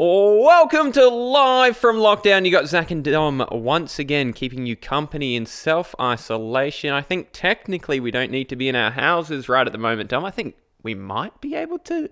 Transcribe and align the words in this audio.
Welcome 0.00 0.92
to 0.92 1.08
Live 1.08 1.76
from 1.76 1.96
Lockdown. 1.96 2.44
You 2.46 2.52
got 2.52 2.68
Zach 2.68 2.92
and 2.92 3.02
Dom 3.02 3.44
once 3.50 3.98
again 3.98 4.32
keeping 4.32 4.64
you 4.64 4.76
company 4.76 5.34
in 5.34 5.44
self 5.44 5.92
isolation. 6.00 6.92
I 6.92 7.02
think 7.02 7.30
technically 7.32 7.98
we 7.98 8.12
don't 8.12 8.30
need 8.30 8.48
to 8.50 8.54
be 8.54 8.68
in 8.68 8.76
our 8.76 8.92
houses 8.92 9.48
right 9.48 9.66
at 9.66 9.72
the 9.72 9.78
moment, 9.78 10.08
Dom. 10.10 10.24
I 10.24 10.30
think 10.30 10.54
we 10.84 10.94
might 10.94 11.40
be 11.40 11.56
able 11.56 11.80
to 11.80 12.08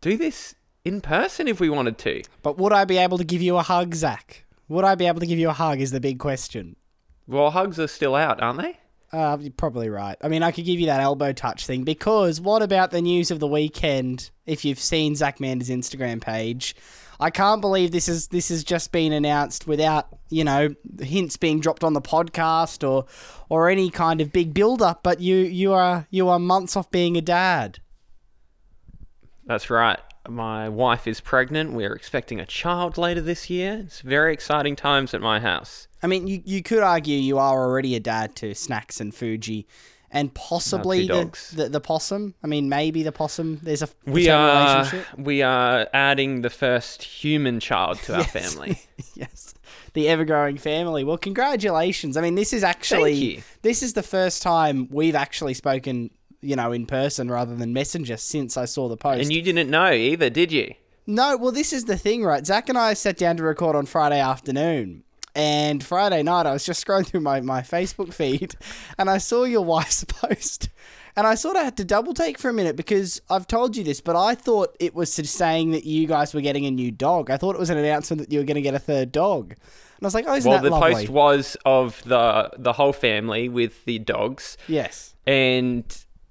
do 0.00 0.16
this 0.16 0.54
in 0.82 1.02
person 1.02 1.46
if 1.46 1.60
we 1.60 1.68
wanted 1.68 1.98
to. 1.98 2.22
But 2.42 2.56
would 2.56 2.72
I 2.72 2.86
be 2.86 2.96
able 2.96 3.18
to 3.18 3.24
give 3.24 3.42
you 3.42 3.58
a 3.58 3.62
hug, 3.62 3.94
Zach? 3.94 4.46
Would 4.68 4.86
I 4.86 4.94
be 4.94 5.04
able 5.06 5.20
to 5.20 5.26
give 5.26 5.38
you 5.38 5.50
a 5.50 5.52
hug? 5.52 5.78
Is 5.78 5.90
the 5.90 6.00
big 6.00 6.18
question. 6.18 6.76
Well, 7.26 7.50
hugs 7.50 7.78
are 7.78 7.86
still 7.86 8.14
out, 8.14 8.40
aren't 8.40 8.62
they? 8.62 8.78
Uh, 9.12 9.36
you're 9.38 9.52
probably 9.52 9.90
right. 9.90 10.16
I 10.22 10.28
mean, 10.28 10.42
I 10.42 10.52
could 10.52 10.64
give 10.64 10.80
you 10.80 10.86
that 10.86 11.00
elbow 11.00 11.32
touch 11.32 11.66
thing 11.66 11.84
because 11.84 12.40
what 12.40 12.62
about 12.62 12.92
the 12.92 13.02
news 13.02 13.30
of 13.30 13.40
the 13.40 13.46
weekend? 13.46 14.30
If 14.46 14.64
you've 14.64 14.80
seen 14.80 15.14
Zach 15.14 15.38
Mander's 15.38 15.68
Instagram 15.68 16.20
page, 16.20 16.74
I 17.18 17.30
can't 17.30 17.60
believe 17.60 17.92
this 17.92 18.08
is 18.08 18.28
this 18.28 18.48
has 18.48 18.64
just 18.64 18.92
been 18.92 19.12
announced 19.12 19.66
without 19.66 20.08
you 20.28 20.44
know 20.44 20.74
hints 21.00 21.36
being 21.36 21.60
dropped 21.60 21.84
on 21.84 21.92
the 21.92 22.00
podcast 22.00 22.88
or 22.88 23.06
or 23.48 23.68
any 23.68 23.90
kind 23.90 24.20
of 24.20 24.32
big 24.32 24.54
build 24.54 24.82
up. 24.82 25.02
But 25.02 25.20
you 25.20 25.36
you 25.36 25.72
are 25.72 26.06
you 26.10 26.28
are 26.28 26.38
months 26.38 26.76
off 26.76 26.90
being 26.90 27.16
a 27.16 27.22
dad. 27.22 27.78
That's 29.46 29.70
right. 29.70 30.00
My 30.28 30.68
wife 30.68 31.06
is 31.06 31.20
pregnant. 31.20 31.72
We're 31.72 31.92
expecting 31.92 32.40
a 32.40 32.46
child 32.46 32.98
later 32.98 33.20
this 33.20 33.48
year. 33.48 33.82
It's 33.84 34.00
very 34.00 34.32
exciting 34.32 34.74
times 34.74 35.14
at 35.14 35.20
my 35.20 35.38
house. 35.38 35.86
I 36.02 36.08
mean, 36.08 36.26
you, 36.26 36.42
you 36.44 36.62
could 36.62 36.82
argue 36.82 37.16
you 37.16 37.38
are 37.38 37.64
already 37.64 37.94
a 37.94 38.00
dad 38.00 38.34
to 38.36 38.54
Snacks 38.54 39.00
and 39.00 39.14
Fuji, 39.14 39.68
and 40.10 40.32
possibly 40.34 41.06
the, 41.06 41.30
the 41.54 41.68
the 41.68 41.80
possum. 41.80 42.34
I 42.42 42.46
mean, 42.46 42.68
maybe 42.68 43.02
the 43.02 43.12
possum. 43.12 43.60
There's 43.62 43.82
a 43.82 43.88
We 44.06 44.28
are 44.28 44.78
relationship. 44.78 45.18
we 45.18 45.42
are 45.42 45.88
adding 45.92 46.42
the 46.42 46.50
first 46.50 47.02
human 47.02 47.60
child 47.60 47.98
to 48.04 48.16
our 48.16 48.24
family. 48.24 48.80
yes, 49.14 49.54
the 49.94 50.08
ever 50.08 50.24
growing 50.24 50.56
family. 50.58 51.04
Well, 51.04 51.18
congratulations. 51.18 52.16
I 52.16 52.20
mean, 52.20 52.34
this 52.34 52.52
is 52.52 52.62
actually 52.64 53.42
this 53.62 53.82
is 53.82 53.92
the 53.94 54.02
first 54.02 54.42
time 54.42 54.88
we've 54.90 55.14
actually 55.16 55.54
spoken, 55.54 56.10
you 56.40 56.56
know, 56.56 56.72
in 56.72 56.86
person 56.86 57.30
rather 57.30 57.54
than 57.54 57.72
messenger 57.72 58.16
since 58.16 58.56
I 58.56 58.64
saw 58.64 58.88
the 58.88 58.96
post. 58.96 59.22
And 59.22 59.32
you 59.32 59.42
didn't 59.42 59.70
know 59.70 59.92
either, 59.92 60.30
did 60.30 60.52
you? 60.52 60.74
No, 61.08 61.36
well, 61.36 61.52
this 61.52 61.72
is 61.72 61.84
the 61.84 61.96
thing, 61.96 62.24
right? 62.24 62.44
Zach 62.44 62.68
and 62.68 62.76
I 62.76 62.94
sat 62.94 63.16
down 63.16 63.36
to 63.36 63.44
record 63.44 63.76
on 63.76 63.86
Friday 63.86 64.18
afternoon. 64.18 65.04
And 65.36 65.84
Friday 65.84 66.22
night, 66.22 66.46
I 66.46 66.52
was 66.52 66.64
just 66.64 66.84
scrolling 66.84 67.06
through 67.06 67.20
my, 67.20 67.42
my 67.42 67.60
Facebook 67.60 68.14
feed 68.14 68.54
and 68.96 69.10
I 69.10 69.18
saw 69.18 69.44
your 69.44 69.60
wife's 69.64 70.02
post. 70.02 70.70
And 71.14 71.26
I 71.26 71.34
sort 71.34 71.56
of 71.56 71.62
had 71.62 71.76
to 71.76 71.84
double 71.84 72.14
take 72.14 72.38
for 72.38 72.48
a 72.48 72.54
minute 72.54 72.74
because 72.74 73.20
I've 73.28 73.46
told 73.46 73.76
you 73.76 73.84
this, 73.84 74.00
but 74.00 74.16
I 74.16 74.34
thought 74.34 74.74
it 74.80 74.94
was 74.94 75.12
saying 75.12 75.72
that 75.72 75.84
you 75.84 76.06
guys 76.06 76.32
were 76.32 76.40
getting 76.40 76.64
a 76.64 76.70
new 76.70 76.90
dog. 76.90 77.30
I 77.30 77.36
thought 77.36 77.54
it 77.54 77.58
was 77.58 77.70
an 77.70 77.76
announcement 77.76 78.20
that 78.22 78.32
you 78.32 78.38
were 78.38 78.44
going 78.44 78.56
to 78.56 78.62
get 78.62 78.74
a 78.74 78.78
third 78.78 79.12
dog. 79.12 79.50
And 79.52 80.04
I 80.04 80.06
was 80.06 80.14
like, 80.14 80.24
oh, 80.26 80.34
isn't 80.34 80.50
Well, 80.50 80.62
that 80.62 80.70
lovely? 80.70 80.90
Well, 80.90 80.90
the 80.90 80.96
post 81.04 81.10
was 81.10 81.56
of 81.64 82.02
the 82.04 82.50
the 82.58 82.72
whole 82.74 82.92
family 82.92 83.48
with 83.48 83.84
the 83.86 83.98
dogs, 83.98 84.58
yes. 84.68 85.14
and 85.26 85.84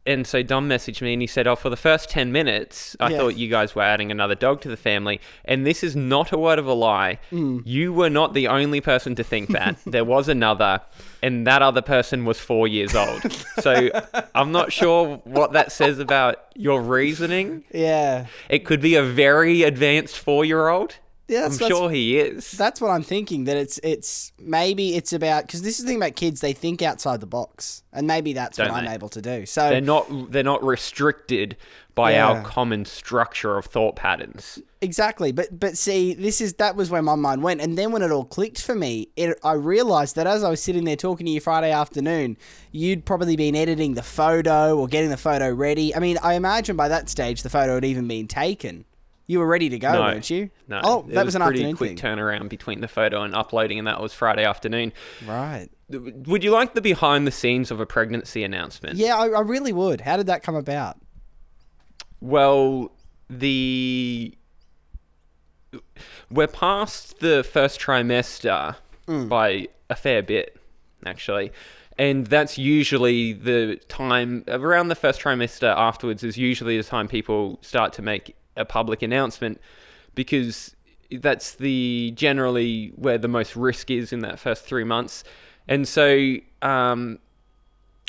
and 0.06 0.26
so 0.28 0.44
Dom 0.44 0.70
messaged 0.70 1.02
me 1.02 1.14
and 1.14 1.22
he 1.22 1.28
said, 1.28 1.48
"Oh, 1.48 1.56
for 1.56 1.70
the 1.70 1.78
first 1.78 2.10
ten 2.10 2.32
minutes, 2.32 2.96
I 3.00 3.10
Yeah. 3.10 3.18
thought 3.18 3.38
you 3.38 3.50
guys 3.50 3.76
were 3.76 3.82
adding 3.82 4.12
another 4.12 4.36
dog 4.36 4.62
to 4.62 4.70
the 4.70 4.78
family." 4.78 5.20
And 5.46 5.66
this 5.66 5.84
is 5.84 5.96
not 5.96 6.32
a 6.32 6.38
word 6.38 6.60
of 6.60 6.68
a 6.68 6.74
lie. 6.74 7.20
Mm. 7.32 7.62
You 7.66 7.94
were 7.94 8.10
not 8.10 8.34
the 8.34 8.48
only 8.48 8.82
person 8.82 9.16
to 9.16 9.24
think 9.24 9.50
that. 9.50 9.78
there 9.86 10.06
was 10.06 10.28
another, 10.30 10.82
and 11.24 11.46
that 11.48 11.62
other 11.62 11.82
person 11.82 12.26
was 12.26 12.40
four 12.40 12.68
years 12.68 12.96
old. 12.96 13.22
so 13.60 13.90
I'm 14.36 14.52
not 14.52 14.72
sure 14.72 15.22
what 15.24 15.54
that 15.54 15.72
says 15.72 16.00
about 16.00 16.40
your 16.56 16.82
reasoning. 16.82 17.64
Yeah. 17.74 18.26
It 18.50 18.60
could 18.66 18.82
be 18.82 18.96
a 18.96 19.04
very 19.04 19.64
advanced 19.64 20.18
four-year-old. 20.18 20.98
Yeah, 21.28 21.40
I'm 21.40 21.44
that's, 21.46 21.58
that's, 21.58 21.70
sure 21.70 21.90
he 21.90 22.20
is. 22.20 22.52
that's 22.52 22.80
what 22.80 22.90
I'm 22.92 23.02
thinking. 23.02 23.46
That 23.46 23.58
it's 23.58 23.80
it's 23.84 24.32
maybe 24.40 24.96
it's 24.96 25.12
about 25.12 25.48
because 25.48 25.64
this 25.64 25.80
is 25.80 25.86
the 25.86 25.90
thing 25.90 25.98
about 25.98 26.16
kids. 26.16 26.42
They 26.42 26.54
think 26.54 26.82
outside 26.82 27.20
the 27.20 27.26
box, 27.26 27.84
and 27.92 28.06
maybe 28.06 28.34
that's 28.34 28.58
Don't 28.58 28.72
what 28.72 28.84
I'm 28.84 28.90
able 28.90 29.10
to 29.10 29.22
do. 29.22 29.46
So 29.48 29.70
they're 29.70 29.82
not 29.82 30.32
they're 30.32 30.44
not 30.44 30.64
restricted 30.64 31.58
by 31.96 32.12
Yeah. 32.12 32.28
our 32.28 32.42
common 32.44 32.84
structure 32.86 33.58
of 33.58 33.66
thought 33.66 33.96
patterns. 33.96 34.60
Exactly, 34.82 35.32
but 35.32 35.60
but 35.60 35.78
see, 35.78 36.14
this 36.14 36.42
is 36.42 36.54
that 36.56 36.76
was 36.76 36.92
where 36.92 37.02
my 37.02 37.16
mind 37.16 37.42
went, 37.42 37.60
and 37.60 37.76
then 37.76 37.92
when 37.92 38.04
it 38.04 38.12
all 38.12 38.26
clicked 38.26 38.62
for 38.62 38.76
me, 38.76 39.08
it, 39.16 39.36
I 39.44 39.54
realized 39.54 40.16
that 40.18 40.28
as 40.28 40.44
I 40.44 40.50
was 40.50 40.62
sitting 40.62 40.84
there 40.84 40.96
talking 40.96 41.26
to 41.26 41.32
you 41.32 41.40
Friday 41.42 41.72
afternoon, 41.72 42.38
you'd 42.72 43.04
probably 43.04 43.36
been 43.36 43.56
editing 43.56 43.96
the 43.96 44.04
photo 44.04 44.78
or 44.78 44.88
getting 44.88 45.10
the 45.10 45.18
photo 45.18 45.52
ready. 45.52 45.96
I 45.96 46.00
mean, 46.00 46.20
I 46.22 46.36
imagine 46.36 46.76
by 46.76 46.88
that 46.90 47.10
stage 47.10 47.42
the 47.42 47.50
photo 47.50 47.76
had 47.76 47.86
even 47.86 48.08
been 48.08 48.28
taken. 48.28 48.86
You 49.28 49.40
were 49.40 49.48
ready 49.48 49.70
to 49.70 49.80
go, 49.80 49.92
No. 49.92 50.02
weren't 50.02 50.30
you? 50.30 50.52
No, 50.68 50.82
Oh, 50.84 51.06
that 51.10 51.26
was, 51.26 51.34
an 51.36 51.42
a 51.42 51.46
pretty 51.46 51.60
afternoon 51.62 51.78
quick 51.78 52.00
thing. 52.00 52.18
turnaround 52.18 52.48
between 52.50 52.82
the 52.82 52.88
photo 52.88 53.24
and 53.24 53.34
uploading, 53.34 53.80
and 53.80 53.88
that 53.88 54.00
was 54.00 54.14
Friday 54.14 54.44
afternoon. 54.46 54.94
Right. 55.26 55.68
Would 55.90 56.44
you 56.44 56.52
like 56.52 56.74
the 56.76 56.82
behind 56.82 57.26
the 57.26 57.32
scenes 57.32 57.72
of 57.72 57.80
a 57.80 57.86
pregnancy 57.86 58.44
announcement? 58.44 58.98
Yeah, 58.98 59.16
I, 59.18 59.30
I 59.30 59.42
really 59.42 59.74
would. 59.74 60.02
How 60.02 60.16
did 60.18 60.28
that 60.28 60.44
come 60.44 60.56
about? 60.56 60.98
Well, 62.22 62.92
the 63.30 64.36
we're 66.32 66.48
past 66.48 67.20
the 67.20 67.44
first 67.44 67.80
trimester 67.80 68.76
Mm. 69.08 69.30
by 69.30 69.68
a 69.90 69.96
fair 69.96 70.24
bit, 70.24 70.58
actually. 71.06 71.52
And 71.98 72.26
that's 72.26 72.58
usually 72.58 73.34
the 73.34 73.76
time 73.88 74.44
around 74.48 74.88
the 74.88 74.96
first 74.96 75.22
trimester 75.22 75.72
afterwards 75.78 76.24
is 76.24 76.38
usually 76.40 76.76
the 76.78 76.84
time 76.84 77.08
people 77.08 77.60
start 77.62 77.94
to 77.94 78.02
make 78.02 78.36
a 78.56 78.66
public 78.66 79.02
announcement 79.02 79.60
because 80.16 80.76
that's 81.12 81.56
the 81.56 82.12
generally 82.16 82.92
where 82.96 83.18
the 83.18 83.28
most 83.28 83.56
risk 83.56 83.92
is 83.92 84.12
in 84.12 84.20
that 84.22 84.40
first 84.40 84.66
three 84.66 84.84
months. 84.84 85.24
And 85.68 85.88
so 85.88 86.36
um, 86.62 87.20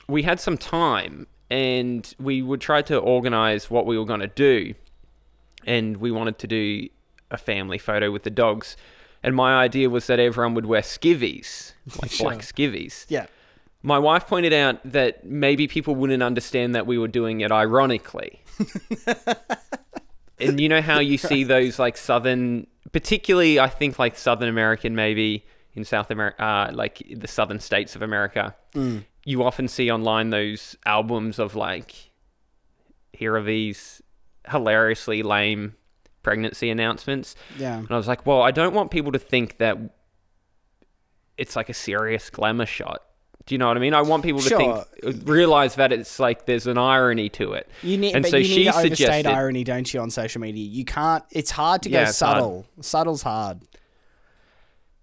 we 0.09 0.23
had 0.23 0.41
some 0.41 0.57
time 0.59 1.27
and 1.51 2.15
we 2.19 2.43
would 2.43 2.61
try 2.61 2.83
to 2.83 2.97
organize 2.99 3.71
what 3.71 3.87
we 3.87 3.99
were 3.99 4.05
going 4.05 4.21
to 4.21 4.27
do. 4.27 4.75
And 5.67 5.97
we 5.99 6.11
wanted 6.11 6.39
to 6.39 6.47
do 6.47 6.89
a 7.31 7.37
family 7.37 7.79
photo 7.79 8.11
with 8.11 8.23
the 8.23 8.31
dogs. 8.31 8.77
And 9.23 9.35
my 9.35 9.57
idea 9.57 9.91
was 9.91 10.07
that 10.07 10.21
everyone 10.21 10.55
would 10.55 10.67
wear 10.67 10.83
skivvies, 10.83 11.73
like 12.03 12.11
Sure. 12.11 12.31
black 12.31 12.41
skivvies. 12.43 13.07
Yeah. 13.09 13.27
My 13.83 13.99
wife 13.99 14.27
pointed 14.27 14.53
out 14.53 14.81
that 14.91 15.25
maybe 15.25 15.69
people 15.69 15.95
wouldn't 15.95 16.23
understand 16.23 16.75
that 16.75 16.87
we 16.87 16.99
were 16.99 17.09
doing 17.09 17.41
it 17.41 17.53
ironically. 17.53 18.41
and 20.39 20.61
you 20.61 20.69
know 20.69 20.81
how 20.81 21.01
you 21.01 21.19
see 21.19 21.45
those 21.57 21.79
like 21.79 21.97
southern, 21.97 22.67
particularly 22.93 23.59
I 23.59 23.69
think 23.69 23.99
like 23.99 24.17
Southern 24.17 24.49
American, 24.49 24.95
maybe 24.95 25.45
in 25.75 25.85
South 25.85 26.11
America, 26.11 26.43
uh, 26.43 26.71
like 26.73 27.03
the 27.15 27.29
southern 27.29 27.61
states 27.61 27.95
of 27.97 28.03
America. 28.03 28.55
You 29.25 29.43
often 29.43 29.69
see 29.69 29.91
online 29.91 30.31
those 30.31 30.77
albums 30.87 31.39
of 31.39 31.55
like, 31.55 31.95
here 33.13 33.35
are 33.35 33.43
these 33.43 34.03
hilariously 34.49 35.23
lame 35.23 35.75
pregnancy 36.23 36.71
announcements. 36.71 37.35
Yeah. 37.59 37.79
And 37.79 37.91
I 37.91 37.97
was 37.97 38.09
like, 38.09 38.27
well, 38.27 38.43
I 38.43 38.51
don't 38.51 38.75
want 38.75 38.91
people 38.91 39.13
to 39.13 39.19
think 39.19 39.59
that 39.59 39.79
it's 41.37 41.57
like 41.57 41.69
a 41.69 41.75
serious 41.75 42.31
glamour 42.31 42.67
shot. 42.67 43.03
Do 43.47 43.55
you 43.55 43.59
know 43.59 43.69
what 43.69 43.77
I 43.77 43.81
mean? 43.81 43.95
I 43.95 44.03
want 44.03 44.25
people 44.25 44.41
to 44.43 44.49
Sure. 44.49 44.85
think, 45.03 45.29
realize 45.29 45.77
that 45.77 45.93
it's 45.93 46.19
like 46.19 46.47
there's 46.47 46.67
an 46.67 46.79
irony 46.79 47.29
to 47.31 47.53
it. 47.53 47.69
You 47.83 47.97
need, 47.97 48.15
and 48.15 48.23
but 48.23 48.31
so 48.33 48.37
you 48.39 48.45
she 48.45 48.57
need 48.57 48.65
to 48.65 48.71
overstate 48.71 48.97
suggested, 48.99 49.27
irony, 49.27 49.63
don't 49.63 49.95
you, 49.95 50.01
on 50.01 50.11
social 50.11 50.41
media? 50.41 50.65
You 50.67 50.85
can't. 50.85 51.23
It's 51.31 51.53
hard 51.53 51.83
to 51.83 51.89
go 51.89 51.99
Yeah, 51.99 52.05
hard. 52.07 52.15
subtle. 52.15 52.67
Subtle's 52.81 53.23
hard. 53.23 53.61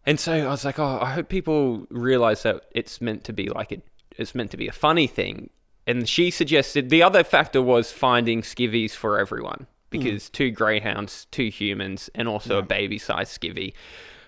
and 0.06 0.20
so 0.20 0.34
I 0.34 0.48
was 0.48 0.66
like, 0.66 0.78
oh, 0.78 1.00
I 1.02 1.12
hope 1.12 1.30
people 1.30 1.88
realize 1.90 2.44
that 2.44 2.64
it's 2.72 3.00
meant 3.00 3.24
to 3.26 3.34
be 3.34 3.48
like 3.48 3.72
it. 3.72 3.82
It's 4.18 4.36
meant 4.36 4.52
to 4.52 4.58
be 4.58 4.68
a 4.68 4.74
funny 4.74 5.08
thing. 5.08 5.50
And 5.88 6.08
she 6.08 6.30
suggested 6.30 6.90
the 6.90 7.04
other 7.04 7.24
factor 7.24 7.62
was 7.62 7.92
finding 7.92 8.42
skivvies 8.42 8.92
for 8.92 9.20
everyone 9.20 9.60
hmm. 9.60 9.66
because 9.90 10.30
two 10.30 10.52
greyhounds, 10.52 11.28
two 11.32 11.50
humans, 11.50 12.10
and 12.14 12.28
also 12.28 12.58
a 12.58 12.62
baby-sized 12.62 13.42
skivvy 13.42 13.74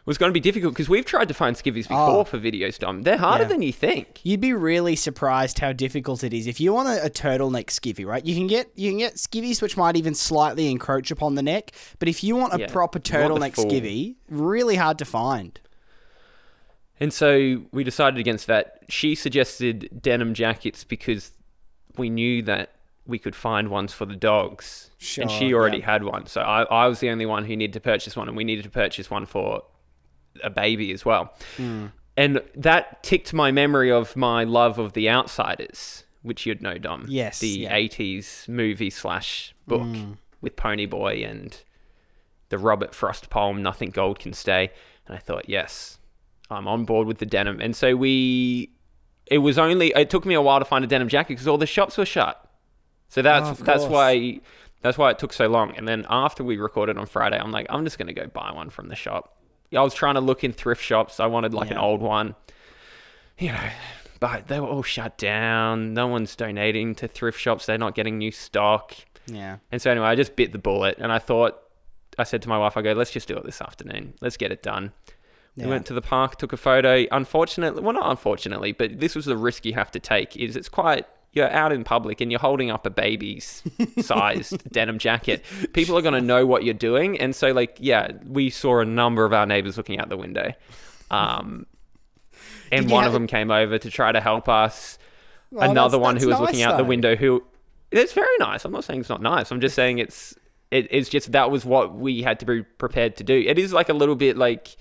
was 0.05 0.17
going 0.19 0.29
to 0.29 0.33
be 0.33 0.39
difficult 0.39 0.73
because 0.73 0.87
we've 0.87 1.05
tried 1.05 1.27
to 1.27 1.33
find 1.33 1.55
skivvies 1.55 1.87
before 1.87 2.19
Oh. 2.19 2.23
for 2.23 2.37
videos, 2.37 2.77
Dom. 2.77 3.01
They're 3.01 3.17
harder 3.17 3.43
Yeah. 3.45 3.49
than 3.49 3.61
you 3.63 3.73
think. 3.73 4.19
You'd 4.23 4.39
be 4.41 4.53
really 4.53 4.95
surprised 4.95 5.59
how 5.59 5.73
difficult 5.73 6.23
it 6.23 6.33
is. 6.33 6.45
If 6.47 6.59
you 6.59 6.73
want 6.73 6.89
a, 6.89 7.05
a 7.05 7.09
turtleneck 7.09 7.67
skivvy, 7.67 8.05
right? 8.05 8.23
You 8.25 8.35
can 8.35 8.47
get 8.47 8.69
you 8.75 8.91
can 8.91 8.99
get 8.99 9.15
skivvies 9.15 9.61
which 9.61 9.75
might 9.77 9.95
even 9.95 10.13
slightly 10.13 10.69
encroach 10.69 11.09
upon 11.11 11.35
the 11.35 11.41
neck, 11.43 11.71
but 11.99 12.07
if 12.07 12.23
you 12.23 12.35
want 12.35 12.53
a 12.53 12.59
Yeah, 12.59 12.67
proper 12.67 12.99
you 13.03 13.19
want 13.19 13.39
the 13.41 13.49
turtleneck 13.49 13.55
skivvy, 13.55 14.15
really 14.29 14.75
hard 14.75 14.97
to 14.99 15.05
find. 15.05 15.59
And 16.99 17.11
so 17.11 17.63
we 17.71 17.83
decided 17.83 18.19
against 18.19 18.47
that. 18.47 18.83
She 18.87 19.15
suggested 19.15 19.89
denim 20.01 20.33
jackets 20.33 20.83
because 20.83 21.31
we 21.97 22.09
knew 22.09 22.41
that 22.43 22.71
we 23.05 23.19
could 23.19 23.35
find 23.35 23.69
ones 23.69 23.93
for 23.93 24.05
the 24.05 24.15
dogs. 24.15 24.89
and 25.19 25.29
she 25.29 25.53
already 25.53 25.79
yeah. 25.79 25.85
had 25.85 26.03
one. 26.03 26.25
So 26.25 26.41
I, 26.41 26.63
I 26.63 26.87
was 26.87 26.99
the 27.01 27.09
only 27.09 27.25
one 27.25 27.43
who 27.45 27.55
needed 27.55 27.73
to 27.73 27.79
purchase 27.79 28.15
one, 28.15 28.27
and 28.27 28.35
we 28.37 28.43
needed 28.43 28.63
to 28.63 28.69
purchase 28.69 29.09
one 29.11 29.25
for 29.25 29.63
a 30.43 30.49
baby 30.49 30.91
as 30.91 31.05
well. 31.05 31.33
Hmm. 31.57 31.87
And 32.17 32.41
that 32.55 33.03
ticked 33.03 33.33
my 33.33 33.51
memory 33.51 33.91
of 33.91 34.15
my 34.15 34.43
love 34.45 34.79
of 34.79 34.93
The 34.93 35.09
Outsiders, 35.09 36.05
which 36.21 36.45
you'd 36.45 36.61
know, 36.61 36.77
Dom. 36.77 37.05
Yes, 37.09 37.39
The 37.39 37.47
yeah. 37.49 37.75
80s 37.75 38.47
movie 38.47 38.89
slash 38.89 39.53
book 39.67 39.87
with 40.41 40.55
Ponyboy 40.55 41.29
and 41.29 41.57
the 42.49 42.57
Robert 42.57 42.95
Frost 42.95 43.29
poem, 43.29 43.61
Nothing 43.61 43.89
Gold 43.89 44.19
Can 44.19 44.31
Stay. 44.33 44.71
And 45.07 45.15
I 45.15 45.19
thought, 45.19 45.49
yes, 45.49 45.97
I'm 46.49 46.67
on 46.67 46.85
board 46.85 47.05
with 47.07 47.17
the 47.17 47.25
denim. 47.25 47.59
And 47.59 47.75
so 47.75 47.95
we, 47.95 48.71
it 49.25 49.39
was 49.39 49.57
only, 49.57 49.88
it 49.95 50.09
took 50.09 50.25
me 50.25 50.35
a 50.35 50.41
while 50.41 50.59
to 50.59 50.65
find 50.65 50.85
a 50.85 50.88
denim 50.88 51.09
jacket 51.09 51.33
because 51.33 51.47
all 51.47 51.57
the 51.57 51.65
shops 51.67 51.97
were 51.97 52.05
shut. 52.05 52.41
So 53.09 53.21
that's, 53.21 53.49
Oh, 53.59 53.63
that's 53.63 53.81
course. 53.81 53.91
why, 53.91 54.39
that's 54.81 54.97
why 54.97 55.11
it 55.11 55.19
took 55.19 55.33
so 55.33 55.47
long. 55.47 55.75
And 55.75 55.85
then 55.88 56.05
after 56.09 56.43
we 56.43 56.57
recorded 56.57 56.97
on 56.97 57.07
Friday, 57.07 57.38
I'm 57.38 57.51
like, 57.51 57.65
I'm 57.69 57.83
just 57.83 57.97
going 57.97 58.07
to 58.07 58.13
go 58.13 58.27
buy 58.27 58.51
one 58.53 58.69
from 58.69 58.88
the 58.88 58.95
shop. 58.95 59.38
I 59.73 59.81
was 59.81 59.94
trying 59.94 60.15
to 60.15 60.21
look 60.21 60.44
in 60.44 60.53
thrift 60.53 60.83
shops. 60.83 61.19
I 61.19 61.25
wanted 61.25 61.53
like 61.53 61.71
an 61.71 61.77
old 61.77 62.01
one, 62.01 62.35
you 63.38 63.51
know, 63.51 63.69
but 64.19 64.47
they 64.47 64.59
were 64.59 64.67
all 64.67 64.83
shut 64.83 65.17
down. 65.17 65.94
No 65.94 66.07
one's 66.07 66.35
donating 66.35 66.95
to 66.95 67.07
thrift 67.07 67.39
shops. 67.39 67.65
They're 67.65 67.77
not 67.77 67.95
getting 67.95 68.17
new 68.17 68.31
stock. 68.31 68.95
Yeah. 69.27 69.57
And 69.71 69.81
so 69.81 69.91
anyway, 69.91 70.07
I 70.07 70.15
just 70.15 70.35
bit 70.35 70.51
the 70.51 70.57
bullet 70.57 70.97
and 71.00 71.12
I 71.12 71.19
thought, 71.19 71.62
I 72.17 72.23
said 72.23 72.41
to 72.44 72.50
my 72.50 72.57
wife, 72.57 72.77
I 72.77 72.81
go, 72.81 72.94
let's 72.94 73.12
just 73.12 73.27
do 73.27 73.35
it 73.35 73.44
this 73.44 73.62
afternoon. 73.62 74.13
Let's 74.21 74.38
get 74.38 74.51
it 74.51 74.63
done. 74.63 74.94
Yeah. 75.56 75.65
We 75.65 75.71
went 75.71 75.85
to 75.88 75.94
the 75.94 76.01
park, 76.01 76.38
took 76.38 76.53
a 76.53 76.57
photo. 76.57 77.06
Unfortunately, 77.12 77.81
well, 77.81 77.94
not 77.94 78.09
unfortunately, 78.09 78.71
but 78.71 79.00
this 79.00 79.15
was 79.15 79.25
the 79.25 79.38
risk 79.38 79.65
you 79.65 79.73
have 79.73 79.91
to 79.91 80.00
take. 80.00 80.35
Is 80.35 80.56
it's 80.56 80.69
quite 80.69 81.07
you're 81.35 81.51
out 81.51 81.71
in 81.71 81.83
public 81.83 82.21
and 82.21 82.31
you're 82.31 82.39
holding 82.39 82.71
up 82.71 82.85
a 82.85 82.89
baby's 82.89 83.61
sized 83.99 84.69
denim 84.71 84.97
jacket. 84.97 85.43
People 85.73 85.97
are 85.97 86.01
going 86.01 86.13
to 86.13 86.21
know 86.21 86.45
what 86.45 86.63
you're 86.63 86.73
doing, 86.73 87.19
and 87.19 87.35
so 87.35 87.51
like 87.51 87.77
yeah, 87.79 88.11
we 88.25 88.49
saw 88.49 88.79
a 88.79 88.85
number 88.85 89.25
of 89.25 89.33
our 89.33 89.45
neighbors 89.45 89.77
looking 89.77 89.99
out 89.99 90.09
the 90.09 90.17
window, 90.17 90.53
um, 91.11 91.65
and 92.71 92.89
one 92.89 93.03
ha- 93.03 93.07
of 93.07 93.13
them 93.13 93.27
came 93.27 93.51
over 93.51 93.77
to 93.77 93.89
try 93.91 94.11
to 94.11 94.21
help 94.21 94.49
us. 94.49 94.97
Well, 95.51 95.69
Another 95.69 95.97
that's- 95.97 96.03
one 96.03 96.15
who 96.17 96.27
that's 96.29 96.39
was 96.39 96.47
looking 96.47 96.61
nice, 96.65 96.73
out 96.73 96.77
the 96.77 96.83
window 96.83 97.15
who 97.15 97.43
it's 97.91 98.13
very 98.13 98.38
nice. 98.39 98.65
I'm 98.65 98.71
not 98.71 98.83
saying 98.83 99.01
it's 99.01 99.09
not 99.09 99.21
nice. 99.21 99.51
I'm 99.51 99.61
just 99.61 99.75
saying 99.75 99.99
it's 99.99 100.33
it, 100.71 100.88
it's 100.89 101.07
just 101.07 101.31
that 101.33 101.51
was 101.51 101.63
what 101.63 101.95
we 101.95 102.23
had 102.23 102.39
to 102.39 102.45
be 102.45 102.63
prepared 102.63 103.15
to 103.17 103.23
do. 103.23 103.43
It 103.45 103.59
is 103.59 103.71
like 103.71 103.88
a 103.89 103.93
little 103.93 104.15
bit 104.15 104.38
like 104.38 104.75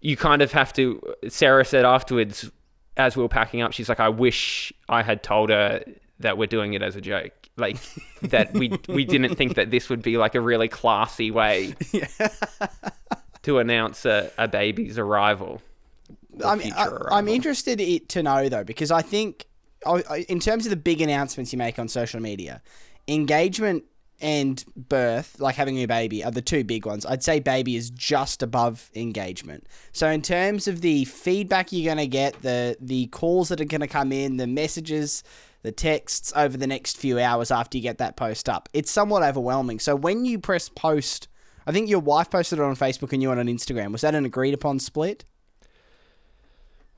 you 0.00 0.16
kind 0.16 0.42
of 0.42 0.50
have 0.52 0.72
to. 0.74 1.00
Sarah 1.28 1.64
said 1.64 1.84
afterwards, 1.84 2.50
as 2.96 3.16
we 3.16 3.22
were 3.22 3.28
packing 3.28 3.62
up, 3.62 3.72
she's 3.72 3.88
like, 3.88 4.00
"I 4.00 4.08
wish 4.08 4.72
I 4.88 5.02
had 5.02 5.22
told 5.22 5.50
her 5.50 5.84
that 6.20 6.38
we're 6.38 6.46
doing 6.46 6.74
it 6.74 6.82
as 6.82 6.96
a 6.96 7.00
joke." 7.00 7.32
Like 7.56 7.76
that 8.22 8.52
we 8.52 8.78
we 8.88 9.04
didn't 9.04 9.36
think 9.36 9.54
that 9.54 9.70
this 9.70 9.88
would 9.88 10.02
be 10.02 10.16
like 10.16 10.34
a 10.34 10.40
really 10.40 10.68
classy 10.68 11.30
way 11.30 11.74
to 13.42 13.58
announce 13.58 14.04
a, 14.04 14.30
a 14.36 14.48
baby's 14.48 14.98
arrival. 14.98 15.62
I'm, 16.44 16.60
I, 16.60 16.88
I'm 17.12 17.28
interested 17.28 18.08
to 18.08 18.22
know 18.22 18.48
though 18.48 18.64
because 18.64 18.90
I 18.90 19.02
think 19.02 19.46
in 20.28 20.40
terms 20.40 20.66
of 20.66 20.70
the 20.70 20.76
big 20.76 21.00
announcements 21.00 21.52
you 21.52 21.58
make 21.58 21.78
on 21.78 21.88
social 21.88 22.20
media, 22.20 22.62
engagement 23.06 23.84
and 24.24 24.64
birth, 24.74 25.38
like 25.38 25.54
having 25.54 25.76
a 25.76 25.86
baby, 25.86 26.24
are 26.24 26.30
the 26.30 26.40
two 26.40 26.64
big 26.64 26.86
ones. 26.86 27.04
I'd 27.04 27.22
say 27.22 27.40
baby 27.40 27.76
is 27.76 27.90
just 27.90 28.42
above 28.42 28.90
engagement. 28.94 29.66
So 29.92 30.08
in 30.08 30.22
terms 30.22 30.66
of 30.66 30.80
the 30.80 31.04
feedback 31.04 31.72
you're 31.72 31.94
going 31.94 32.02
to 32.02 32.10
get, 32.10 32.40
the 32.40 32.76
the 32.80 33.06
calls 33.08 33.50
that 33.50 33.60
are 33.60 33.66
going 33.66 33.82
to 33.82 33.86
come 33.86 34.12
in, 34.12 34.38
the 34.38 34.46
messages, 34.46 35.22
the 35.60 35.72
texts 35.72 36.32
over 36.34 36.56
the 36.56 36.66
next 36.66 36.96
few 36.96 37.20
hours 37.20 37.50
after 37.50 37.76
you 37.76 37.82
get 37.82 37.98
that 37.98 38.16
post 38.16 38.48
up, 38.48 38.70
it's 38.72 38.90
somewhat 38.90 39.22
overwhelming. 39.22 39.78
So 39.78 39.94
when 39.94 40.24
you 40.24 40.38
press 40.38 40.70
post, 40.70 41.28
I 41.66 41.72
think 41.72 41.90
your 41.90 42.00
wife 42.00 42.30
posted 42.30 42.58
it 42.58 42.62
on 42.62 42.74
Facebook 42.76 43.12
and 43.12 43.22
you 43.22 43.30
on 43.30 43.36
Instagram. 43.36 43.92
Was 43.92 44.00
that 44.00 44.14
an 44.14 44.24
agreed 44.24 44.54
upon 44.54 44.78
split? 44.78 45.26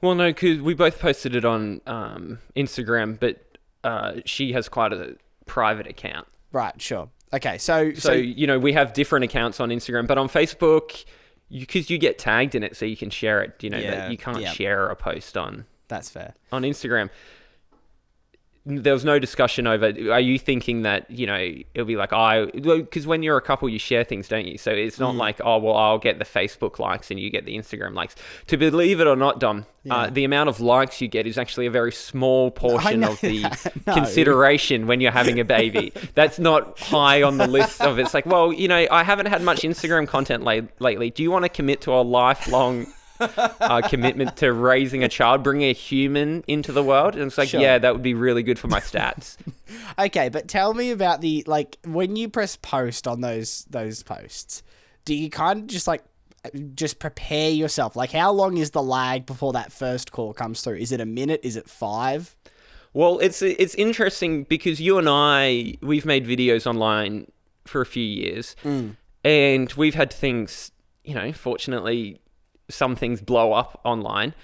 Well, 0.00 0.14
no, 0.14 0.28
because 0.28 0.60
we 0.60 0.74
both 0.74 1.00
posted 1.00 1.34
it 1.34 1.44
on 1.44 1.80
um, 1.86 2.38
Instagram, 2.54 3.18
but 3.18 3.42
uh, 3.82 4.20
she 4.24 4.52
has 4.52 4.68
quite 4.68 4.92
a 4.92 5.16
private 5.46 5.88
account. 5.88 6.28
Right, 6.52 6.80
sure. 6.80 7.08
Okay, 7.32 7.58
so 7.58 7.92
So, 7.92 8.00
so, 8.00 8.12
you 8.12 8.46
know, 8.46 8.58
we 8.58 8.72
have 8.72 8.92
different 8.92 9.24
accounts 9.24 9.60
on 9.60 9.70
Instagram, 9.70 10.06
but 10.06 10.18
on 10.18 10.28
Facebook, 10.28 11.04
because 11.50 11.90
you, 11.90 11.98
get 11.98 12.18
tagged 12.18 12.54
in 12.54 12.62
it, 12.62 12.76
so 12.76 12.84
you 12.84 12.96
can 12.96 13.10
share 13.10 13.42
it. 13.42 13.62
You 13.62 13.70
know, 13.70 13.78
Yeah, 13.78 14.08
you 14.08 14.16
can't 14.16 14.40
yeah. 14.40 14.52
share 14.52 14.88
a 14.88 14.96
post 14.96 15.36
on 15.36 15.66
that's 15.88 16.08
fair. 16.10 16.34
on 16.52 16.62
Instagram. 16.62 17.10
There 18.68 18.92
was 18.92 19.04
no 19.04 19.20
discussion 19.20 19.68
over. 19.68 19.86
Are 20.10 20.18
you 20.18 20.40
thinking 20.40 20.82
that 20.82 21.08
you 21.08 21.24
know 21.26 21.36
it'll 21.72 21.86
be 21.86 21.94
like 21.96 22.12
I? 22.12 22.46
Because 22.46 23.06
when 23.06 23.22
you're 23.22 23.36
a 23.36 23.40
couple, 23.42 23.68
you 23.68 23.78
share 23.78 24.02
things, 24.02 24.26
don't 24.26 24.44
you? 24.44 24.58
So 24.58 24.72
it's 24.72 24.96
Mm. 24.96 25.00
not 25.00 25.14
like 25.14 25.40
oh 25.44 25.58
well, 25.58 25.76
I'll 25.76 25.98
get 25.98 26.18
the 26.18 26.24
Facebook 26.24 26.80
likes 26.80 27.10
and 27.12 27.20
you 27.20 27.30
get 27.30 27.44
the 27.46 27.56
Instagram 27.56 27.94
likes. 27.94 28.16
To 28.48 28.56
believe 28.56 28.98
it 29.00 29.06
or 29.06 29.14
not, 29.14 29.38
Dom, 29.38 29.66
Yeah. 29.84 29.94
uh, 29.94 30.10
the 30.10 30.24
amount 30.24 30.48
of 30.48 30.58
likes 30.60 31.00
you 31.00 31.06
get 31.06 31.28
is 31.28 31.38
actually 31.38 31.66
a 31.66 31.70
very 31.70 31.92
small 31.92 32.50
portion 32.62 33.04
of 33.04 33.20
the. 33.20 33.46
No. 33.86 33.94
consideration 33.94 34.88
when 34.88 35.00
you're 35.00 35.12
having 35.12 35.38
a 35.38 35.44
baby. 35.44 35.92
That's 36.14 36.40
not 36.40 36.76
high 36.80 37.22
on 37.22 37.38
the 37.38 37.46
list 37.46 37.80
of. 37.80 38.00
It's 38.00 38.14
like, 38.14 38.26
well, 38.26 38.52
you 38.52 38.66
know, 38.66 38.84
I 38.90 39.04
haven't 39.04 39.26
had 39.26 39.42
much 39.42 39.60
Instagram 39.60 40.08
content 40.08 40.42
late, 40.42 40.64
lately. 40.80 41.10
Do 41.10 41.22
you 41.22 41.30
want 41.30 41.44
to 41.44 41.48
commit 41.48 41.82
to 41.82 41.92
a 41.92 42.02
lifelong? 42.02 42.86
uh, 43.60 43.82
commitment 43.88 44.36
to 44.38 44.52
raising 44.52 45.02
a 45.04 45.08
child, 45.08 45.42
bringing 45.42 45.70
a 45.70 45.72
human 45.72 46.44
into 46.46 46.72
the 46.72 46.82
world, 46.82 47.14
and 47.14 47.24
it's 47.24 47.38
like, 47.38 47.48
Sure. 47.50 47.60
yeah, 47.60 47.78
that 47.78 47.92
would 47.92 48.02
be 48.02 48.14
really 48.14 48.42
good 48.42 48.58
for 48.58 48.68
my 48.68 48.80
stats. 48.90 49.36
Okay, 49.98 50.28
but 50.28 50.48
tell 50.48 50.74
me 50.74 50.90
about 50.90 51.20
the 51.20 51.42
like 51.46 51.78
when 51.84 52.16
you 52.16 52.28
press 52.28 52.56
post 52.56 53.06
on 53.06 53.20
those 53.20 53.64
those 53.70 54.02
posts. 54.02 54.62
Do 55.04 55.14
you 55.14 55.30
kind 55.30 55.60
of 55.62 55.66
just 55.68 55.86
like 55.86 56.02
just 56.74 56.98
prepare 56.98 57.50
yourself? 57.50 57.96
Like, 57.96 58.12
how 58.12 58.32
long 58.32 58.56
is 58.56 58.70
the 58.72 58.82
lag 58.82 59.24
before 59.26 59.52
that 59.52 59.72
first 59.72 60.12
call 60.12 60.32
comes 60.32 60.60
through? 60.62 60.76
Is 60.76 60.92
it 60.92 61.00
a 61.00 61.06
minute? 61.06 61.40
Is 61.42 61.56
it 61.56 61.68
five? 61.68 62.34
well, 62.92 63.18
it's 63.18 63.42
it's 63.42 63.74
interesting 63.74 64.44
because 64.44 64.80
you 64.80 64.96
and 64.98 65.06
I 65.08 65.74
we've 65.82 66.06
made 66.06 66.26
videos 66.26 66.66
online 66.66 67.30
for 67.66 67.80
a 67.80 67.86
few 67.86 68.02
years, 68.04 68.56
and 69.24 69.72
we've 69.74 69.94
had 69.94 70.12
things, 70.12 70.72
you 71.04 71.14
know, 71.14 71.32
fortunately, 71.32 72.20
some 72.68 72.96
things 72.96 73.20
blow 73.20 73.52
up 73.52 73.80
online, 73.84 74.34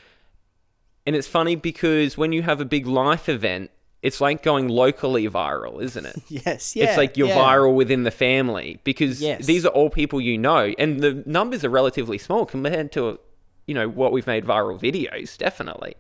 and 1.06 1.16
it's 1.16 1.28
funny 1.28 1.56
because 1.56 2.16
when 2.16 2.32
you 2.32 2.42
have 2.42 2.60
a 2.60 2.64
big 2.64 2.86
life 2.86 3.28
event. 3.28 3.70
It's 4.02 4.20
like 4.20 4.42
going 4.42 4.66
locally 4.66 5.28
viral, 5.28 5.80
isn't 5.80 6.04
it? 6.04 6.16
Yes, 6.28 6.74
yeah. 6.74 6.86
it's 6.86 6.96
like 6.96 7.16
you're 7.16 7.28
yeah. 7.28 7.36
viral 7.38 7.72
within 7.76 8.02
the 8.02 8.10
family 8.10 8.80
because 8.82 9.22
Yes. 9.22 9.46
these 9.46 9.64
are 9.64 9.68
all 9.68 9.90
people 9.90 10.20
you 10.20 10.36
know, 10.36 10.74
and 10.76 10.98
the 11.00 11.22
numbers 11.24 11.64
are 11.64 11.68
relatively 11.70 12.18
small 12.18 12.44
compared 12.44 12.90
to, 12.94 13.20
you 13.68 13.74
know, 13.76 13.88
what 13.88 14.10
we've 14.10 14.26
made 14.26 14.44
viral 14.44 14.76
videos, 14.76 15.38
definitely. 15.38 15.94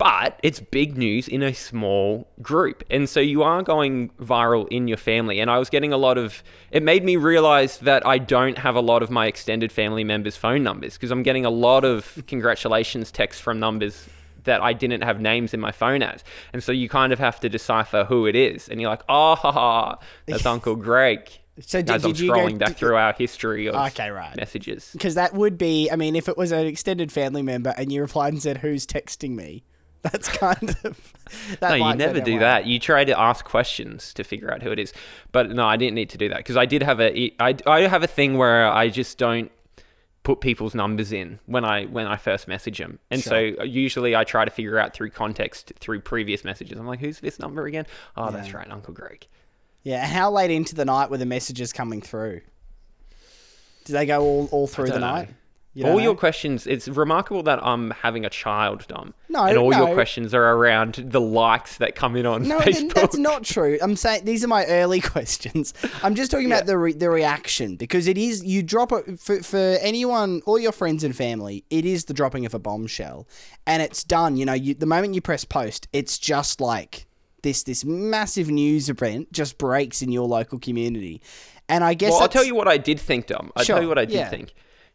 But 0.00 0.40
it's 0.42 0.60
big 0.60 0.96
news 0.96 1.28
in 1.28 1.42
a 1.42 1.52
small 1.52 2.26
group, 2.40 2.82
and 2.88 3.06
so 3.06 3.20
you 3.20 3.42
are 3.42 3.62
going 3.62 4.08
viral 4.18 4.66
in 4.68 4.88
your 4.88 4.96
family. 4.96 5.40
And 5.40 5.50
I 5.50 5.58
was 5.58 5.68
getting 5.68 5.92
a 5.92 5.98
lot 5.98 6.16
of. 6.16 6.42
It 6.70 6.82
made 6.82 7.04
me 7.04 7.16
realize 7.16 7.76
that 7.80 8.06
I 8.06 8.16
don't 8.16 8.56
have 8.56 8.76
a 8.76 8.80
lot 8.80 9.02
of 9.02 9.10
my 9.10 9.26
extended 9.26 9.70
family 9.70 10.02
members' 10.02 10.38
phone 10.38 10.62
numbers 10.62 10.94
because 10.94 11.10
I'm 11.10 11.22
getting 11.22 11.44
a 11.44 11.50
lot 11.50 11.84
of 11.84 12.22
congratulations 12.26 13.10
texts 13.12 13.42
from 13.42 13.60
numbers 13.60 14.08
that 14.44 14.62
I 14.62 14.72
didn't 14.72 15.02
have 15.02 15.20
names 15.20 15.52
in 15.52 15.60
my 15.60 15.70
phone 15.70 16.02
as. 16.02 16.24
And 16.54 16.62
so 16.62 16.72
you 16.72 16.88
kind 16.88 17.12
of 17.12 17.18
have 17.18 17.38
to 17.40 17.50
decipher 17.50 18.04
who 18.04 18.26
it 18.26 18.34
is. 18.34 18.70
And 18.70 18.80
you're 18.80 18.88
like, 18.88 19.02
oh, 19.06 19.34
ha, 19.34 19.52
ha, 19.52 19.98
that's 20.24 20.46
Uncle 20.54 20.76
Greg. 20.76 21.28
So 21.60 21.82
did, 21.82 21.90
as 21.90 22.06
I'm 22.06 22.12
did 22.12 22.20
you 22.20 22.32
scrolling 22.32 22.52
go? 22.52 22.64
back 22.64 22.76
through 22.78 22.96
our 22.96 23.12
history 23.12 23.66
of 23.66 23.74
Okay, 23.74 24.08
right. 24.08 24.34
messages. 24.34 24.88
Because 24.94 25.14
that 25.16 25.34
would 25.34 25.58
be, 25.58 25.90
I 25.90 25.96
mean, 25.96 26.16
if 26.16 26.26
it 26.26 26.38
was 26.38 26.52
an 26.52 26.64
extended 26.64 27.12
family 27.12 27.42
member 27.42 27.74
and 27.76 27.92
you 27.92 28.00
replied 28.00 28.32
and 28.32 28.40
said, 28.42 28.58
"Who's 28.58 28.86
texting 28.86 29.32
me?" 29.32 29.62
That's 30.02 30.28
kind 30.28 30.76
of. 30.84 31.12
That 31.60 31.78
No, 31.78 31.90
you 31.90 31.94
never 31.94 32.20
do 32.20 32.38
that. 32.38 32.66
You 32.66 32.78
try 32.78 33.04
to 33.04 33.18
ask 33.18 33.44
questions 33.44 34.14
to 34.14 34.24
figure 34.24 34.50
out 34.50 34.62
who 34.62 34.70
it 34.72 34.78
is. 34.78 34.94
But 35.30 35.50
no, 35.50 35.66
I 35.66 35.76
didn't 35.76 35.94
need 35.94 36.10
to 36.10 36.18
do 36.18 36.30
that 36.30 36.38
because 36.38 36.56
I 36.56 36.64
did 36.64 36.82
have 36.82 37.00
a 37.00 37.32
I, 37.38 37.54
I 37.66 37.80
have 37.82 38.02
a 38.02 38.06
thing 38.06 38.38
where 38.38 38.66
I 38.66 38.88
just 38.88 39.18
don't 39.18 39.52
put 40.22 40.40
people's 40.40 40.74
numbers 40.74 41.12
in 41.12 41.38
when 41.46 41.64
I 41.64 41.84
when 41.84 42.06
I 42.06 42.16
first 42.16 42.48
message 42.48 42.78
them. 42.78 42.98
And 43.10 43.22
so 43.22 43.36
usually 43.38 44.16
I 44.16 44.24
try 44.24 44.44
to 44.44 44.50
figure 44.50 44.78
out 44.78 44.94
through 44.94 45.10
context 45.10 45.72
through 45.80 46.00
previous 46.00 46.44
messages. 46.44 46.78
I'm 46.78 46.86
like, 46.86 47.00
who's 47.00 47.20
this 47.20 47.38
number 47.38 47.66
again? 47.66 47.86
Oh, 48.16 48.30
that's 48.30 48.54
right, 48.54 48.70
Uncle 48.70 48.94
Greg. 48.94 49.26
Yeah. 49.82 50.06
How 50.06 50.30
late 50.30 50.50
into 50.50 50.74
the 50.74 50.86
night 50.86 51.10
were 51.10 51.18
the 51.18 51.26
messages 51.26 51.72
coming 51.72 52.00
through? 52.00 52.40
Did 53.84 53.92
they 53.92 54.06
go 54.06 54.22
all, 54.22 54.48
all 54.52 54.66
through 54.66 54.88
the 54.88 54.98
know. 54.98 55.12
night? 55.12 55.30
You 55.72 55.84
all 55.86 55.94
don't 55.94 56.02
your 56.02 56.16
questions. 56.16 56.66
It's 56.66 56.88
remarkable 56.88 57.44
that 57.44 57.64
I'm 57.64 57.92
having 57.92 58.24
a 58.24 58.30
child, 58.30 58.86
Dom. 58.88 59.14
No, 59.28 59.44
and 59.44 59.56
all 59.56 59.70
no. 59.70 59.86
your 59.86 59.94
questions 59.94 60.34
are 60.34 60.52
around 60.52 60.94
the 60.94 61.20
likes 61.20 61.78
that 61.78 61.94
come 61.94 62.16
in 62.16 62.26
on 62.26 62.44
Facebook. 62.44 62.48
No, 62.48 62.58
Facebook. 62.58 62.94
that's 62.94 63.16
not 63.16 63.44
true. 63.44 63.78
I'm 63.80 63.94
saying 63.94 64.24
these 64.24 64.42
are 64.42 64.48
my 64.48 64.66
early 64.66 65.00
questions. 65.14 65.72
I'm 66.02 66.16
just 66.16 66.32
talking 66.32 66.46
about 66.46 66.66
the 66.66 66.76
re- 66.76 66.92
the 66.92 67.08
reaction 67.08 67.76
because 67.76 68.08
it 68.08 68.18
is 68.18 68.44
you 68.44 68.64
drop 68.64 68.90
it 68.90 69.20
for, 69.20 69.42
for 69.44 69.78
anyone, 69.80 70.42
all 70.44 70.58
your 70.58 70.72
friends 70.72 71.04
and 71.04 71.14
family. 71.14 71.64
It 71.70 71.84
is 71.84 72.06
the 72.06 72.14
dropping 72.14 72.46
of 72.46 72.54
a 72.54 72.58
bombshell, 72.58 73.28
and 73.64 73.80
it's 73.80 74.02
done. 74.02 74.36
You 74.36 74.46
know, 74.46 74.54
you, 74.54 74.74
the 74.74 74.86
moment 74.86 75.14
you 75.14 75.20
press 75.20 75.44
post, 75.44 75.86
it's 75.92 76.18
just 76.18 76.60
like 76.60 77.06
this 77.42 77.62
this 77.62 77.84
massive 77.84 78.50
news 78.50 78.88
event 78.90 79.32
just 79.32 79.56
breaks 79.56 80.02
in 80.02 80.10
your 80.10 80.26
local 80.26 80.58
community, 80.58 81.22
and 81.68 81.84
I 81.84 81.94
guess 81.94 82.10
Well, 82.10 82.22
I'll 82.22 82.28
tell 82.28 82.44
you 82.44 82.56
what 82.56 82.66
I 82.66 82.76
did 82.76 82.98
think, 82.98 83.28
Dom. 83.28 83.52
I'll 83.54 83.62
Sure, 83.62 83.76
tell 83.76 83.82
you 83.84 83.88
what 83.88 83.98
I 83.98 84.04
did 84.04 84.16
yeah. 84.16 84.28
think. 84.28 84.52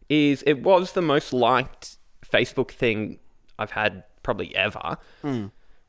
Is 0.09 0.43
it 0.45 0.61
was 0.63 0.91
the 0.93 1.01
most 1.01 1.33
liked 1.33 1.97
Facebook 2.29 2.71
thing 2.71 3.19
I've 3.57 3.71
had 3.71 4.03
probably 4.23 4.55
ever, 4.55 4.97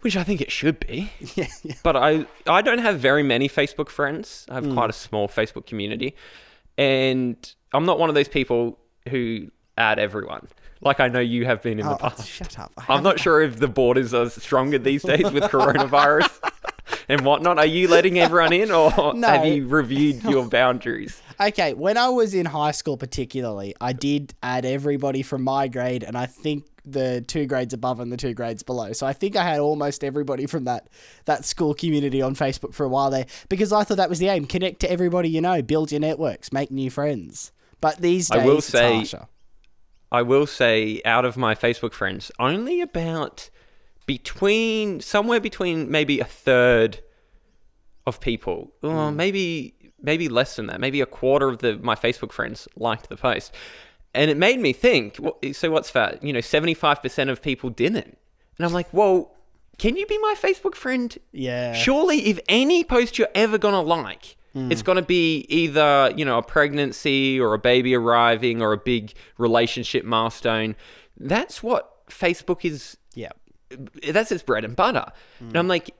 which 0.00 0.16
I 0.16 0.22
think 0.24 0.40
it 0.40 0.50
should 0.50 0.80
be. 0.80 1.10
Hmm. 1.20 1.26
Yeah, 1.40 1.46
yeah. 1.62 1.74
But 1.82 1.96
I 1.96 2.26
I 2.46 2.62
don't 2.62 2.78
have 2.78 2.98
very 2.98 3.22
many 3.22 3.48
Facebook 3.48 3.88
friends. 3.90 4.46
I 4.50 4.54
have 4.54 4.72
quite 4.72 4.90
a 4.90 4.94
small 4.94 5.28
Facebook 5.28 5.66
community, 5.66 6.14
and 6.78 7.36
I'm 7.72 7.84
not 7.84 7.98
one 7.98 8.08
of 8.08 8.14
those 8.14 8.28
people 8.28 8.78
who 9.08 9.50
add 9.78 9.98
everyone. 9.98 10.48
Like 10.80 11.00
I 11.00 11.08
know 11.08 11.20
you 11.20 11.44
have 11.46 11.62
been 11.62 11.78
in 11.80 11.86
the 11.86 11.94
Oh, 11.94 11.96
past. 11.96 12.28
shut 12.28 12.58
up. 12.58 12.72
I'm 12.88 13.02
not 13.02 13.18
sure 13.18 13.40
if 13.42 13.58
the 13.58 13.68
borders 13.68 14.12
are 14.14 14.28
stronger 14.28 14.78
these 14.78 15.02
days 15.02 15.30
with 15.30 15.42
coronavirus 15.56 16.38
and 17.08 17.22
whatnot. 17.24 17.58
Are 17.58 17.66
you 17.66 17.88
letting 17.88 18.18
everyone 18.18 18.52
in, 18.52 18.70
or 18.70 18.90
No. 19.14 19.28
have 19.28 19.46
you 19.46 19.66
reviewed 19.66 20.22
your 20.24 20.46
boundaries? 20.48 21.20
Okay, 21.40 21.74
when 21.74 21.96
I 21.98 22.08
was 22.08 22.32
in 22.34 22.46
high 22.46 22.70
school, 22.70 22.96
particularly, 22.96 23.74
I 23.80 23.92
did 23.92 24.34
add 24.42 24.64
everybody 24.64 25.22
from 25.22 25.42
my 25.42 25.68
grade, 25.68 26.02
and 26.02 26.16
I 26.16 26.26
think 26.26 26.64
the 26.84 27.20
two 27.26 27.46
grades 27.46 27.74
above 27.74 27.98
and 28.00 28.12
the 28.12 28.16
two 28.16 28.32
grades 28.32 28.62
below. 28.62 28.92
So 28.92 29.06
I 29.06 29.12
think 29.12 29.34
I 29.36 29.42
had 29.42 29.58
almost 29.58 30.04
everybody 30.04 30.46
from 30.46 30.64
that 30.64 30.88
that 31.24 31.44
school 31.44 31.74
community 31.74 32.22
on 32.22 32.34
Facebook 32.36 32.72
for 32.74 32.84
a 32.84 32.88
while 32.88 33.10
there 33.10 33.26
because 33.48 33.72
I 33.72 33.82
thought 33.84 33.96
that 33.96 34.08
was 34.08 34.18
the 34.20 34.28
aim: 34.28 34.46
connect 34.46 34.80
to 34.80 34.90
everybody 34.90 35.28
you 35.28 35.40
know, 35.40 35.62
build 35.62 35.90
your 35.92 36.00
networks, 36.00 36.52
make 36.52 36.70
new 36.70 36.90
friends. 36.90 37.52
But 37.80 37.98
these 37.98 38.28
days, 38.28 38.40
I 38.40 38.46
will 38.46 38.60
say- 38.60 38.96
harsher. 38.96 39.26
I 40.12 40.22
will 40.22 40.46
say, 40.46 41.02
out 41.04 41.24
of 41.24 41.36
my 41.36 41.56
Facebook 41.56 41.92
friends, 41.92 42.30
only 42.38 42.80
about 42.80 43.50
between 44.06 45.00
somewhere 45.00 45.40
between 45.40 45.90
maybe 45.90 46.20
a 46.20 46.24
third 46.24 47.00
of 48.06 48.20
people, 48.20 48.72
or 48.82 49.10
hmm. 49.10 49.16
maybe 49.16 49.74
maybe 50.00 50.28
less 50.28 50.56
than 50.56 50.66
that, 50.66 50.80
maybe 50.80 51.00
a 51.00 51.06
quarter 51.06 51.48
of 51.48 51.58
the 51.58 51.76
my 51.78 51.94
Facebook 51.94 52.32
friends 52.32 52.68
liked 52.76 53.08
the 53.08 53.16
post, 53.16 53.52
and 54.14 54.30
it 54.30 54.36
made 54.36 54.60
me 54.60 54.72
think. 54.72 55.18
So 55.52 55.70
what's 55.70 55.90
that? 55.92 56.22
You 56.22 56.32
know, 56.32 56.40
seventy 56.40 56.74
five 56.74 57.02
percent 57.02 57.30
of 57.30 57.42
people 57.42 57.70
didn't, 57.70 58.16
and 58.56 58.66
I'm 58.66 58.72
like, 58.72 58.92
well, 58.92 59.32
can 59.78 59.96
you 59.96 60.06
be 60.06 60.18
my 60.18 60.34
Facebook 60.38 60.74
friend? 60.74 61.16
Yeah. 61.32 61.74
Surely, 61.74 62.26
if 62.26 62.40
any 62.48 62.84
post 62.84 63.18
you're 63.18 63.28
ever 63.34 63.58
gonna 63.58 63.82
like, 63.82 64.36
hmm. 64.52 64.70
it's 64.70 64.82
gonna 64.82 65.02
be 65.02 65.46
either 65.48 66.12
you 66.16 66.24
know 66.24 66.38
a 66.38 66.42
pregnancy 66.42 67.40
or 67.40 67.54
a 67.54 67.58
baby 67.58 67.94
arriving 67.94 68.62
or 68.62 68.72
a 68.72 68.78
big 68.78 69.12
relationship 69.36 70.04
milestone. 70.04 70.76
That's 71.18 71.62
what 71.62 72.06
Facebook 72.08 72.64
is. 72.64 72.96
That's 74.10 74.30
its 74.32 74.42
bread 74.42 74.64
and 74.64 74.76
butter. 74.76 75.06
And 75.40 75.56
I'm 75.56 75.68
like, 75.68 75.90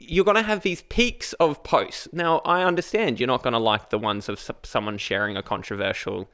you're 0.00 0.24
gonna 0.24 0.42
have 0.42 0.62
these 0.62 0.82
peaks 0.82 1.32
of 1.34 1.62
posts. 1.64 2.08
Now, 2.12 2.38
I 2.44 2.62
understand 2.62 3.18
you're 3.18 3.26
not 3.26 3.42
gonna 3.42 3.58
like 3.58 3.90
the 3.90 3.98
ones 3.98 4.28
of 4.28 4.40
someone 4.62 4.96
sharing 4.96 5.36
a 5.36 5.42
controversial, 5.42 6.28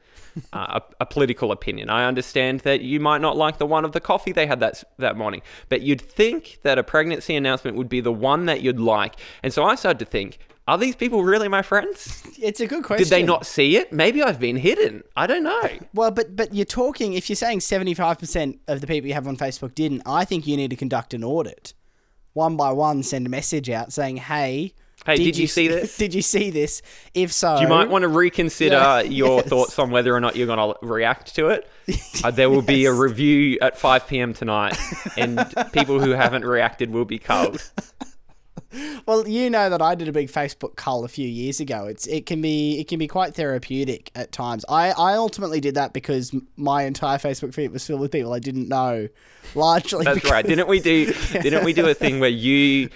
uh, 0.53 0.79
a, 0.79 0.81
a 1.01 1.05
political 1.05 1.51
opinion. 1.51 1.89
I 1.89 2.05
understand 2.05 2.59
that 2.59 2.81
you 2.81 2.99
might 2.99 3.21
not 3.21 3.35
like 3.35 3.57
the 3.57 3.65
one 3.65 3.83
of 3.83 3.91
the 3.91 3.99
coffee 3.99 4.31
they 4.31 4.45
had 4.45 4.59
that 4.59 4.83
that 4.99 5.17
morning, 5.17 5.41
but 5.69 5.81
you'd 5.81 6.01
think 6.01 6.59
that 6.61 6.77
a 6.77 6.83
pregnancy 6.83 7.35
announcement 7.35 7.75
would 7.75 7.89
be 7.89 8.01
the 8.01 8.13
one 8.13 8.45
that 8.45 8.61
you'd 8.61 8.79
like. 8.79 9.15
And 9.41 9.51
so 9.51 9.63
I 9.63 9.73
started 9.75 9.99
to 9.99 10.05
think, 10.05 10.37
are 10.67 10.77
these 10.77 10.95
people 10.95 11.23
really 11.23 11.47
my 11.47 11.61
friends? 11.61 12.23
It's 12.41 12.59
a 12.59 12.67
good 12.67 12.83
question. 12.83 13.03
Did 13.03 13.11
they 13.11 13.23
not 13.23 13.45
see 13.45 13.77
it? 13.77 13.93
Maybe 13.93 14.23
I've 14.23 14.39
been 14.39 14.55
hidden. 14.57 15.03
I 15.15 15.27
don't 15.27 15.43
know. 15.43 15.69
Well, 15.93 16.11
but 16.11 16.35
but 16.35 16.53
you're 16.53 16.65
talking 16.65 17.13
if 17.13 17.29
you're 17.29 17.35
saying 17.35 17.59
75% 17.59 18.59
of 18.67 18.81
the 18.81 18.87
people 18.87 19.07
you 19.07 19.13
have 19.13 19.27
on 19.27 19.37
Facebook 19.37 19.75
didn't, 19.75 20.01
I 20.05 20.25
think 20.25 20.47
you 20.47 20.57
need 20.57 20.71
to 20.71 20.75
conduct 20.75 21.13
an 21.13 21.23
audit. 21.23 21.73
One 22.33 22.57
by 22.57 22.71
one 22.71 23.03
send 23.03 23.25
a 23.27 23.29
message 23.29 23.69
out 23.69 23.93
saying, 23.93 24.17
"Hey, 24.17 24.73
Hey, 25.05 25.17
did 25.17 25.37
you 25.37 25.45
see 25.45 25.67
this? 25.75 25.97
Did 25.97 26.15
you 26.15 26.23
see 26.23 26.49
this? 26.49 26.81
If 27.13 27.31
so, 27.31 27.59
You 27.59 27.67
might 27.67 27.89
want 27.89 28.01
to 28.01 28.07
reconsider 28.07 28.75
Yeah, 28.75 29.01
your 29.01 29.37
yes. 29.41 29.49
thoughts 29.49 29.77
on 29.77 29.91
whether 29.91 30.15
or 30.15 30.19
not 30.19 30.35
you're 30.35 30.47
going 30.47 30.57
to 30.57 30.75
react 30.85 31.35
to 31.35 31.49
it. 31.49 31.69
Uh, 32.23 32.31
there 32.31 32.49
will 32.49 32.63
be 32.63 32.85
a 32.85 32.91
review 33.07 33.59
at 33.61 33.77
5 33.77 34.07
p.m. 34.07 34.33
tonight, 34.33 34.75
and 35.15 35.37
people 35.73 35.99
who 35.99 36.11
haven't 36.11 36.43
reacted 36.43 36.89
will 36.91 37.05
be 37.05 37.19
culled. 37.19 37.61
Well, 39.05 39.27
you 39.27 39.49
know 39.49 39.69
that 39.69 39.81
I 39.81 39.93
did 39.93 40.07
a 40.07 40.11
big 40.11 40.29
Facebook 40.29 40.75
cull 40.75 41.05
a 41.05 41.07
few 41.07 41.27
years 41.27 41.59
ago. 41.59 41.85
It's 41.85 42.07
it 42.07 42.25
can 42.25 42.41
be 42.41 42.79
it 42.79 42.87
can 42.87 42.97
be 42.97 43.07
quite 43.07 43.35
therapeutic 43.35 44.11
at 44.15 44.31
times. 44.31 44.65
I 44.67 44.89
I 44.91 45.13
ultimately 45.13 45.61
did 45.61 45.75
that 45.75 45.93
because 45.93 46.35
my 46.57 46.83
entire 46.83 47.19
Facebook 47.19 47.53
feed 47.53 47.71
was 47.71 47.85
filled 47.85 48.01
with 48.01 48.11
people 48.11 48.33
I 48.33 48.39
didn't 48.39 48.67
know, 48.67 49.07
largely. 49.55 50.03
That's 50.03 50.15
because, 50.15 50.31
right. 50.31 50.45
Didn't 50.45 50.67
we 50.67 50.79
do? 50.79 51.13
Didn't 51.31 51.63
we 51.63 51.73
do 51.73 51.87
a 51.87 51.93
thing 51.93 52.19
where 52.19 52.29
you 52.29 52.89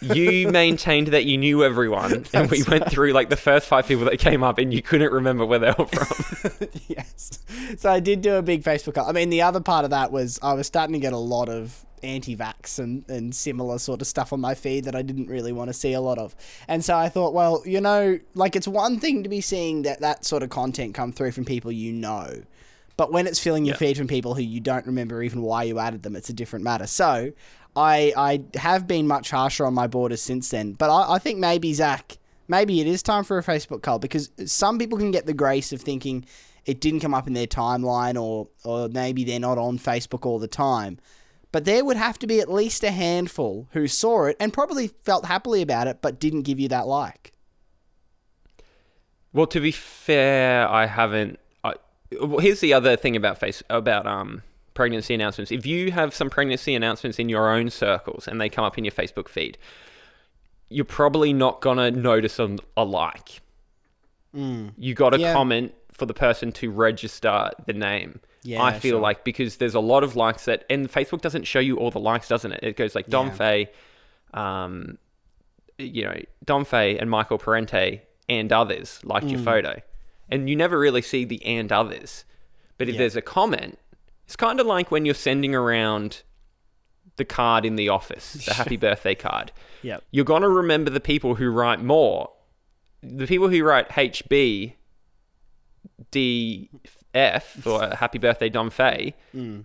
you 0.00 0.48
maintained 0.48 1.08
that 1.08 1.24
you 1.24 1.38
knew 1.38 1.62
everyone, 1.62 2.26
and 2.32 2.50
we 2.50 2.64
went 2.64 2.90
through 2.90 3.12
like 3.12 3.30
the 3.30 3.36
first 3.36 3.68
five 3.68 3.86
people 3.86 4.04
that 4.06 4.18
came 4.18 4.42
up, 4.42 4.58
and 4.58 4.74
you 4.74 4.82
couldn't 4.82 5.12
remember 5.12 5.46
where 5.46 5.60
they 5.60 5.72
were 5.78 5.86
from. 5.86 6.68
yes. 6.88 7.38
So 7.78 7.90
I 7.90 8.00
did 8.00 8.20
do 8.20 8.34
a 8.34 8.42
big 8.42 8.64
Facebook 8.64 8.94
cull. 8.94 9.06
I 9.06 9.12
mean, 9.12 9.30
the 9.30 9.42
other 9.42 9.60
part 9.60 9.84
of 9.84 9.90
that 9.90 10.10
was 10.10 10.40
I 10.42 10.54
was 10.54 10.66
starting 10.66 10.94
to 10.94 10.98
get 10.98 11.12
a 11.12 11.18
lot 11.18 11.48
of 11.48 11.85
anti-vax 12.02 12.78
and, 12.78 13.08
and 13.08 13.34
similar 13.34 13.78
sort 13.78 14.00
of 14.00 14.06
stuff 14.06 14.32
on 14.32 14.40
my 14.40 14.54
feed 14.54 14.84
that 14.84 14.94
I 14.94 15.02
didn't 15.02 15.28
really 15.28 15.52
want 15.52 15.68
to 15.68 15.74
see 15.74 15.92
a 15.92 16.00
lot 16.00 16.18
of. 16.18 16.34
And 16.68 16.84
so 16.84 16.96
I 16.96 17.08
thought, 17.08 17.32
well, 17.34 17.62
you 17.64 17.80
know, 17.80 18.18
like 18.34 18.56
it's 18.56 18.68
one 18.68 18.98
thing 19.00 19.22
to 19.22 19.28
be 19.28 19.40
seeing 19.40 19.82
that 19.82 20.00
that 20.00 20.24
sort 20.24 20.42
of 20.42 20.50
content 20.50 20.94
come 20.94 21.12
through 21.12 21.32
from 21.32 21.44
people 21.44 21.72
you 21.72 21.92
know. 21.92 22.42
But 22.96 23.12
when 23.12 23.26
it's 23.26 23.38
filling 23.38 23.64
your 23.66 23.74
Yeah. 23.74 23.78
feed 23.78 23.96
from 23.98 24.06
people 24.08 24.34
who 24.34 24.42
you 24.42 24.60
don't 24.60 24.86
remember 24.86 25.22
even 25.22 25.42
why 25.42 25.64
you 25.64 25.78
added 25.78 26.02
them, 26.02 26.16
it's 26.16 26.30
a 26.30 26.32
different 26.32 26.64
matter. 26.64 26.86
So 26.86 27.32
I 27.76 28.12
I 28.16 28.58
have 28.58 28.86
been 28.86 29.06
much 29.06 29.30
harsher 29.30 29.66
on 29.66 29.74
my 29.74 29.86
borders 29.86 30.22
since 30.22 30.48
then. 30.48 30.72
But 30.72 30.90
I, 30.90 31.14
I 31.14 31.18
think 31.18 31.38
maybe 31.38 31.74
Zach, 31.74 32.16
maybe 32.48 32.80
it 32.80 32.86
is 32.86 33.02
time 33.02 33.22
for 33.24 33.36
a 33.38 33.42
Facebook 33.42 33.82
cull 33.82 33.98
because 33.98 34.30
some 34.46 34.78
people 34.78 34.96
can 34.98 35.10
get 35.10 35.26
the 35.26 35.34
grace 35.34 35.72
of 35.72 35.82
thinking 35.82 36.24
it 36.64 36.80
didn't 36.80 37.00
come 37.00 37.14
up 37.14 37.26
in 37.26 37.34
their 37.34 37.46
timeline 37.46 38.20
or 38.20 38.48
or 38.64 38.88
maybe 38.88 39.24
they're 39.24 39.38
not 39.40 39.58
on 39.58 39.78
Facebook 39.78 40.24
all 40.24 40.38
the 40.38 40.48
time. 40.48 40.98
But 41.52 41.64
there 41.64 41.84
would 41.84 41.96
have 41.96 42.18
to 42.18 42.26
be 42.26 42.40
at 42.40 42.50
least 42.52 42.82
a 42.84 42.90
handful 42.90 43.68
who 43.72 43.86
saw 43.88 44.24
it 44.26 44.36
and 44.38 44.52
probably 44.52 44.88
felt 44.88 45.24
happily 45.26 45.62
about 45.62 45.86
it 45.86 45.98
but 46.02 46.20
didn't 46.20 46.42
give 46.42 46.60
you 46.60 46.68
that 46.68 46.86
like. 46.86 47.32
Well, 49.32 49.46
to 49.48 49.60
be 49.60 49.70
fair, 49.70 50.68
I 50.68 50.86
haven't. 50.86 51.38
I, 51.64 51.74
well, 52.20 52.38
here's 52.40 52.60
the 52.60 52.72
other 52.72 52.96
thing 52.96 53.16
about 53.16 53.38
face 53.38 53.62
about 53.70 54.06
um 54.06 54.42
pregnancy 54.74 55.14
announcements. 55.14 55.50
If 55.50 55.64
you 55.66 55.90
have 55.92 56.14
some 56.14 56.30
pregnancy 56.30 56.74
announcements 56.74 57.18
in 57.18 57.28
your 57.28 57.50
own 57.50 57.70
circles 57.70 58.28
and 58.28 58.40
they 58.40 58.48
come 58.48 58.64
up 58.64 58.76
in 58.78 58.84
your 58.84 58.92
Facebook 58.92 59.28
feed, 59.28 59.56
you're 60.68 60.84
probably 60.84 61.32
not 61.32 61.60
gonna 61.60 61.90
notice 61.90 62.38
a, 62.38 62.56
a 62.76 62.84
like. 62.84 63.40
You 64.34 64.92
got 64.92 65.10
to 65.10 65.18
Yeah. 65.18 65.32
comment 65.32 65.72
for 65.92 66.04
the 66.04 66.12
person 66.12 66.52
to 66.52 66.70
register 66.70 67.50
the 67.64 67.72
name. 67.72 68.20
Yeah, 68.46 68.62
I 68.62 68.78
feel 68.78 68.92
sure. 68.92 69.00
like 69.00 69.24
because 69.24 69.56
there's 69.56 69.74
a 69.74 69.80
lot 69.80 70.04
of 70.04 70.16
likes 70.16 70.44
that, 70.46 70.64
and 70.70 70.90
Facebook 70.90 71.20
doesn't 71.20 71.44
show 71.44 71.58
you 71.58 71.76
all 71.78 71.90
the 71.90 72.00
likes, 72.00 72.28
doesn't 72.28 72.52
it? 72.52 72.60
It 72.62 72.76
goes 72.76 72.94
like 72.94 73.08
Dom 73.08 73.26
Yeah. 73.28 73.32
Fay, 73.34 73.70
um, 74.34 74.98
you 75.78 76.04
know, 76.04 76.16
Dom 76.44 76.64
Fay 76.64 76.98
and 76.98 77.10
Michael 77.10 77.38
Parente 77.38 78.00
and 78.28 78.52
others 78.52 79.00
liked 79.04 79.26
Mm. 79.26 79.30
your 79.32 79.40
photo. 79.40 79.80
And 80.28 80.48
you 80.50 80.56
never 80.56 80.78
really 80.78 81.02
see 81.02 81.24
the 81.24 81.44
and 81.44 81.70
others. 81.72 82.24
But 82.78 82.88
if 82.88 82.94
Yeah. 82.94 83.00
there's 83.00 83.16
a 83.16 83.22
comment, 83.22 83.78
it's 84.24 84.36
kind 84.36 84.58
of 84.60 84.66
like 84.66 84.90
when 84.90 85.04
you're 85.04 85.14
sending 85.14 85.54
around 85.54 86.22
the 87.16 87.24
card 87.24 87.64
in 87.64 87.76
the 87.76 87.88
office, 87.88 88.32
the 88.32 88.54
happy 88.60 88.76
birthday 88.76 89.14
card. 89.14 89.52
Yep. 89.82 90.04
You're 90.10 90.24
going 90.24 90.42
to 90.42 90.48
remember 90.48 90.90
the 90.90 91.00
people 91.00 91.36
who 91.36 91.50
write 91.50 91.80
more. 91.82 92.30
The 93.02 93.26
people 93.26 93.48
who 93.48 93.62
write 93.64 93.88
HB, 93.90 94.74
DF, 97.16 97.66
or 97.66 97.94
happy 97.96 98.18
birthday 98.18 98.48
Dom 98.48 98.70
Fay 98.70 99.14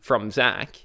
from 0.02 0.32
Zach, 0.32 0.78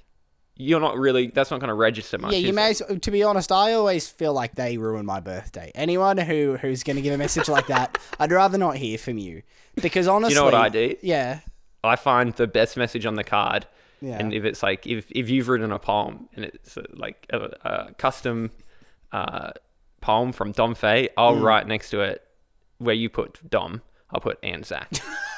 you're 0.55 0.79
not 0.79 0.97
really, 0.97 1.27
that's 1.27 1.51
not 1.51 1.59
going 1.59 1.67
to 1.69 1.73
register 1.75 2.17
much. 2.17 2.33
Yeah, 2.33 2.39
you 2.39 2.53
may. 2.53 2.71
As, 2.71 2.81
to 3.01 3.11
be 3.11 3.23
honest, 3.23 3.51
I 3.51 3.73
always 3.73 4.07
feel 4.09 4.33
like 4.33 4.55
they 4.55 4.77
ruin 4.77 5.05
my 5.05 5.19
birthday. 5.19 5.71
Anyone 5.75 6.17
who 6.17 6.57
who's 6.59 6.83
going 6.83 6.95
to 6.95 7.01
give 7.01 7.13
a 7.13 7.17
message 7.17 7.47
like 7.47 7.67
that, 7.67 7.97
I'd 8.19 8.31
rather 8.31 8.57
not 8.57 8.75
hear 8.75 8.97
from 8.97 9.17
you 9.17 9.43
because 9.75 10.07
honestly, 10.07 10.33
you 10.33 10.39
know 10.39 10.45
what 10.45 10.53
I 10.55 10.69
do? 10.69 10.95
Yeah, 11.01 11.39
I 11.83 11.95
find 11.95 12.33
the 12.33 12.47
best 12.47 12.75
message 12.77 13.05
on 13.05 13.15
the 13.15 13.23
card. 13.23 13.67
Yeah. 14.01 14.17
And 14.19 14.31
if 14.33 14.45
it's 14.45 14.61
like 14.61 14.85
if, 14.85 15.05
if 15.11 15.29
you've 15.29 15.47
written 15.47 15.71
a 15.71 15.79
poem 15.79 16.27
and 16.35 16.45
it's 16.45 16.77
uh, 16.77 16.83
like 16.93 17.25
a, 17.31 17.39
a 17.63 17.93
custom 17.97 18.51
uh, 19.11 19.51
poem 20.01 20.31
from 20.31 20.51
Dom 20.51 20.75
Fay, 20.75 21.09
I'll 21.17 21.35
Mm. 21.35 21.43
write 21.43 21.67
next 21.67 21.89
to 21.91 22.01
it 22.01 22.23
where 22.79 22.93
you 22.95 23.09
put 23.09 23.47
Dom, 23.49 23.81
I'll 24.11 24.21
put 24.21 24.37
and 24.43 24.63
Zach, 24.65 24.91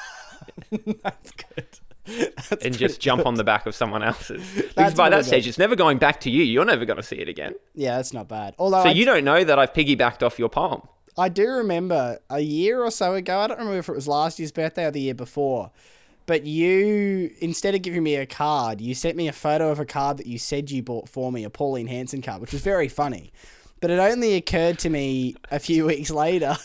that's 1.02 1.30
good. 1.32 1.66
That's 2.06 2.64
and 2.64 2.76
just 2.76 3.00
jump 3.00 3.26
on 3.26 3.34
the 3.34 3.44
back 3.44 3.66
of 3.66 3.74
someone 3.74 4.02
else's. 4.02 4.42
Because 4.80 4.94
by 4.94 5.10
that 5.10 5.26
stage, 5.26 5.44
good. 5.44 5.50
it's 5.50 5.58
never 5.58 5.76
going 5.76 5.98
back 5.98 6.20
to 6.20 6.30
you. 6.30 6.42
You're 6.42 6.64
never 6.64 6.84
going 6.84 6.96
to 6.96 7.02
see 7.02 7.16
it 7.16 7.28
again. 7.28 7.54
Yeah, 7.74 7.96
that's 7.96 8.12
not 8.12 8.28
bad. 8.28 8.54
Although 8.58 8.82
So 8.82 8.88
I, 8.88 8.92
you 8.92 9.04
don't 9.04 9.24
know 9.24 9.44
that 9.44 9.58
I've 9.58 9.72
piggybacked 9.72 10.22
off 10.22 10.38
your 10.38 10.48
poem. 10.48 10.82
I 11.18 11.28
do 11.28 11.46
remember 11.48 12.18
a 12.30 12.40
year 12.40 12.82
or 12.82 12.90
so 12.90 13.14
ago. 13.14 13.40
I 13.40 13.46
don't 13.48 13.58
remember 13.58 13.78
if 13.78 13.88
it 13.88 13.94
was 13.94 14.08
last 14.08 14.38
year's 14.38 14.52
birthday 14.52 14.86
or 14.86 14.90
the 14.90 15.00
year 15.00 15.14
before. 15.14 15.70
But 16.26 16.44
you, 16.44 17.30
instead 17.40 17.74
of 17.74 17.82
giving 17.82 18.02
me 18.02 18.14
a 18.16 18.24
card, 18.24 18.80
you 18.80 18.94
sent 18.94 19.16
me 19.16 19.28
a 19.28 19.32
photo 19.32 19.70
of 19.70 19.80
a 19.80 19.84
card 19.84 20.16
that 20.16 20.26
you 20.26 20.38
said 20.38 20.70
you 20.70 20.82
bought 20.82 21.08
for 21.08 21.30
me, 21.30 21.44
a 21.44 21.50
Pauline 21.50 21.88
Hanson 21.88 22.22
card, 22.22 22.40
which 22.40 22.52
was 22.52 22.62
very 22.62 22.88
funny. 22.88 23.32
But 23.80 23.90
it 23.90 23.98
only 23.98 24.34
occurred 24.34 24.78
to 24.80 24.90
me 24.90 25.34
a 25.50 25.58
few 25.58 25.86
weeks 25.86 26.10
later 26.10 26.56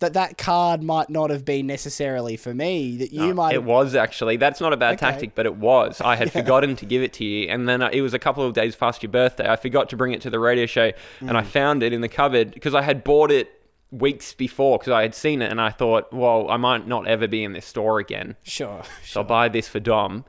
that 0.00 0.12
that 0.14 0.38
card 0.38 0.82
might 0.82 1.10
not 1.10 1.30
have 1.30 1.44
been 1.44 1.66
necessarily 1.66 2.36
for 2.36 2.54
me. 2.54 2.96
That 2.98 3.12
you 3.12 3.34
might. 3.34 3.54
It 3.54 3.64
was 3.64 3.94
actually. 3.94 4.36
That's 4.36 4.60
not 4.60 4.72
a 4.72 4.76
bad 4.76 4.94
Okay. 4.94 5.06
tactic, 5.10 5.34
but 5.34 5.44
it 5.46 5.56
was. 5.56 6.00
I 6.00 6.16
had 6.16 6.32
forgotten 6.40 6.76
to 6.76 6.86
give 6.86 7.02
it 7.02 7.12
to 7.14 7.24
you, 7.24 7.48
and 7.48 7.68
then 7.68 7.82
uh, 7.82 7.90
it 7.92 8.00
was 8.02 8.14
a 8.14 8.18
couple 8.18 8.44
of 8.44 8.52
days 8.54 8.76
past 8.76 9.02
your 9.02 9.10
birthday. 9.10 9.48
I 9.48 9.56
forgot 9.56 9.88
to 9.90 9.96
bring 9.96 10.12
it 10.12 10.20
to 10.22 10.30
the 10.30 10.38
radio 10.38 10.66
show, 10.66 10.92
and 11.20 11.30
Mm. 11.30 11.36
I 11.36 11.42
found 11.42 11.82
it 11.82 11.92
in 11.92 12.00
the 12.00 12.08
cupboard 12.08 12.52
because 12.54 12.74
I 12.74 12.82
had 12.82 13.02
bought 13.04 13.30
it 13.32 13.50
weeks 13.90 14.34
before 14.34 14.78
because 14.78 14.92
I 14.92 15.00
had 15.02 15.14
seen 15.14 15.40
it 15.40 15.50
and 15.50 15.60
I 15.60 15.70
thought, 15.70 16.12
well, 16.12 16.50
I 16.50 16.58
might 16.58 16.86
not 16.86 17.06
ever 17.08 17.26
be 17.26 17.42
in 17.42 17.54
this 17.54 17.64
store 17.64 17.98
again. 17.98 18.36
Sure. 18.42 18.82
So 19.02 19.20
I'll 19.22 19.26
buy 19.26 19.48
this 19.48 19.66
for 19.66 19.80
Dom. 19.80 20.26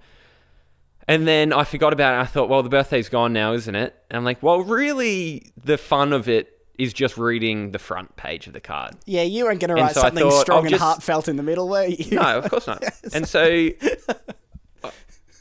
And 1.07 1.27
then 1.27 1.51
I 1.51 1.63
forgot 1.63 1.91
about 1.91 2.13
it. 2.17 2.21
I 2.21 2.25
thought, 2.25 2.49
well, 2.49 2.61
the 2.63 2.69
birthday's 2.69 3.09
gone 3.09 3.33
now, 3.33 3.53
isn't 3.53 3.75
it? 3.75 3.95
And 4.09 4.17
I'm 4.17 4.23
like, 4.23 4.41
well, 4.43 4.61
really, 4.61 5.51
the 5.61 5.77
fun 5.77 6.13
of 6.13 6.29
it 6.29 6.55
is 6.79 6.93
just 6.93 7.17
reading 7.17 7.71
the 7.71 7.77
front 7.79 8.15
page 8.15 8.47
of 8.47 8.53
the 8.53 8.59
card. 8.61 8.95
Yeah, 9.05 9.21
you 9.23 9.43
weren't 9.43 9.59
going 9.59 9.75
to 9.75 9.81
write 9.81 9.93
so 9.93 10.01
something 10.01 10.23
thought, 10.27 10.41
strong 10.41 10.57
I'll 10.59 10.63
and 10.63 10.69
just- 10.71 10.81
heartfelt 10.81 11.27
in 11.27 11.35
the 11.35 11.43
middle, 11.43 11.67
were 11.69 11.85
you? 11.85 12.15
No, 12.15 12.39
of 12.39 12.49
course 12.49 12.65
not. 12.67 12.83
And 13.13 13.27
so, 13.27 13.69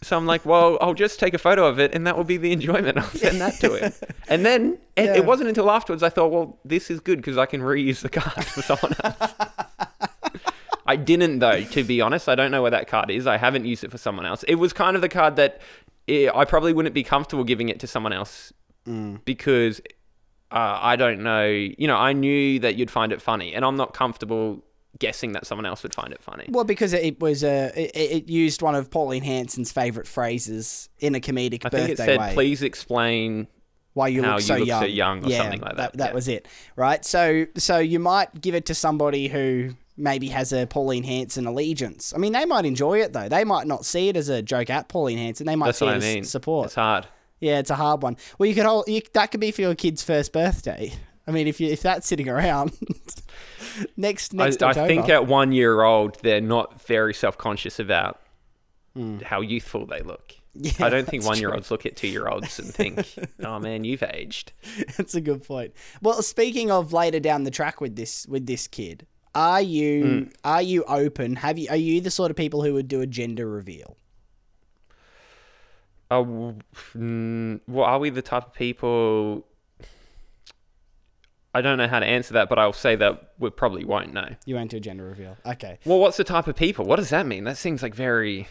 so 0.02 0.16
I'm 0.16 0.26
like, 0.26 0.44
well, 0.44 0.78
I'll 0.80 0.94
just 0.94 1.20
take 1.20 1.34
a 1.34 1.38
photo 1.38 1.66
of 1.66 1.78
it, 1.78 1.94
and 1.94 2.06
that 2.06 2.16
will 2.16 2.24
be 2.24 2.36
the 2.38 2.52
enjoyment. 2.52 2.98
I'll 2.98 3.04
send 3.10 3.40
that 3.40 3.54
to 3.60 3.74
him. 3.76 3.92
And 4.28 4.44
then 4.44 4.78
it, 4.96 5.04
Yeah. 5.06 5.16
it 5.16 5.24
wasn't 5.26 5.48
until 5.48 5.70
afterwards 5.70 6.02
I 6.02 6.08
thought, 6.08 6.30
well, 6.32 6.58
this 6.64 6.90
is 6.90 7.00
good 7.00 7.18
because 7.18 7.38
I 7.38 7.46
can 7.46 7.60
reuse 7.60 8.00
the 8.00 8.08
card 8.08 8.44
for 8.44 8.62
someone 8.62 8.94
else. 9.04 9.34
I 10.86 10.96
didn't 10.96 11.40
though, 11.40 11.60
to 11.62 11.84
be 11.84 12.00
honest. 12.00 12.28
I 12.28 12.34
don't 12.34 12.50
know 12.50 12.62
where 12.62 12.70
that 12.70 12.88
card 12.88 13.10
is. 13.10 13.26
I 13.26 13.36
haven't 13.36 13.66
used 13.66 13.84
it 13.84 13.90
for 13.90 13.98
someone 13.98 14.24
else. 14.24 14.42
It 14.44 14.54
was 14.54 14.72
kind 14.72 14.96
of 14.96 15.02
the 15.02 15.08
card 15.10 15.36
that 15.36 15.60
eh, 16.08 16.30
I 16.34 16.46
probably 16.46 16.72
wouldn't 16.72 16.94
be 16.94 17.02
comfortable 17.04 17.44
giving 17.44 17.68
it 17.68 17.78
to 17.80 17.86
someone 17.86 18.12
else 18.14 18.52
because 19.26 19.82
uh, 20.50 20.78
I 20.80 20.96
don't 20.96 21.22
know. 21.22 21.46
You 21.46 21.86
know, 21.86 21.96
I 21.96 22.12
knew 22.12 22.58
that 22.60 22.76
you'd 22.76 22.90
find 22.90 23.12
it 23.12 23.20
funny, 23.20 23.54
and 23.54 23.64
I'm 23.64 23.76
not 23.76 23.94
comfortable 23.94 24.64
guessing 24.98 25.32
that 25.32 25.46
someone 25.46 25.66
else 25.66 25.82
would 25.82 25.94
find 25.94 26.12
it 26.12 26.22
funny. 26.22 26.46
Well, 26.48 26.64
because 26.64 26.92
it 26.92 27.20
was 27.20 27.44
a, 27.44 27.72
it, 27.76 27.90
it 27.94 28.28
used 28.28 28.62
one 28.62 28.74
of 28.74 28.90
Pauline 28.90 29.22
Hanson's 29.22 29.70
favourite 29.70 30.08
phrases 30.08 30.88
in 30.98 31.14
a 31.14 31.20
comedic 31.20 31.64
I 31.64 31.68
birthday 31.68 31.78
think 31.86 31.90
it 31.90 31.96
said, 31.98 32.18
way. 32.18 32.34
"Please 32.34 32.62
explain." 32.62 33.48
why 33.94 34.06
you 34.06 34.22
look 34.22 34.34
you 34.34 34.40
so 34.40 34.56
look 34.56 34.68
so 34.68 34.84
young, 34.84 35.24
or 35.24 35.28
yeah, 35.28 35.38
something 35.38 35.60
like 35.60 35.76
that, 35.76 35.92
That 35.94 36.10
yeah. 36.10 36.14
was 36.14 36.28
it, 36.28 36.46
right? 36.76 37.04
So, 37.04 37.46
so 37.56 37.78
you 37.78 37.98
might 37.98 38.40
give 38.40 38.54
it 38.54 38.66
to 38.66 38.74
somebody 38.74 39.26
who 39.26 39.74
maybe 39.96 40.28
has 40.28 40.52
a 40.52 40.66
Pauline 40.66 41.02
Hanson 41.02 41.46
allegiance. 41.46 42.12
I 42.14 42.18
mean, 42.18 42.32
they 42.32 42.44
might 42.44 42.64
enjoy 42.64 43.00
it 43.00 43.12
though. 43.12 43.28
They 43.28 43.42
might 43.42 43.66
not 43.66 43.84
see 43.84 44.08
it 44.08 44.16
as 44.16 44.28
a 44.28 44.40
joke 44.40 44.70
at 44.70 44.88
Pauline 44.88 45.18
Hanson. 45.18 45.46
They 45.46 45.56
might 45.56 45.66
That's 45.66 45.78
see 45.78 45.86
it 45.86 46.02
I 46.02 46.18
as 46.20 46.30
support. 46.30 46.66
It's 46.66 46.76
hard. 46.76 47.08
Yeah, 47.40 47.58
it's 47.58 47.70
a 47.70 47.76
hard 47.76 48.02
one. 48.02 48.16
Well, 48.38 48.48
you 48.48 48.54
could 48.54 48.64
hold 48.66 48.88
you, 48.88 49.00
that 49.12 49.30
could 49.30 49.40
be 49.40 49.50
for 49.50 49.60
your 49.62 49.74
kid's 49.74 50.02
first 50.02 50.32
birthday. 50.32 50.92
I 51.26 51.30
mean, 51.30 51.46
if 51.46 51.60
you 51.60 51.68
if 51.70 51.82
that's 51.82 52.06
sitting 52.06 52.28
around 52.28 52.72
next 53.96 54.34
I, 54.34 54.38
next 54.38 54.62
I 54.62 54.68
October. 54.70 54.88
think 54.88 55.08
at 55.08 55.26
one 55.26 55.52
year 55.52 55.82
old, 55.82 56.16
they're 56.22 56.40
not 56.40 56.82
very 56.82 57.14
self 57.14 57.36
conscious 57.38 57.78
about 57.78 58.20
Hmm. 58.94 59.18
how 59.20 59.42
youthful 59.42 59.86
they 59.86 60.00
look. 60.00 60.32
Yeah, 60.54 60.72
I 60.80 60.88
don't 60.88 61.06
think 61.06 61.24
one 61.24 61.38
year 61.38 61.52
olds 61.54 61.70
look 61.70 61.86
at 61.86 61.94
two 61.94 62.08
year 62.08 62.26
olds 62.26 62.58
and 62.58 62.66
think, 62.74 63.06
"Oh 63.44 63.60
man, 63.60 63.84
you've 63.84 64.02
aged." 64.02 64.52
That's 64.96 65.14
a 65.14 65.20
good 65.20 65.44
point. 65.44 65.72
Well, 66.02 66.20
speaking 66.22 66.70
of 66.70 66.92
later 66.92 67.20
down 67.20 67.44
the 67.44 67.50
track 67.50 67.80
with 67.80 67.94
this 67.94 68.26
with 68.26 68.46
this 68.46 68.66
kid, 68.66 69.06
are 69.34 69.60
you 69.60 70.04
Hmm. 70.04 70.22
are 70.42 70.62
you 70.62 70.82
open? 70.84 71.36
Have 71.36 71.58
you 71.58 71.68
are 71.68 71.76
you 71.76 72.00
the 72.00 72.10
sort 72.10 72.30
of 72.32 72.36
people 72.36 72.64
who 72.64 72.72
would 72.74 72.88
do 72.88 73.00
a 73.02 73.06
gender 73.06 73.46
reveal? 73.48 73.98
Uh, 76.10 76.22
mm, 76.96 77.60
well, 77.68 77.84
are 77.84 77.98
we 77.98 78.10
the 78.10 78.22
type 78.22 78.46
of 78.46 78.54
people? 78.54 79.44
I 81.54 81.60
don't 81.60 81.78
know 81.78 81.88
how 81.88 81.98
to 81.98 82.06
answer 82.06 82.34
that, 82.34 82.48
but 82.48 82.58
I'll 82.58 82.72
say 82.72 82.94
that 82.96 83.32
we 83.38 83.50
probably 83.50 83.84
won't 83.84 84.12
know. 84.12 84.28
You 84.44 84.54
won't 84.54 84.70
do 84.70 84.76
a 84.76 84.80
gender 84.80 85.04
reveal. 85.04 85.36
Okay. 85.46 85.78
Well, 85.84 85.98
what's 85.98 86.16
the 86.16 86.24
type 86.24 86.46
of 86.46 86.56
people? 86.56 86.84
What 86.84 86.96
does 86.96 87.10
that 87.10 87.26
mean? 87.26 87.44
That 87.44 87.56
seems 87.56 87.82
like 87.82 87.94
very. 87.94 88.48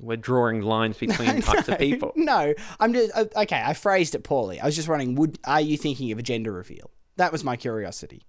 We're 0.00 0.16
drawing 0.16 0.62
lines 0.62 0.96
between 0.98 1.42
types 1.42 1.68
of 1.68 1.78
people. 1.78 2.12
No, 2.16 2.54
I'm 2.80 2.92
just 2.92 3.16
uh, 3.16 3.26
okay. 3.36 3.62
I 3.64 3.74
phrased 3.74 4.14
it 4.14 4.24
poorly. 4.24 4.58
I 4.58 4.66
was 4.66 4.74
just 4.74 4.88
wondering. 4.88 5.14
Would 5.16 5.38
are 5.44 5.60
you 5.60 5.76
thinking 5.76 6.10
of 6.12 6.18
a 6.18 6.22
gender 6.22 6.50
reveal? 6.50 6.90
That 7.16 7.30
was 7.30 7.44
my 7.44 7.56
curiosity. 7.56 8.26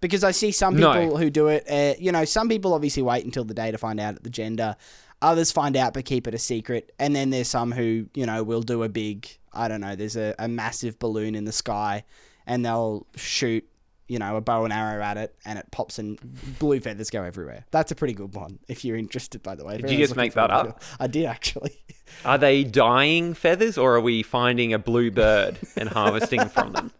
Because 0.00 0.24
I 0.24 0.30
see 0.30 0.50
some 0.50 0.76
No. 0.76 0.94
people 0.98 1.18
who 1.18 1.28
do 1.28 1.48
it. 1.48 1.66
Uh, 1.68 1.94
you 1.98 2.10
know, 2.10 2.24
some 2.24 2.48
people 2.48 2.72
obviously 2.72 3.02
wait 3.02 3.24
until 3.24 3.44
the 3.44 3.52
day 3.52 3.70
to 3.70 3.76
find 3.76 4.00
out 4.00 4.22
the 4.22 4.30
gender. 4.30 4.76
Others 5.22 5.52
find 5.52 5.76
out 5.76 5.94
but 5.94 6.04
keep 6.04 6.26
it 6.26 6.34
a 6.34 6.38
secret. 6.38 6.92
And 6.98 7.14
then 7.14 7.30
there's 7.30 7.48
some 7.48 7.72
who 7.72 8.06
you 8.14 8.26
know 8.26 8.42
will 8.42 8.62
do 8.62 8.82
a 8.82 8.88
big. 8.88 9.28
I 9.52 9.68
don't 9.68 9.80
know. 9.80 9.96
There's 9.96 10.16
a, 10.16 10.34
a 10.38 10.48
massive 10.48 10.98
balloon 10.98 11.34
in 11.34 11.44
the 11.44 11.52
sky, 11.52 12.04
and 12.46 12.64
they'll 12.64 13.06
shoot. 13.16 13.66
You 14.08 14.18
know, 14.18 14.36
a 14.36 14.40
bow 14.40 14.64
and 14.64 14.72
arrow 14.72 15.00
at 15.04 15.16
it, 15.16 15.36
and 15.44 15.56
it 15.56 15.66
pops, 15.70 16.00
and 16.00 16.18
blue 16.58 16.80
feathers 16.80 17.10
go 17.10 17.22
everywhere. 17.22 17.64
That's 17.70 17.92
a 17.92 17.94
pretty 17.94 18.14
good 18.14 18.34
one. 18.34 18.58
If 18.66 18.84
you're 18.84 18.96
interested, 18.96 19.40
by 19.40 19.54
the 19.54 19.64
way. 19.64 19.76
If 19.76 19.82
Did 19.82 19.92
you 19.92 19.98
just 19.98 20.16
make 20.16 20.32
that 20.34 20.50
up? 20.50 20.82
I 20.98 21.06
did 21.06 21.26
actually. 21.26 21.78
Are 22.24 22.36
they 22.36 22.64
dying 22.64 23.34
feathers, 23.34 23.78
or 23.78 23.94
are 23.94 24.00
we 24.00 24.24
finding 24.24 24.72
a 24.72 24.80
blue 24.80 25.12
bird 25.12 25.58
and 25.76 25.88
harvesting 25.88 26.48
from 26.48 26.72
them? 26.72 26.92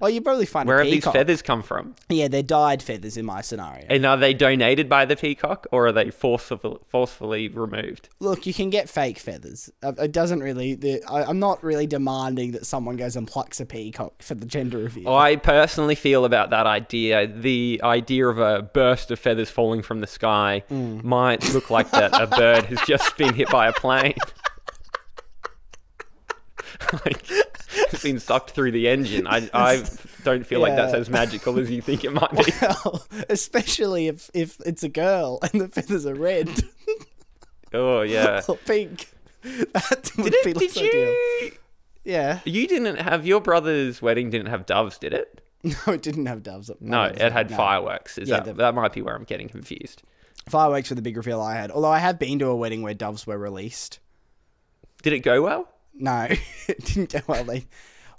Oh, 0.00 0.06
you 0.06 0.20
probably 0.20 0.46
find 0.46 0.68
Where 0.68 0.78
have 0.78 0.86
these 0.86 1.04
feathers 1.04 1.42
come 1.42 1.62
from? 1.62 1.94
Yeah, 2.08 2.28
they're 2.28 2.42
dyed 2.42 2.82
feathers 2.82 3.16
in 3.16 3.24
my 3.24 3.40
scenario. 3.40 3.86
And 3.88 4.04
are 4.06 4.16
they 4.16 4.34
donated 4.34 4.88
by 4.88 5.04
the 5.04 5.16
peacock, 5.16 5.66
or 5.72 5.86
are 5.86 5.92
they 5.92 6.10
forcefully, 6.10 6.78
forcefully 6.86 7.48
removed? 7.48 8.08
Look, 8.20 8.46
you 8.46 8.54
can 8.54 8.70
get 8.70 8.88
fake 8.88 9.18
feathers. 9.18 9.70
Uh, 9.82 9.92
It 9.98 10.12
doesn't 10.12 10.40
really. 10.40 11.02
I, 11.08 11.24
I'm 11.24 11.38
not 11.38 11.62
really 11.62 11.86
demanding 11.86 12.52
that 12.52 12.66
someone 12.66 12.96
goes 12.96 13.16
and 13.16 13.26
plucks 13.26 13.60
a 13.60 13.66
peacock 13.66 14.22
for 14.22 14.34
the 14.34 14.46
gender 14.46 14.78
reveal. 14.78 15.08
I 15.08 15.36
personally 15.36 15.94
feel 15.94 16.24
about 16.24 16.50
that 16.50 16.66
idea. 16.66 17.26
The 17.26 17.80
idea 17.84 18.26
of 18.28 18.38
a 18.38 18.62
burst 18.62 19.10
of 19.10 19.18
feathers 19.18 19.50
falling 19.50 19.82
from 19.82 20.00
the 20.00 20.06
sky 20.06 20.62
Mm. 20.70 21.04
might 21.04 21.52
look 21.52 21.70
like 21.70 21.90
that 21.90 22.10
a 22.20 22.26
bird 22.26 22.64
has 22.64 22.80
just 22.86 23.16
been 23.16 23.34
hit 23.34 23.50
by 23.50 23.68
a 23.68 23.72
plane. 23.72 24.14
like, 27.04 27.22
it's 27.76 28.02
been 28.02 28.18
sucked 28.20 28.50
through 28.52 28.72
the 28.72 28.88
engine. 28.88 29.26
I, 29.26 29.48
I 29.52 29.84
don't 30.24 30.46
feel 30.46 30.60
like 30.60 30.76
that's 30.76 30.94
as 30.94 31.08
magical 31.10 31.58
as 31.58 31.70
you 31.70 31.80
think 31.82 32.04
it 32.04 32.12
might 32.12 32.30
be. 32.32 32.52
Well, 32.60 33.06
especially 33.28 34.08
if 34.08 34.30
if 34.34 34.60
it's 34.66 34.82
a 34.82 34.88
girl 34.88 35.38
and 35.42 35.60
the 35.60 35.68
feathers 35.68 36.06
are 36.06 36.14
red 36.14 36.48
Oh 37.72 38.02
yeah. 38.02 38.42
or 38.48 38.56
pink. 38.56 39.10
That 39.42 40.10
would 40.16 40.32
Did, 40.32 40.44
be 40.44 40.50
it, 40.52 40.56
less 40.56 40.74
did 40.74 40.88
ideal. 40.88 41.08
you? 41.10 41.52
Yeah. 42.04 42.40
You 42.44 42.66
didn't 42.68 42.96
have 42.96 43.26
your 43.26 43.40
brother's 43.40 44.00
wedding. 44.00 44.30
Didn't 44.30 44.46
have 44.48 44.66
doves, 44.66 44.98
did 44.98 45.12
it? 45.12 45.40
No, 45.64 45.94
it 45.94 46.02
didn't 46.02 46.26
have 46.26 46.42
doves. 46.42 46.70
No, 46.80 47.04
it 47.04 47.32
had 47.32 47.50
No. 47.50 47.56
fireworks. 47.56 48.18
Is 48.18 48.28
Yeah, 48.28 48.36
that 48.40 48.44
the- 48.44 48.52
that 48.62 48.74
might 48.74 48.92
be 48.92 49.00
where 49.02 49.14
I'm 49.16 49.24
getting 49.24 49.48
confused? 49.48 50.02
Fireworks 50.48 50.90
were 50.90 50.96
the 50.96 51.00
big 51.02 51.16
reveal 51.16 51.40
I 51.40 51.54
had. 51.54 51.70
Although 51.70 51.90
I 51.90 52.00
have 52.00 52.18
been 52.18 52.38
to 52.40 52.48
a 52.48 52.54
wedding 52.56 52.82
where 52.82 52.92
doves 52.92 53.26
were 53.26 53.38
released. 53.38 53.98
Did 55.02 55.14
it 55.14 55.20
go 55.20 55.40
well? 55.42 55.66
No, 55.96 56.28
it 56.68 56.84
didn't 56.84 57.12
go 57.12 57.20
well. 57.26 57.44
They, 57.44 57.66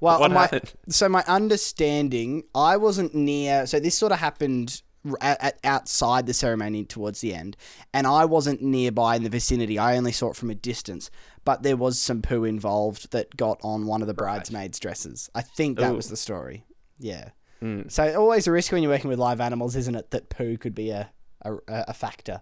well, 0.01 0.19
What 0.19 0.31
my, 0.31 0.41
happened? 0.41 0.73
so 0.89 1.09
my 1.09 1.23
understanding, 1.27 2.43
I 2.53 2.77
wasn't 2.77 3.15
near. 3.15 3.65
So 3.65 3.79
this 3.79 3.95
sort 3.95 4.11
of 4.11 4.19
happened 4.19 4.81
at, 5.21 5.43
at, 5.43 5.59
outside 5.63 6.25
the 6.25 6.33
ceremony 6.33 6.83
towards 6.83 7.21
the 7.21 7.33
end, 7.33 7.57
and 7.93 8.07
I 8.07 8.25
wasn't 8.25 8.61
nearby 8.61 9.15
in 9.15 9.23
the 9.23 9.29
vicinity. 9.29 9.77
I 9.77 9.97
only 9.97 10.11
saw 10.11 10.31
it 10.31 10.35
from 10.35 10.49
a 10.49 10.55
distance. 10.55 11.09
But 11.43 11.61
there 11.61 11.77
was 11.77 11.99
some 11.99 12.23
poo 12.23 12.43
involved 12.43 13.11
that 13.11 13.38
got 13.38 13.59
on 13.61 13.85
one 13.85 14.01
of 14.01 14.07
the 14.07 14.15
bridesmaids' 14.15 14.79
dresses. 14.79 15.29
I 15.35 15.41
think 15.41 15.77
that 15.77 15.91
Ooh. 15.91 15.95
was 15.95 16.09
the 16.09 16.17
story. 16.17 16.65
Yeah. 16.97 17.29
Mm. 17.61 17.91
So 17.91 18.19
always 18.19 18.47
a 18.47 18.51
risk 18.51 18.71
when 18.71 18.81
you're 18.81 18.91
working 18.91 19.09
with 19.09 19.19
live 19.19 19.39
animals, 19.39 19.75
isn't 19.75 19.95
it? 19.95 20.09
That 20.09 20.29
poo 20.29 20.57
could 20.57 20.73
be 20.73 20.89
a 20.89 21.11
a, 21.45 21.57
a 21.67 21.93
factor. 21.93 22.41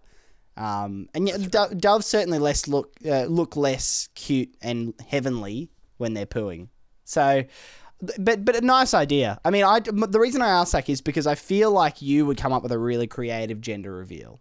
Um, 0.55 1.09
and 1.15 1.27
yeah, 1.27 1.37
do- 1.37 1.75
doves 1.75 2.05
certainly 2.05 2.37
less 2.39 2.67
look 2.67 2.93
uh, 3.05 3.23
look 3.25 3.55
less 3.55 4.09
cute 4.15 4.53
and 4.61 4.93
heavenly 5.07 5.69
when 5.97 6.13
they're 6.13 6.25
pooing. 6.27 6.67
So, 7.05 7.43
but 8.19 8.45
but 8.45 8.55
a 8.55 8.61
nice 8.61 8.93
idea. 8.93 9.39
I 9.43 9.49
mean, 9.49 9.63
I 9.63 9.79
the 9.79 10.19
reason 10.19 10.41
I 10.41 10.49
ask 10.49 10.73
that 10.73 10.87
is 10.89 11.01
because 11.01 11.25
I 11.25 11.35
feel 11.35 11.71
like 11.71 12.01
you 12.01 12.25
would 12.25 12.37
come 12.37 12.53
up 12.53 12.61
with 12.63 12.71
a 12.71 12.77
really 12.79 13.07
creative 13.07 13.61
gender 13.61 13.91
reveal. 13.95 14.39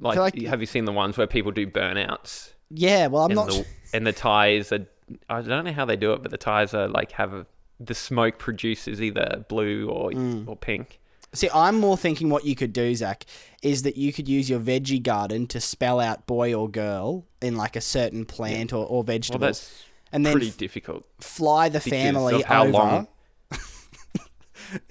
Like, 0.00 0.18
like- 0.18 0.42
have 0.42 0.60
you 0.60 0.66
seen 0.66 0.84
the 0.84 0.92
ones 0.92 1.16
where 1.16 1.26
people 1.28 1.52
do 1.52 1.66
burnouts 1.68 2.52
Yeah, 2.70 3.06
well, 3.06 3.22
I'm 3.24 3.30
and 3.30 3.36
not. 3.36 3.48
the 3.50 3.66
and 3.94 4.06
the 4.06 4.12
ties 4.12 4.72
are? 4.72 4.86
I 5.28 5.42
don't 5.42 5.64
know 5.64 5.72
how 5.72 5.84
they 5.84 5.96
do 5.96 6.12
it, 6.14 6.22
but 6.22 6.30
the 6.30 6.38
ties 6.38 6.74
are 6.74 6.88
like 6.88 7.12
have 7.12 7.32
a, 7.34 7.46
the 7.78 7.94
smoke 7.94 8.38
produces 8.38 9.00
either 9.02 9.44
blue 9.48 9.88
or 9.88 10.10
Mm. 10.10 10.48
or 10.48 10.56
pink. 10.56 11.00
See, 11.34 11.48
I'm 11.52 11.78
more 11.80 11.96
thinking 11.96 12.30
what 12.30 12.44
you 12.44 12.54
could 12.54 12.72
do, 12.72 12.94
Zach, 12.94 13.26
is 13.62 13.82
that 13.82 13.96
you 13.96 14.12
could 14.12 14.28
use 14.28 14.48
your 14.48 14.60
veggie 14.60 15.02
garden 15.02 15.46
to 15.48 15.60
spell 15.60 15.98
out 16.00 16.26
boy 16.26 16.54
or 16.54 16.68
girl 16.68 17.26
in 17.42 17.56
like 17.56 17.76
a 17.76 17.80
certain 17.80 18.24
plant 18.24 18.72
or, 18.72 18.84
or 18.86 18.96
Well, 18.98 19.02
vegetable, 19.02 19.40
that's 19.46 19.84
and 20.12 20.24
then 20.24 20.32
pretty 20.32 20.48
f- 20.48 20.56
difficult. 20.56 21.04
fly 21.20 21.68
the 21.68 21.80
family 21.80 22.36
of 22.36 22.44
how 22.44 22.62
over. 22.62 22.72
long- 22.72 23.08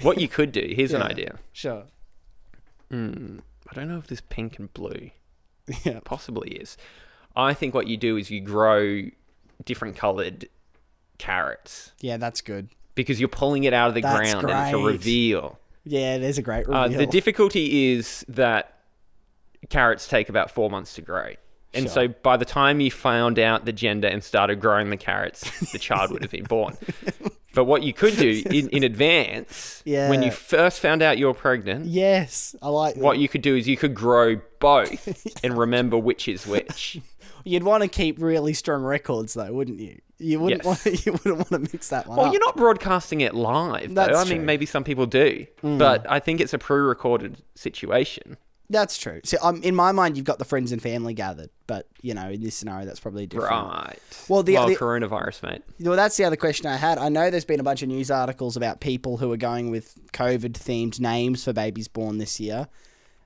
What 0.02 0.20
you 0.22 0.28
could 0.28 0.52
do? 0.52 0.74
Here's 0.76 0.94
an 0.94 1.02
idea. 1.02 1.40
Sure. 1.52 1.84
Hmm, 2.92 3.40
I 3.70 3.74
don't 3.76 3.88
know 3.90 3.98
if 3.98 4.08
this 4.08 4.22
pink 4.22 4.60
and 4.60 4.72
blue 4.74 5.10
Yeah. 5.84 6.00
possibly 6.04 6.52
is. 6.52 6.78
I 7.36 7.54
think 7.54 7.74
what 7.74 7.88
you 7.88 7.98
do 7.98 8.18
is 8.18 8.30
you 8.30 8.40
grow 8.42 9.04
different 9.66 9.96
coloured 9.96 10.48
carrots 11.18 11.92
Yeah, 12.02 12.18
that's 12.18 12.42
good. 12.42 12.70
because 12.96 13.20
you're 13.20 13.30
pulling 13.30 13.64
it 13.64 13.74
out 13.74 13.88
of 13.90 13.96
the 13.96 14.02
That's 14.02 14.32
ground 14.32 14.50
and 14.50 14.68
it's 14.68 14.74
a 14.76 14.78
reveal. 14.86 15.60
Yeah, 15.86 16.18
there's 16.18 16.38
a 16.38 16.42
great 16.42 16.68
reveal. 16.68 16.76
Uh, 16.76 16.88
the 16.88 17.06
difficulty 17.06 17.92
is 17.94 18.26
that 18.30 18.80
carrots 19.70 20.08
take 20.08 20.30
about 20.30 20.52
four 20.52 20.70
months 20.70 20.96
to 20.96 21.02
grow. 21.02 21.32
And 21.76 21.86
Sure. 21.86 21.94
so 21.94 22.08
by 22.08 22.38
the 22.38 22.46
time 22.46 22.80
you 22.80 22.92
found 22.92 23.40
out 23.40 23.66
the 23.66 23.74
gender 23.74 24.08
and 24.08 24.24
started 24.24 24.60
growing 24.62 24.92
the 24.92 24.98
carrots, 24.98 25.72
the 25.72 25.80
child 25.80 26.12
would 26.12 26.22
have 26.22 26.32
been 26.32 26.46
born. 26.46 26.78
But 27.56 27.66
what 27.66 27.84
you 27.84 27.94
could 27.94 28.18
do 28.18 28.42
in, 28.50 28.68
in 28.70 28.84
advance, 28.84 29.84
when 29.86 30.24
you 30.24 30.32
first 30.32 30.80
found 30.80 31.04
out 31.04 31.20
you're 31.20 31.36
pregnant, 31.36 31.86
Yes, 31.86 32.56
I 32.64 32.70
like 32.70 32.96
what 32.96 33.20
you 33.20 33.30
could 33.30 33.44
do 33.44 33.56
is 33.56 33.68
you 33.68 33.78
could 33.78 33.94
grow 33.94 34.42
both 34.60 35.08
and 35.44 35.56
remember 35.56 35.96
which 35.96 36.28
is 36.28 36.48
which. 36.48 37.00
You'd 37.46 37.64
want 37.64 37.84
to 37.84 37.90
keep 37.90 38.22
really 38.22 38.54
strong 38.54 38.84
records, 38.84 39.34
though, 39.34 39.52
wouldn't 39.52 39.80
you? 39.80 40.00
You 40.20 40.40
wouldn't 40.40 40.64
Yes. 40.64 40.86
want. 40.86 41.06
You 41.06 41.12
wouldn't 41.14 41.36
want 41.38 41.50
to 41.50 41.60
mix 41.60 41.90
that 41.90 42.08
one 42.08 42.18
Well, 42.18 42.28
up. 42.28 42.34
you're 42.34 42.40
not 42.46 42.56
broadcasting 42.56 43.22
it 43.22 43.36
live, 43.36 43.94
though. 43.94 44.04
I 44.04 44.24
mean, 44.24 44.26
true. 44.28 44.38
Mm. 44.38 44.44
maybe 44.44 44.66
some 44.66 44.84
people 44.84 45.06
do, 45.06 45.46
but 45.62 46.10
I 46.10 46.20
think 46.20 46.40
it's 46.40 46.54
a 46.54 46.58
pre-recorded 46.58 47.38
situation. 47.56 48.38
That's 48.70 48.98
true. 48.98 49.20
So, 49.26 49.38
um, 49.44 49.62
in 49.62 49.76
my 49.76 49.92
mind, 49.92 50.16
you've 50.16 50.26
got 50.26 50.40
the 50.40 50.46
friends 50.46 50.72
and 50.72 50.82
family 50.82 51.14
gathered, 51.14 51.50
but 51.68 51.88
you 52.02 52.14
know, 52.14 52.30
in 52.30 52.42
this 52.42 52.56
scenario, 52.56 52.86
that's 52.86 53.00
probably 53.02 53.28
different. 53.28 53.52
Right. 53.52 54.00
Well, 54.30 54.42
the- 54.42 54.54
well, 54.54 54.68
the- 54.68 54.76
coronavirus, 54.78 55.44
mate. 55.44 55.62
Well, 55.82 55.98
that's 55.98 56.16
the 56.16 56.24
other 56.24 56.38
question 56.38 56.68
I 56.68 56.78
had. 56.78 56.98
I 56.98 57.10
know 57.10 57.30
there's 57.30 57.44
been 57.46 57.60
a 57.60 57.64
bunch 57.64 57.82
of 57.84 57.90
news 57.90 58.10
articles 58.10 58.56
about 58.56 58.80
people 58.80 59.18
who 59.18 59.32
are 59.34 59.38
going 59.38 59.70
with 59.70 60.00
COVID-themed 60.14 61.00
names 61.02 61.44
for 61.44 61.52
babies 61.54 61.90
born 61.90 62.18
this 62.18 62.40
year. 62.40 62.68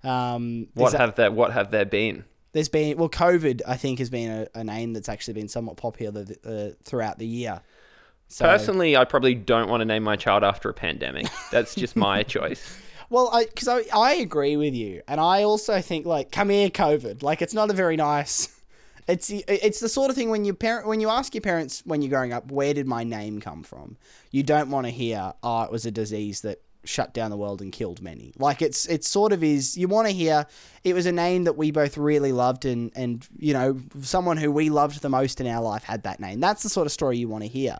Um, 0.03 0.67
What 0.73 0.91
that- 0.93 1.01
have 1.01 1.15
there? 1.15 1.31
What 1.31 1.53
have 1.53 1.69
there 1.71 1.85
been? 1.85 2.25
There's 2.53 2.69
been 2.69 2.97
well, 2.97 3.09
COVID, 3.09 3.61
I 3.67 3.75
think, 3.77 3.99
has 3.99 4.09
been 4.09 4.47
a, 4.55 4.59
a 4.59 4.63
name 4.63 4.93
that's 4.93 5.09
actually 5.09 5.35
been 5.35 5.47
somewhat 5.47 5.77
popular 5.77 6.25
uh, 6.45 6.69
throughout 6.83 7.19
the 7.19 7.27
year. 7.27 7.61
So, 8.29 8.45
Personally, 8.45 8.97
I 8.97 9.05
probably 9.05 9.35
don't 9.35 9.69
want 9.69 9.81
to 9.81 9.85
name 9.85 10.03
my 10.03 10.15
child 10.15 10.43
after 10.43 10.69
a 10.69 10.73
pandemic. 10.73 11.27
That's 11.51 11.75
just 11.75 11.95
my 11.95 12.23
choice. 12.23 12.77
Well, 13.09 13.29
I 13.31 13.45
because 13.45 13.67
I, 13.67 13.83
I 13.93 14.15
agree 14.15 14.57
with 14.57 14.73
you, 14.73 15.01
and 15.07 15.21
I 15.21 15.43
also 15.43 15.79
think 15.81 16.05
like 16.05 16.31
come 16.31 16.49
here, 16.49 16.69
COVID. 16.69 17.23
Like 17.23 17.41
it's 17.41 17.53
not 17.53 17.69
a 17.69 17.73
very 17.73 17.95
nice. 17.95 18.53
It's 19.07 19.29
it's 19.29 19.79
the 19.79 19.87
sort 19.87 20.09
of 20.09 20.17
thing 20.17 20.29
when 20.29 20.43
you 20.43 20.53
parent 20.53 20.85
when 20.85 20.99
you 20.99 21.09
ask 21.09 21.33
your 21.33 21.41
parents 21.41 21.81
when 21.85 22.01
you're 22.01 22.09
growing 22.09 22.33
up, 22.33 22.51
where 22.51 22.73
did 22.73 22.87
my 22.87 23.05
name 23.05 23.39
come 23.39 23.63
from? 23.63 23.95
You 24.31 24.43
don't 24.43 24.69
want 24.69 24.85
to 24.85 24.91
hear, 24.91 25.31
oh, 25.41 25.61
it 25.61 25.71
was 25.71 25.85
a 25.85 25.91
disease 25.91 26.41
that 26.41 26.61
shut 26.87 27.13
down 27.13 27.31
the 27.31 27.37
world 27.37 27.61
and 27.61 27.71
killed 27.71 28.01
many. 28.01 28.33
Like 28.37 28.61
it's 28.61 28.87
it 28.87 29.03
sort 29.03 29.33
of 29.33 29.43
is. 29.43 29.77
You 29.77 29.87
want 29.87 30.07
to 30.07 30.13
hear 30.13 30.45
it 30.83 30.93
was 30.93 31.05
a 31.05 31.11
name 31.11 31.43
that 31.43 31.57
we 31.57 31.71
both 31.71 31.97
really 31.97 32.31
loved, 32.31 32.65
and 32.65 32.91
and 32.95 33.27
you 33.37 33.53
know 33.53 33.79
someone 34.01 34.37
who 34.37 34.51
we 34.51 34.69
loved 34.69 35.01
the 35.01 35.09
most 35.09 35.41
in 35.41 35.47
our 35.47 35.61
life 35.61 35.83
had 35.83 36.03
that 36.03 36.19
name. 36.19 36.39
That's 36.39 36.63
the 36.63 36.69
sort 36.69 36.85
of 36.85 36.91
story 36.91 37.17
you 37.17 37.27
want 37.27 37.43
to 37.43 37.49
hear. 37.49 37.77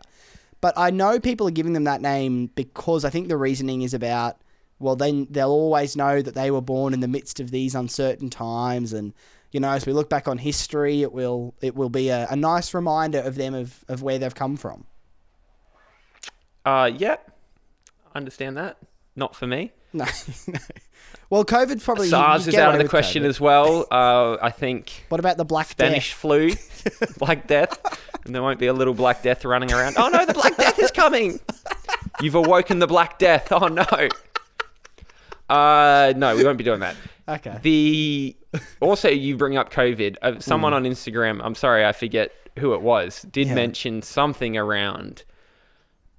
But 0.60 0.74
I 0.76 0.90
know 0.90 1.20
people 1.20 1.46
are 1.46 1.52
giving 1.52 1.72
them 1.72 1.84
that 1.84 2.00
name 2.00 2.46
because 2.54 3.04
I 3.04 3.10
think 3.10 3.28
the 3.28 3.36
reasoning 3.36 3.82
is 3.82 3.94
about 3.94 4.40
well 4.78 4.96
then 4.96 5.26
they'll 5.30 5.50
always 5.50 5.96
know 5.96 6.22
that 6.22 6.34
they 6.34 6.50
were 6.50 6.60
born 6.60 6.94
in 6.94 7.00
the 7.00 7.08
midst 7.08 7.40
of 7.40 7.50
these 7.50 7.74
uncertain 7.74 8.30
times 8.30 8.92
and 8.92 9.12
you 9.50 9.58
know 9.58 9.70
as 9.70 9.86
we 9.86 9.92
look 9.92 10.08
back 10.08 10.28
on 10.28 10.38
history 10.38 11.02
it 11.02 11.12
will 11.12 11.54
it 11.60 11.74
will 11.74 11.88
be 11.88 12.10
a, 12.10 12.28
a 12.30 12.36
nice 12.36 12.72
reminder 12.74 13.18
of 13.18 13.34
them 13.34 13.54
of, 13.54 13.84
of 13.88 14.02
where 14.02 14.18
they've 14.18 14.34
come 14.34 14.56
from 14.56 14.86
Uh, 16.64 16.90
yeah, 16.98 17.16
understand 18.14 18.56
that. 18.58 18.76
Not 19.18 19.34
for 19.36 19.46
me. 19.46 19.72
no, 19.92 20.04
no. 20.46 20.58
well 21.28 21.44
COVID 21.44 21.82
probably 21.82 22.08
SARS 22.08 22.46
you 22.46 22.52
is 22.52 22.58
out 22.58 22.74
of 22.74 22.80
the 22.82 22.88
question 22.88 23.24
COVID. 23.24 23.28
as 23.28 23.40
well. 23.40 23.86
Uh, 23.92 24.36
I 24.40 24.50
think 24.50 25.04
what 25.08 25.18
about 25.18 25.36
the 25.38 25.44
black 25.44 25.68
Spanish 25.68 26.10
death 26.10 26.18
flu, 26.18 26.52
Black 27.18 27.46
Death, 27.48 27.78
and 28.24 28.34
there 28.34 28.42
won't 28.42 28.58
be 28.60 28.66
a 28.68 28.72
little 28.72 28.94
Black 28.94 29.22
Death 29.22 29.44
running 29.44 29.72
around. 29.72 29.96
Oh 29.98 30.08
no, 30.08 30.24
the 30.24 30.34
Black 30.34 30.56
Death 30.56 30.78
is 30.78 30.90
coming! 30.92 31.40
You've 32.20 32.34
awoken 32.36 32.78
the 32.78 32.86
Black 32.86 33.18
Death. 33.18 33.50
Oh 33.50 33.66
no. 33.66 33.84
Uh, 35.48 36.12
no, 36.16 36.36
we 36.36 36.44
won't 36.44 36.58
be 36.58 36.64
doing 36.64 36.80
that. 36.80 36.94
okay 37.26 37.58
The 37.62 38.36
also 38.80 39.08
you 39.08 39.36
bring 39.36 39.56
up 39.56 39.72
COVID. 39.72 40.16
Uh, 40.22 40.38
someone 40.40 40.74
on 40.74 40.84
Instagram, 40.84 41.40
I'm 41.42 41.54
sorry, 41.54 41.84
I 41.86 41.92
forget 41.92 42.32
who 42.58 42.74
it 42.74 42.82
was, 42.82 43.22
did 43.22 43.48
Yeah. 43.48 43.54
mention 43.54 44.02
something 44.02 44.56
around 44.56 45.24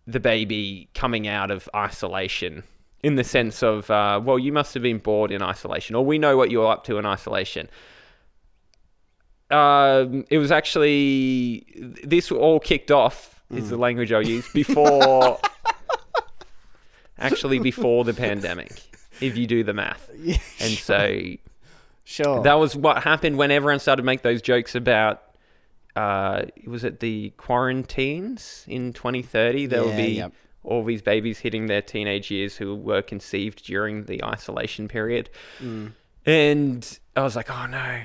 the 0.07 0.19
baby 0.19 0.89
coming 0.95 1.27
out 1.27 1.51
of 1.51 1.69
isolation. 1.75 2.63
In 3.01 3.15
the 3.15 3.23
sense 3.23 3.63
of, 3.63 3.89
uh, 3.89 4.19
well, 4.21 4.37
you 4.37 4.51
must 4.51 4.73
have 4.73 4.83
been 4.83 4.97
bored 4.97 5.31
in 5.31 5.41
isolation, 5.41 5.95
or 5.95 6.05
we 6.05 6.17
know 6.17 6.35
what 6.35 6.51
you're 6.51 6.67
up 6.67 6.83
to 6.85 6.97
in 6.97 7.05
isolation. 7.05 7.69
Um, 9.51 10.25
it 10.29 10.37
was 10.37 10.51
actually 10.51 11.65
this 12.03 12.31
all 12.31 12.59
kicked 12.59 12.91
off. 12.91 13.41
Is 13.51 13.71
the 13.71 13.77
language 13.77 14.11
I'll 14.11 14.21
use 14.21 14.47
before, 14.53 15.39
actually 17.17 17.57
before 17.57 18.03
the 18.03 18.13
pandemic. 18.13 18.79
If 19.21 19.37
you 19.37 19.47
do 19.47 19.63
the 19.63 19.73
math, 19.73 20.07
yeah, 20.19 20.37
and 20.59 20.73
so 20.73 21.19
sure 22.03 22.43
that 22.43 22.53
was 22.53 22.75
what 22.75 23.03
happened 23.03 23.37
when 23.37 23.49
everyone 23.49 23.79
started 23.79 24.03
to 24.03 24.05
make 24.05 24.21
those 24.21 24.41
jokes 24.41 24.75
about. 24.75 25.23
Uh, 25.95 26.45
was 26.67 26.83
it 26.83 26.99
the 26.99 27.31
quarantines 27.37 28.63
in 28.67 28.93
2030? 28.93 29.65
There 29.65 29.83
will 29.83 29.95
be 29.95 30.13
yep. 30.17 30.31
All 30.63 30.83
these 30.83 31.01
babies 31.01 31.39
hitting 31.39 31.67
their 31.67 31.81
teenage 31.81 32.29
years 32.31 32.57
who 32.57 32.75
were 32.75 33.01
conceived 33.01 33.65
during 33.65 34.03
the 34.05 34.23
isolation 34.23 34.87
period, 34.87 35.29
Mm. 35.61 35.93
and 36.25 36.99
I 37.15 37.21
was 37.23 37.35
like, 37.35 37.49
oh 37.49 37.65
no, 37.67 38.01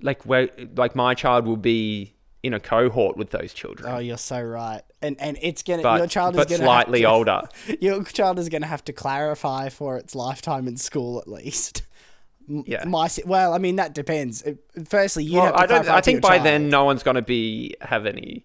like 0.00 0.24
where, 0.24 0.48
like 0.76 0.94
my 0.96 1.14
child 1.14 1.46
will 1.46 1.56
be 1.56 2.14
in 2.42 2.52
a 2.52 2.60
cohort 2.60 3.16
with 3.16 3.30
those 3.30 3.54
children, 3.54 3.90
oh 3.90 3.98
you're 3.98 4.18
so 4.18 4.38
right 4.42 4.82
and 5.00 5.18
and 5.18 5.38
it's 5.40 5.62
gonna 5.62 5.82
but 5.82 5.96
your 5.96 6.06
child 6.06 6.36
is 6.38 6.44
gonna 6.44 6.56
slightly 6.58 7.00
to, 7.00 7.08
older. 7.08 7.40
your 7.80 8.02
child 8.04 8.38
is 8.38 8.50
gonna 8.50 8.66
have 8.66 8.84
to 8.84 8.92
clarify 8.92 9.70
for 9.70 9.96
its 9.96 10.14
lifetime 10.14 10.68
in 10.68 10.76
school 10.76 11.18
at 11.18 11.26
least 11.26 11.82
Yeah. 12.46 12.84
my 12.84 13.08
well 13.24 13.54
i 13.54 13.58
mean 13.58 13.76
that 13.76 13.94
depends 13.94 14.44
firstly 14.86 15.24
you 15.24 15.38
Well, 15.38 15.46
have 15.46 15.54
to 15.54 15.60
I 15.62 15.66
don't. 15.66 15.88
I 15.88 16.00
think 16.02 16.20
by 16.20 16.36
child. 16.36 16.44
then 16.46 16.68
no 16.68 16.84
one's 16.84 17.02
going 17.02 17.14
to 17.14 17.22
be 17.22 17.74
have 17.80 18.04
any 18.04 18.44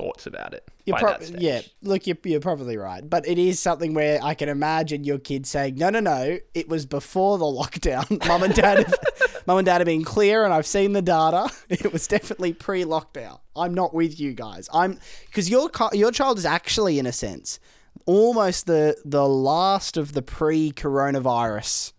thoughts 0.00 0.26
about 0.26 0.54
it. 0.54 0.68
You're 0.84 0.94
by 0.94 1.00
pro- 1.00 1.10
that 1.12 1.24
stage. 1.24 1.40
yeah, 1.40 1.60
look, 1.82 2.06
you're, 2.06 2.16
you're 2.24 2.40
probably 2.40 2.76
right. 2.76 3.08
But 3.08 3.28
it 3.28 3.38
is 3.38 3.60
something 3.60 3.94
where 3.94 4.18
I 4.22 4.34
can 4.34 4.48
imagine 4.48 5.04
your 5.04 5.18
kid 5.18 5.46
saying, 5.46 5.76
no, 5.76 5.90
no, 5.90 6.00
no, 6.00 6.38
it 6.54 6.68
was 6.68 6.86
before 6.86 7.38
the 7.38 7.44
lockdown. 7.60 8.26
Mum 8.26 8.42
and 8.42 8.54
dad 8.54 8.78
have, 8.78 8.94
mum 9.46 9.58
and 9.58 9.66
dad 9.66 9.78
have 9.78 9.86
been 9.86 10.04
clear 10.04 10.44
and 10.44 10.52
I've 10.52 10.66
seen 10.66 10.92
the 10.92 11.02
data. 11.02 11.50
It 11.70 11.92
was 11.92 12.06
definitely 12.08 12.52
pre-lockdown. 12.52 13.38
I'm 13.54 13.74
not 13.74 13.94
with 13.94 14.18
you 14.18 14.32
guys. 14.34 14.68
I'm 14.74 14.98
because 15.26 15.48
your 15.48 15.70
your 15.92 16.10
child 16.10 16.36
is 16.38 16.44
actually 16.44 16.98
in 16.98 17.06
a 17.06 17.12
sense 17.12 17.60
almost 18.06 18.66
the 18.66 18.96
the 19.04 19.26
last 19.26 19.96
of 19.96 20.12
the 20.12 20.22
pre-coronavirus 20.22 21.92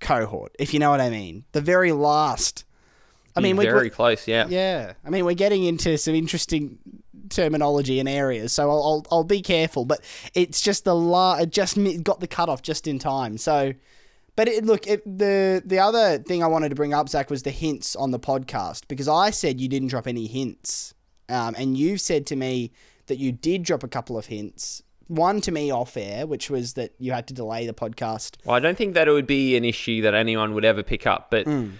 cohort, 0.00 0.54
if 0.58 0.74
you 0.74 0.80
know 0.80 0.90
what 0.90 1.00
I 1.00 1.08
mean. 1.10 1.44
The 1.52 1.62
very 1.62 1.92
last. 1.92 2.64
I 3.36 3.40
mean, 3.40 3.56
we- 3.56 3.64
very 3.64 3.90
close. 3.90 4.26
Yeah. 4.26 4.46
yeah, 4.48 4.94
I 5.04 5.10
mean, 5.10 5.24
we're 5.24 5.34
getting 5.34 5.64
into 5.64 5.96
some 5.98 6.14
interesting 6.14 6.78
terminology 7.28 7.98
and 8.00 8.08
areas, 8.08 8.52
so 8.52 8.70
I'll 8.70 8.82
I'll, 8.82 9.06
I'll 9.10 9.24
be 9.24 9.42
careful. 9.42 9.84
But 9.84 10.00
it's 10.34 10.60
just 10.60 10.84
the 10.84 10.94
la- 10.94 11.36
it 11.38 11.50
just 11.50 11.76
got 12.02 12.20
the 12.20 12.26
cutoff 12.28 12.62
just 12.62 12.86
in 12.86 12.98
time. 12.98 13.36
So, 13.38 13.72
but 14.36 14.48
it, 14.48 14.64
look, 14.64 14.86
it, 14.86 15.02
the 15.04 15.62
the 15.64 15.78
other 15.78 16.18
thing 16.18 16.42
I 16.42 16.46
wanted 16.46 16.68
to 16.70 16.74
bring 16.74 16.94
up, 16.94 17.08
Zach, 17.08 17.30
was 17.30 17.42
the 17.42 17.50
hints 17.50 17.96
on 17.96 18.10
the 18.10 18.20
podcast 18.20 18.88
because 18.88 19.08
I 19.08 19.30
said 19.30 19.60
you 19.60 19.68
didn't 19.68 19.88
drop 19.88 20.06
any 20.06 20.26
hints, 20.26 20.94
um, 21.28 21.54
and 21.58 21.76
you 21.76 21.98
said 21.98 22.26
to 22.26 22.36
me 22.36 22.72
that 23.06 23.18
you 23.18 23.32
did 23.32 23.62
drop 23.62 23.82
a 23.82 23.88
couple 23.88 24.16
of 24.18 24.26
hints. 24.26 24.82
One 25.08 25.40
to 25.42 25.52
me 25.52 25.70
off 25.70 25.96
air, 25.96 26.26
which 26.26 26.50
was 26.50 26.72
that 26.74 26.92
you 26.98 27.12
had 27.12 27.28
to 27.28 27.34
delay 27.34 27.64
the 27.64 27.72
podcast. 27.72 28.38
Well, 28.44 28.56
I 28.56 28.60
don't 28.60 28.76
think 28.76 28.94
that 28.94 29.06
it 29.06 29.12
would 29.12 29.26
be 29.28 29.56
an 29.56 29.64
issue 29.64 30.02
that 30.02 30.14
anyone 30.14 30.52
would 30.54 30.64
ever 30.64 30.82
pick 30.82 31.06
up, 31.06 31.30
but 31.30 31.46
Mm. 31.46 31.74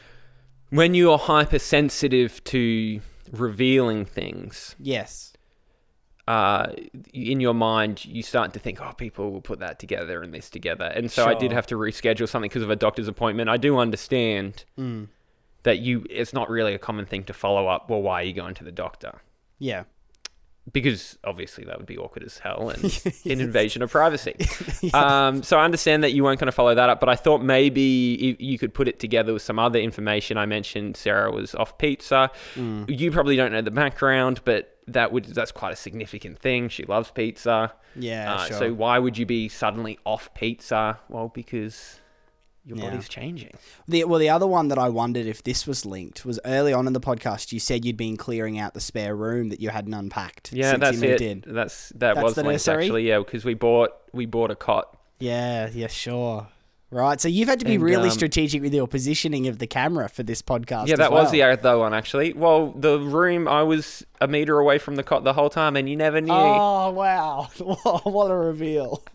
When 0.71 0.95
you're 0.95 1.19
hypersensitive 1.19 2.43
to 2.45 3.01
revealing 3.33 4.05
things, 4.05 4.75
Yes. 4.79 5.33
uh, 6.29 6.73
in 7.13 7.41
your 7.41 7.55
mind, 7.55 8.05
you 8.05 8.23
start 8.23 8.53
to 8.55 8.59
think, 8.59 8.81
oh, 8.81 8.93
people 8.97 9.31
will 9.31 9.41
put 9.41 9.59
that 9.61 9.79
together 9.79 10.23
and 10.23 10.33
this 10.35 10.51
together. 10.51 10.85
And 10.87 11.11
so 11.11 11.27
I 11.27 11.35
did 11.35 11.53
have 11.53 11.67
to 11.69 11.77
reschedule 11.77 12.29
something 12.29 12.49
because 12.49 12.63
of 12.63 12.71
a 12.71 12.77
doctor's 12.77 13.09
appointment. 13.09 13.49
I 13.49 13.57
do 13.57 13.79
understand 13.79 14.65
Mm. 14.79 15.09
that 15.63 15.79
you 15.79 16.05
it's 16.11 16.33
not 16.33 16.49
really 16.51 16.75
a 16.75 16.79
common 16.79 17.07
thing 17.07 17.25
to 17.25 17.33
follow 17.33 17.69
up, 17.69 17.89
well, 17.91 18.03
why 18.03 18.23
are 18.23 18.25
you 18.25 18.33
going 18.33 18.55
to 18.55 18.65
the 18.65 18.73
doctor? 18.73 19.23
Yeah. 19.59 19.85
Because 20.73 21.17
obviously 21.23 21.65
that 21.65 21.79
would 21.79 21.87
be 21.87 21.97
awkward 21.97 22.25
as 22.25 22.39
hell 22.39 22.71
and 22.71 22.85
an 23.25 23.41
invasion 23.41 23.83
of 23.83 23.91
privacy. 23.91 24.35
Um, 24.95 25.43
so 25.43 25.59
I 25.59 25.65
understand 25.65 26.05
that 26.05 26.13
you 26.13 26.23
weren't 26.25 26.39
going 26.39 26.47
to 26.47 26.53
follow 26.53 26.75
that 26.75 26.89
up, 26.89 27.01
but 27.01 27.09
I 27.09 27.17
thought 27.17 27.43
maybe 27.43 28.37
you 28.39 28.59
could 28.59 28.73
put 28.73 28.89
it 28.89 28.99
together 28.99 29.33
with 29.33 29.43
some 29.43 29.59
other 29.59 29.79
information. 29.79 30.39
I 30.39 30.47
mentioned 30.47 30.97
Sarah 30.97 31.31
was 31.31 31.55
off 31.55 31.77
pizza. 31.79 32.31
You 32.57 33.11
probably 33.11 33.37
don't 33.37 33.53
know 33.53 33.63
the 33.63 33.71
background, 33.71 34.41
but 34.45 34.77
that 34.89 35.13
would 35.13 35.25
that's 35.27 35.53
quite 35.53 35.73
a 35.73 35.77
significant 35.77 36.39
thing. 36.39 36.69
She 36.69 36.85
loves 36.85 37.11
pizza. 37.11 37.73
Yeah. 37.95 38.35
Uh, 38.35 38.45
sure. 38.47 38.59
So 38.59 38.75
why 38.75 38.99
would 38.99 39.19
you 39.19 39.27
be 39.27 39.49
suddenly 39.49 39.99
off 40.05 40.33
pizza? 40.35 40.99
Well, 41.09 41.29
because 41.29 42.01
your 42.67 42.77
Yeah. 42.79 42.91
body's 42.91 43.09
changing. 43.09 43.53
The, 43.87 44.05
well, 44.05 44.19
the 44.19 44.29
other 44.29 44.47
one 44.47 44.69
that 44.69 44.79
I 44.79 44.89
wondered 44.89 45.27
if 45.27 45.43
this 45.45 45.67
was 45.67 45.87
linked 45.87 46.27
was 46.27 46.41
early 46.45 46.73
on 46.73 46.87
in 46.89 46.93
the 46.93 47.01
podcast. 47.01 47.53
You 47.53 47.61
said 47.61 47.85
you'd 47.85 47.97
been 47.97 48.17
clearing 48.17 48.59
out 48.59 48.75
the 48.75 48.81
spare 48.81 49.15
room 49.15 49.49
that 49.51 49.61
you 49.61 49.71
hadn't 49.71 49.95
unpacked. 49.95 50.53
Yeah, 50.53 50.73
since 50.73 50.81
that's 50.81 51.01
you 51.01 51.09
moved 51.09 51.23
it. 51.23 51.47
In. 51.47 51.55
That's 51.55 51.91
that 51.91 52.17
That's 52.17 52.25
was 52.25 52.35
the 52.35 52.43
linked 52.43 52.67
nursery? 52.67 52.85
actually. 52.85 53.09
Yeah, 53.09 53.19
because 53.21 53.45
we 53.45 53.55
bought 53.55 53.93
we 54.13 54.27
bought 54.27 54.51
a 54.51 54.57
cot. 54.57 54.97
Yeah, 55.21 55.71
yeah, 55.73 55.87
sure. 55.87 56.49
Right. 56.91 57.21
So 57.21 57.29
you've 57.29 57.49
had 57.49 57.59
to 57.61 57.65
be 57.65 57.75
And, 57.75 57.83
really 57.85 58.09
um, 58.09 58.15
strategic 58.15 58.63
with 58.63 58.73
your 58.73 58.87
positioning 58.87 59.49
of 59.49 59.59
the 59.59 59.67
camera 59.67 60.09
for 60.09 60.23
this 60.23 60.41
podcast. 60.41 60.87
Yeah, 60.87 60.97
that 60.97 61.11
was 61.11 61.25
well. 61.25 61.33
the 61.33 61.43
other 61.43 61.79
one 61.79 61.93
actually. 61.95 62.33
Well, 62.33 62.71
the 62.73 62.99
room 63.01 63.49
I 63.49 63.63
was 63.65 64.05
a 64.21 64.29
meter 64.29 64.59
away 64.59 64.79
from 64.79 64.95
the 64.95 65.03
cot 65.03 65.25
the 65.25 65.33
whole 65.33 65.51
time, 65.51 65.77
and 65.77 65.89
you 65.89 65.97
never 65.97 66.21
knew. 66.21 66.33
Oh 66.33 66.91
wow! 66.91 67.49
what 68.05 68.31
a 68.31 68.37
reveal! 68.37 69.05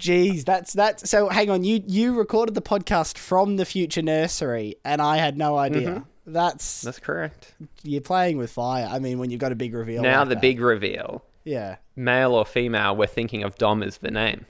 Jeez, 0.00 0.44
that's 0.44 0.72
that's 0.72 1.10
so. 1.10 1.28
Hang 1.28 1.50
on, 1.50 1.62
you 1.62 1.82
you 1.86 2.14
recorded 2.16 2.54
the 2.54 2.62
podcast 2.62 3.18
from 3.18 3.56
the 3.56 3.66
future 3.66 4.00
nursery, 4.00 4.76
and 4.82 5.02
I 5.02 5.18
had 5.18 5.36
no 5.36 5.58
idea. 5.58 5.90
Mm-hmm. 5.90 6.32
That's 6.32 6.82
That's 6.82 6.98
correct. 6.98 7.54
you're 7.82 8.00
playing 8.00 8.38
with 8.38 8.50
fire. 8.50 8.88
I 8.90 8.98
mean, 8.98 9.18
when 9.18 9.30
you've 9.30 9.40
got 9.40 9.52
a 9.52 9.56
big 9.56 9.74
reveal. 9.74 10.02
now 10.02 10.20
like 10.20 10.28
the 10.30 10.34
that. 10.36 10.40
big 10.40 10.60
reveal: 10.60 11.22
yeah. 11.44 11.76
male 11.96 12.32
or 12.32 12.46
female? 12.46 12.96
We're 12.96 13.06
thinking 13.06 13.42
of 13.42 13.56
Dom 13.56 13.82
as 13.82 13.98
the 13.98 14.10
name. 14.10 14.46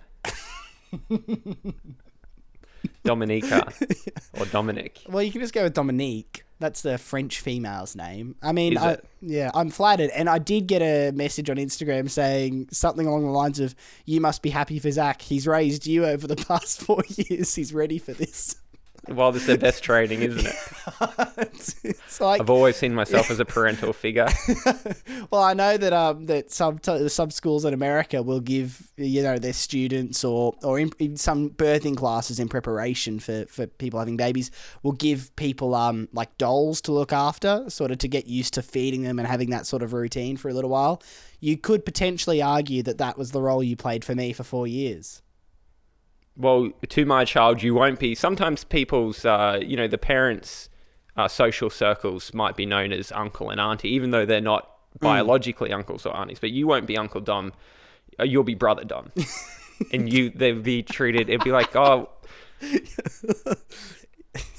Dominica 3.04 3.72
or 4.38 4.46
Dominic. 4.46 5.00
Well, 5.08 5.22
you 5.22 5.32
can 5.32 5.40
just 5.40 5.54
go 5.54 5.64
with 5.64 5.74
Dominique. 5.74 6.44
That's 6.60 6.82
the 6.82 6.98
French 6.98 7.40
female's 7.40 7.96
name. 7.96 8.36
I 8.42 8.52
mean, 8.52 8.76
I, 8.76 8.98
yeah, 9.22 9.50
I'm 9.54 9.70
flattered. 9.70 10.10
And 10.10 10.28
I 10.28 10.38
did 10.38 10.66
get 10.66 10.82
a 10.82 11.10
message 11.10 11.48
on 11.48 11.56
Instagram 11.56 12.08
saying 12.10 12.68
something 12.70 13.06
along 13.06 13.24
the 13.24 13.30
lines 13.30 13.58
of, 13.60 13.74
You 14.04 14.20
must 14.20 14.42
be 14.42 14.50
happy 14.50 14.78
for 14.78 14.90
Zach. 14.90 15.22
He's 15.22 15.46
raised 15.46 15.86
you 15.86 16.04
over 16.04 16.26
the 16.26 16.36
past 16.48 16.82
four 16.82 17.02
years. 17.08 17.54
He's 17.54 17.72
ready 17.72 17.98
for 17.98 18.12
this. 18.12 18.56
Well, 19.08 19.32
this 19.32 19.42
is 19.42 19.48
their 19.48 19.58
best 19.58 19.82
training, 19.82 20.22
isn't 20.22 20.46
it? 20.46 20.54
it's, 21.38 21.84
it's 21.84 22.20
like, 22.20 22.40
I've 22.40 22.50
always 22.50 22.76
seen 22.76 22.94
myself 22.94 23.30
as 23.30 23.40
a 23.40 23.44
parental 23.44 23.92
figure. 23.92 24.28
well, 25.30 25.42
I 25.42 25.54
know 25.54 25.76
that 25.76 25.92
um 25.92 26.26
that 26.26 26.50
some 26.50 26.78
t- 26.78 27.08
some 27.08 27.30
schools 27.30 27.64
in 27.64 27.72
America 27.72 28.22
will 28.22 28.40
give 28.40 28.90
you 28.96 29.22
know 29.22 29.38
their 29.38 29.54
students 29.54 30.22
or 30.22 30.54
or 30.62 30.78
in, 30.78 30.92
in 30.98 31.16
some 31.16 31.50
birthing 31.50 31.96
classes 31.96 32.38
in 32.38 32.48
preparation 32.48 33.18
for 33.18 33.46
for 33.46 33.66
people 33.66 33.98
having 33.98 34.16
babies 34.16 34.50
will 34.82 34.92
give 34.92 35.34
people 35.36 35.74
um 35.74 36.08
like 36.12 36.36
dolls 36.38 36.80
to 36.82 36.92
look 36.92 37.12
after, 37.12 37.64
sort 37.68 37.90
of 37.90 37.98
to 37.98 38.08
get 38.08 38.26
used 38.26 38.54
to 38.54 38.62
feeding 38.62 39.02
them 39.02 39.18
and 39.18 39.26
having 39.26 39.50
that 39.50 39.66
sort 39.66 39.82
of 39.82 39.92
routine 39.92 40.36
for 40.36 40.48
a 40.48 40.54
little 40.54 40.70
while. 40.70 41.02
You 41.40 41.56
could 41.56 41.86
potentially 41.86 42.42
argue 42.42 42.82
that 42.82 42.98
that 42.98 43.16
was 43.16 43.30
the 43.30 43.40
role 43.40 43.62
you 43.62 43.76
played 43.76 44.04
for 44.04 44.14
me 44.14 44.34
for 44.34 44.44
four 44.44 44.66
years. 44.66 45.22
Well, 46.40 46.70
to 46.88 47.04
my 47.06 47.24
child, 47.24 47.62
you 47.62 47.74
won't 47.74 47.98
be. 47.98 48.14
Sometimes 48.14 48.64
people's, 48.64 49.24
uh, 49.24 49.60
you 49.62 49.76
know, 49.76 49.86
the 49.88 49.98
parents' 49.98 50.68
uh, 51.16 51.28
social 51.28 51.70
circles 51.70 52.32
might 52.34 52.56
be 52.56 52.66
known 52.66 52.92
as 52.92 53.12
uncle 53.12 53.50
and 53.50 53.60
auntie, 53.60 53.90
even 53.90 54.10
though 54.10 54.24
they're 54.26 54.40
not 54.40 54.70
biologically 55.00 55.72
uncles 55.72 56.06
or 56.06 56.16
aunties. 56.16 56.38
But 56.40 56.50
you 56.50 56.66
won't 56.66 56.86
be 56.86 56.96
Uncle 56.96 57.20
Dom. 57.20 57.52
Uh, 58.18 58.24
You'll 58.24 58.42
be 58.44 58.54
Brother 58.54 58.84
Dom, 58.84 59.12
and 59.92 60.12
you 60.12 60.30
they'll 60.30 60.60
be 60.60 60.82
treated. 60.82 61.28
It'd 61.28 61.44
be 61.44 61.52
like, 61.52 61.74
oh. 61.76 62.08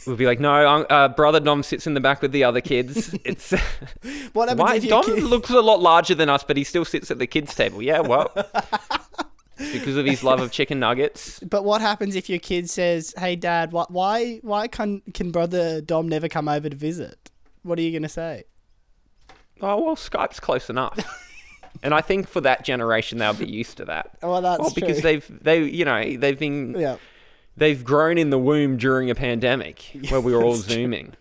We'll 0.08 0.15
be 0.15 0.26
like, 0.26 0.39
no, 0.39 0.52
uh, 0.84 1.10
brother 1.10 1.39
Dom 1.39 1.62
sits 1.62 1.86
in 1.86 1.94
the 1.94 2.00
back 2.00 2.22
with 2.24 2.32
the 2.32 2.44
other 2.44 2.60
kids. 2.60 3.15
It's 3.24 3.52
What 4.34 4.50
happens 4.50 4.60
why 4.60 4.80
Dom 4.80 5.04
kid- 5.06 5.24
looks 5.24 5.50
a 5.52 5.62
lot 5.62 5.80
larger 5.80 6.15
than 6.15 6.28
us, 6.28 6.44
but 6.44 6.58
he 6.58 6.63
still 6.63 6.86
sits 6.86 7.12
at 7.12 7.20
the 7.20 7.28
kids' 7.28 7.54
table. 7.54 7.82
Yeah, 7.84 8.00
well, 8.00 8.32
because 9.74 9.97
of 9.97 10.06
his 10.06 10.24
love 10.24 10.39
of 10.41 10.52
chicken 10.52 10.80
nuggets. 10.80 11.39
But 11.39 11.63
what 11.63 11.82
happens 11.82 12.15
if 12.15 12.30
your 12.30 12.39
kid 12.39 12.69
says, 12.69 13.13
"Hey, 13.17 13.36
Dad, 13.36 13.71
wh- 13.71 13.89
why 13.89 14.39
why 14.41 14.67
can 14.67 15.02
can 15.13 15.32
brother 15.32 15.82
Dom 15.82 16.08
never 16.08 16.28
come 16.28 16.47
over 16.47 16.69
to 16.69 16.76
visit?" 16.76 17.30
What 17.63 17.78
are 17.80 17.82
you 17.82 17.91
gonna 17.91 18.10
say? 18.10 18.43
Oh 19.62 19.82
well, 19.84 19.95
Skype's 19.95 20.39
close 20.39 20.69
enough. 20.69 20.97
and 21.84 21.93
I 21.93 22.02
think 22.02 22.28
for 22.28 22.41
that 22.41 22.63
generation, 22.65 23.17
they'll 23.19 23.34
be 23.34 23.50
used 23.50 23.78
to 23.78 23.86
that. 23.86 24.17
Well, 24.21 24.41
that's 24.41 24.60
well, 24.60 24.71
because 24.74 25.02
true. 25.02 25.04
they've 25.04 25.43
they 25.43 25.63
you 25.63 25.86
know 25.86 26.17
they've 26.17 26.39
been 26.39 26.76
Yeah. 26.78 26.97
they've 27.58 27.84
grown 27.84 28.17
in 28.17 28.30
the 28.32 28.39
womb 28.39 28.78
during 28.78 29.10
a 29.10 29.15
pandemic 29.15 29.91
where 30.10 30.21
we 30.21 30.34
were 30.34 30.43
all 30.43 30.56
zooming. 30.56 31.13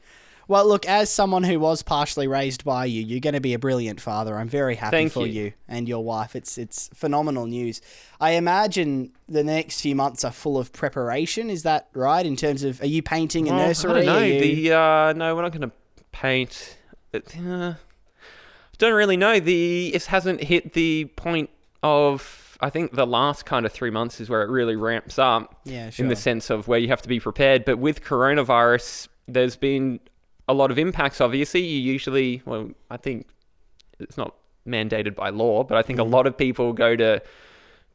Well, 0.50 0.66
look, 0.66 0.84
as 0.84 1.10
someone 1.10 1.44
who 1.44 1.60
was 1.60 1.84
partially 1.84 2.26
raised 2.26 2.64
by 2.64 2.86
you, 2.86 3.00
you're 3.02 3.20
going 3.20 3.34
to 3.34 3.40
be 3.40 3.54
a 3.54 3.58
brilliant 3.60 4.00
father. 4.00 4.36
I'm 4.36 4.48
very 4.48 4.74
happy 4.74 4.96
Thank 4.96 5.12
for 5.12 5.24
you. 5.24 5.42
you. 5.44 5.52
and 5.68 5.88
your 5.88 6.02
wife. 6.02 6.34
It's 6.34 6.58
it's 6.58 6.88
phenomenal 6.92 7.46
news. 7.46 7.80
I 8.20 8.32
imagine 8.32 9.12
the 9.28 9.44
next 9.44 9.80
few 9.80 9.94
months 9.94 10.24
are 10.24 10.32
full 10.32 10.58
of 10.58 10.72
preparation. 10.72 11.50
Is 11.50 11.62
that 11.62 11.86
right? 11.94 12.26
In 12.26 12.34
terms 12.34 12.64
of, 12.64 12.80
are 12.82 12.86
you 12.86 13.00
painting 13.00 13.48
a 13.48 13.52
Well, 13.52 13.68
nursery? 13.68 14.08
I. 14.08 14.24
You- 14.24 14.40
The 14.66 14.72
uh, 14.76 15.12
no, 15.12 15.36
we're 15.36 15.42
not 15.42 15.52
going 15.52 15.70
to 15.70 15.72
paint. 16.10 16.78
It, 17.12 17.32
uh, 17.38 17.74
don't 18.78 18.94
really 18.94 19.16
know. 19.16 19.38
The 19.38 19.94
it 19.94 20.06
hasn't 20.06 20.42
hit 20.42 20.72
the 20.72 21.04
point 21.14 21.50
of. 21.84 22.58
I 22.60 22.70
think 22.70 22.92
the 22.94 23.06
last 23.06 23.46
kind 23.46 23.64
of 23.64 23.70
three 23.72 23.90
months 23.90 24.20
is 24.20 24.28
where 24.28 24.42
it 24.42 24.50
really 24.50 24.74
ramps 24.74 25.16
up. 25.16 25.60
Yeah, 25.64 25.90
sure. 25.90 26.04
In 26.04 26.08
the 26.08 26.16
sense 26.16 26.50
of 26.50 26.66
where 26.66 26.80
you 26.80 26.88
have 26.88 27.02
to 27.02 27.08
be 27.08 27.20
prepared. 27.20 27.64
But 27.64 27.78
with 27.78 28.02
coronavirus, 28.02 29.06
there's 29.28 29.54
been 29.54 30.00
a 30.50 30.54
lot 30.54 30.70
of 30.70 30.78
impacts. 30.78 31.20
Obviously, 31.20 31.62
you 31.62 31.80
usually. 31.80 32.42
Well, 32.44 32.70
I 32.90 32.96
think 32.96 33.28
it's 33.98 34.16
not 34.16 34.34
mandated 34.66 35.14
by 35.14 35.30
law, 35.30 35.64
but 35.64 35.78
I 35.78 35.82
think 35.82 35.98
a 35.98 36.02
mm-hmm. 36.02 36.12
lot 36.12 36.26
of 36.26 36.36
people 36.36 36.72
go 36.72 36.96
to 36.96 37.22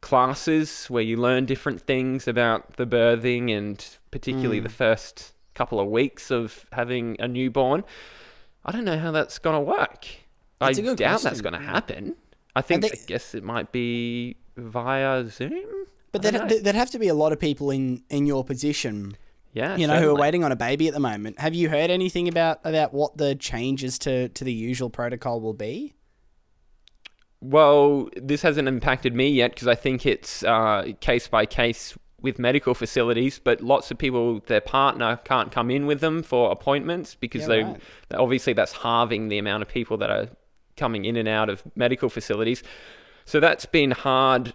classes 0.00 0.86
where 0.86 1.02
you 1.02 1.16
learn 1.16 1.46
different 1.46 1.80
things 1.80 2.28
about 2.28 2.76
the 2.76 2.86
birthing 2.86 3.56
and 3.56 3.84
particularly 4.10 4.60
the 4.60 4.68
mm. 4.68 4.72
first 4.72 5.32
couple 5.54 5.80
of 5.80 5.88
weeks 5.88 6.30
of 6.30 6.66
having 6.72 7.16
a 7.18 7.26
newborn. 7.26 7.82
I 8.64 8.72
don't 8.72 8.84
know 8.84 8.98
how 8.98 9.10
that's 9.10 9.38
going 9.38 9.56
to 9.56 9.60
work. 9.60 10.06
That's 10.58 10.78
I 10.78 10.94
doubt 10.94 11.22
that's 11.22 11.40
going 11.40 11.54
to 11.54 11.58
happen. 11.58 12.16
I 12.54 12.62
think, 12.62 12.82
they- 12.82 12.90
I 12.90 12.98
guess 13.06 13.34
it 13.34 13.44
might 13.44 13.72
be 13.72 14.36
via 14.56 15.28
Zoom. 15.28 15.86
but 16.12 16.22
there'd, 16.22 16.64
there'd 16.64 16.76
have 16.76 16.90
to 16.90 16.98
be 16.98 17.08
a 17.08 17.14
lot 17.14 17.32
of 17.32 17.38
people 17.38 17.70
in 17.70 18.02
in 18.08 18.26
your 18.26 18.44
position, 18.44 19.16
yeah, 19.56 19.74
you 19.76 19.86
know, 19.86 19.98
who 19.98 20.10
are 20.10 20.14
waiting 20.14 20.44
on 20.44 20.52
a 20.52 20.56
baby 20.56 20.86
at 20.86 20.92
the 20.92 21.00
moment. 21.00 21.40
Have 21.40 21.54
you 21.54 21.70
heard 21.70 21.90
anything 21.90 22.28
about 22.28 22.60
about 22.64 22.92
what 22.92 23.16
the 23.16 23.34
changes 23.34 23.98
to 24.00 24.28
to 24.28 24.44
the 24.44 24.52
usual 24.52 24.90
protocol 24.90 25.40
will 25.40 25.54
be? 25.54 25.94
Well, 27.40 28.10
this 28.16 28.42
hasn't 28.42 28.68
impacted 28.68 29.14
me 29.14 29.30
yet 29.30 29.52
because 29.52 29.66
I 29.66 29.74
think 29.74 30.04
it's 30.04 30.42
uh, 30.42 30.92
case 31.00 31.26
by 31.26 31.46
case 31.46 31.96
with 32.20 32.38
medical 32.38 32.74
facilities. 32.74 33.38
But 33.38 33.62
lots 33.62 33.90
of 33.90 33.96
people, 33.96 34.40
their 34.46 34.60
partner 34.60 35.20
can't 35.24 35.50
come 35.50 35.70
in 35.70 35.86
with 35.86 36.00
them 36.00 36.22
for 36.22 36.52
appointments 36.52 37.14
because 37.14 37.42
Yeah, 37.42 37.48
they 37.48 37.62
right. 37.62 37.80
obviously 38.14 38.52
that's 38.52 38.72
halving 38.72 39.28
the 39.28 39.38
amount 39.38 39.62
of 39.62 39.68
people 39.68 39.96
that 39.98 40.10
are 40.10 40.28
coming 40.76 41.06
in 41.06 41.16
and 41.16 41.28
out 41.28 41.48
of 41.48 41.62
medical 41.74 42.10
facilities. 42.10 42.62
So 43.24 43.40
that's 43.40 43.64
been 43.64 43.92
hard 43.92 44.52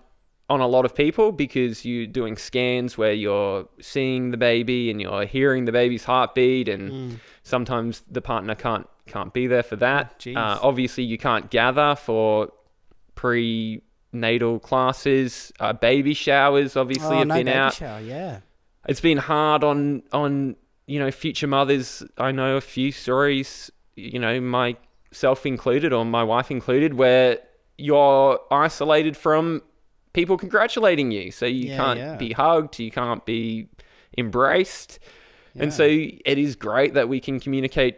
on 0.52 0.60
a 0.60 0.68
lot 0.68 0.84
of 0.86 0.94
people 0.94 1.32
because 1.32 1.86
you're 1.86 2.06
doing 2.20 2.36
scans 2.38 2.98
where 2.98 3.14
you're 3.14 3.68
seeing 3.80 4.32
the 4.32 4.38
baby 4.38 4.92
and 4.92 5.00
you're 5.02 5.26
hearing 5.26 5.66
the 5.66 5.72
baby's 5.72 6.04
heartbeat, 6.12 6.68
and 6.68 6.84
Mm. 6.92 7.20
sometimes 7.44 8.04
the 8.12 8.22
partner 8.22 8.56
can't 8.56 8.88
can't 9.08 9.34
be 9.34 9.46
there 9.48 9.64
for 9.64 9.76
that. 9.78 10.20
Jeez. 10.20 10.38
Uh, 10.38 10.60
obviously, 10.62 11.04
you 11.04 11.18
can't 11.18 11.50
gather 11.50 11.96
for 11.96 12.50
prenatal 13.16 14.60
classes. 14.60 15.52
Uh, 15.60 15.74
baby 15.74 16.14
showers 16.14 16.76
obviously 16.76 17.16
oh, 17.16 17.20
have 17.20 17.28
no 17.28 17.36
been 17.36 17.46
baby 17.46 17.58
out. 17.58 17.74
shower. 17.74 18.00
Yeah. 18.02 18.40
It's 18.88 19.02
been 19.02 19.18
hard 19.18 19.64
on 19.64 20.04
on 20.12 20.56
you 20.88 21.00
know 21.00 21.12
future 21.12 21.48
mothers. 21.48 22.04
I 22.18 22.32
know 22.32 22.58
a 22.58 22.62
few 22.62 22.92
stories, 22.92 23.72
you 23.96 24.20
know 24.20 24.40
myself 24.42 25.46
included 25.46 25.94
or 25.94 26.04
my 26.06 26.24
wife 26.24 26.52
included, 26.52 26.94
where 26.96 27.40
you're 27.78 28.40
isolated 28.52 29.16
from 29.18 29.62
people 30.13 30.38
congratulating 30.38 31.12
you. 31.12 31.32
So 31.32 31.45
you 31.45 31.69
Yeah, 31.69 31.78
can't 31.78 32.00
yeah. 32.00 32.15
be 32.15 32.34
hugged, 32.34 32.80
you 32.80 32.91
can't 32.91 33.26
be 33.26 33.67
embraced. 34.17 35.00
And 35.56 35.74
so 35.74 35.84
it 35.84 36.38
is 36.38 36.56
great 36.56 36.93
that 36.93 37.10
we 37.10 37.19
can 37.19 37.39
communicate 37.39 37.97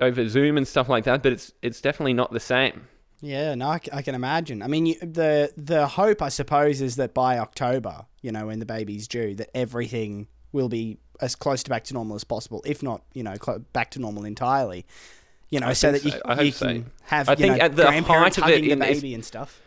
over 0.00 0.28
Zoom 0.28 0.56
and 0.58 0.68
stuff 0.68 0.88
like 0.88 1.04
that, 1.04 1.22
but 1.22 1.32
it's 1.32 1.52
it's 1.62 1.80
definitely 1.80 2.12
not 2.14 2.32
the 2.32 2.40
same. 2.40 2.88
Yeah, 3.22 3.54
no, 3.54 3.68
I, 3.68 3.80
I 3.92 4.02
can 4.02 4.14
imagine. 4.14 4.62
I 4.62 4.66
mean, 4.66 4.86
you, 4.86 4.94
the 5.00 5.52
the 5.56 5.86
hope, 5.86 6.22
I 6.22 6.28
suppose, 6.30 6.80
is 6.80 6.96
that 6.96 7.12
by 7.14 7.38
October, 7.38 8.06
you 8.22 8.32
know, 8.32 8.46
when 8.46 8.58
the 8.60 8.66
baby's 8.66 9.06
due, 9.08 9.34
that 9.36 9.54
everything 9.54 10.28
will 10.52 10.68
be 10.68 10.98
as 11.20 11.34
close 11.34 11.62
to 11.64 11.70
back 11.70 11.84
to 11.84 11.94
normal 11.94 12.16
as 12.16 12.24
possible, 12.24 12.62
if 12.66 12.82
not, 12.82 13.02
you 13.12 13.22
know, 13.22 13.36
clo- 13.36 13.58
back 13.72 13.90
to 13.92 13.98
normal 13.98 14.24
entirely. 14.24 14.86
You 15.50 15.60
know, 15.60 15.68
I 15.68 15.72
so 15.74 15.92
that 15.92 16.04
you, 16.04 16.12
so. 16.12 16.40
You 16.42 16.50
so. 16.52 16.66
can 16.66 16.90
have 17.02 17.28
I 17.28 17.32
you 17.32 17.36
think 17.36 17.58
know, 17.58 17.64
at 17.64 17.76
the 17.76 17.82
grandparents 17.82 18.36
height 18.36 18.44
of 18.44 18.50
it 18.50 18.62
hugging 18.62 18.78
the 18.78 18.84
baby 18.84 19.14
and 19.14 19.24
stuff. 19.24 19.60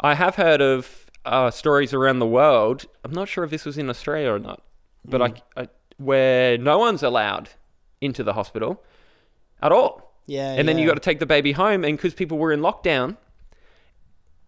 I 0.00 0.14
have 0.14 0.34
heard 0.36 0.60
of 0.60 1.06
uh, 1.28 1.50
stories 1.50 1.92
around 1.94 2.18
the 2.18 2.26
world. 2.26 2.86
I'm 3.04 3.12
not 3.12 3.28
sure 3.28 3.44
if 3.44 3.50
this 3.50 3.64
was 3.64 3.78
in 3.78 3.88
Australia 3.90 4.30
or 4.32 4.38
not, 4.38 4.62
but 5.04 5.20
Mm. 5.20 5.40
I, 5.56 5.60
I, 5.62 5.68
where 5.98 6.56
no 6.58 6.78
one's 6.78 7.02
allowed 7.02 7.50
into 8.00 8.22
the 8.22 8.32
hospital 8.32 8.82
at 9.62 9.72
all, 9.72 10.14
Yeah, 10.26 10.52
and 10.54 10.68
then 10.68 10.78
you 10.78 10.84
yeah. 10.84 10.90
got 10.90 10.94
to 10.94 11.00
take 11.10 11.18
the 11.18 11.26
baby 11.26 11.52
home, 11.52 11.84
and 11.84 11.96
because 11.96 12.14
people 12.14 12.38
were 12.38 12.52
in 12.52 12.60
lockdown, 12.60 13.16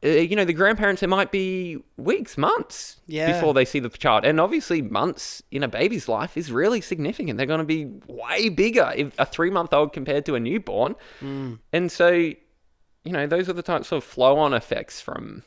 uh, 0.05 0.09
you 0.09 0.35
know, 0.37 0.45
the 0.47 0.53
grandparents 0.55 1.03
it 1.03 1.09
might 1.09 1.31
be 1.31 1.77
weeks, 1.97 2.39
months 2.39 3.01
Yeah. 3.07 3.33
before 3.33 3.53
they 3.53 3.65
see 3.65 3.81
the 3.81 3.89
child, 3.91 4.25
and 4.25 4.41
obviously 4.41 4.81
months 4.83 5.43
in 5.51 5.63
a 5.63 5.69
baby's 5.69 6.09
life 6.09 6.37
is 6.37 6.51
really 6.51 6.81
significant. 6.81 7.37
They're 7.37 7.47
going 7.47 7.59
to 7.59 7.65
be 7.65 7.87
way 8.07 8.49
bigger 8.49 8.93
if 8.97 9.13
a 9.19 9.27
three 9.27 9.51
month 9.51 9.75
old 9.75 9.93
compared 9.93 10.25
to 10.27 10.35
a 10.37 10.41
newborn, 10.41 10.95
Mm. 11.21 11.59
and 11.73 11.93
so 11.93 12.09
you 12.11 13.13
know 13.13 13.27
those 13.27 13.49
are 13.49 13.55
the 13.55 13.63
types 13.63 13.93
of 13.93 14.05
flow 14.05 14.39
on 14.39 14.55
effects 14.55 15.01
from 15.01 15.43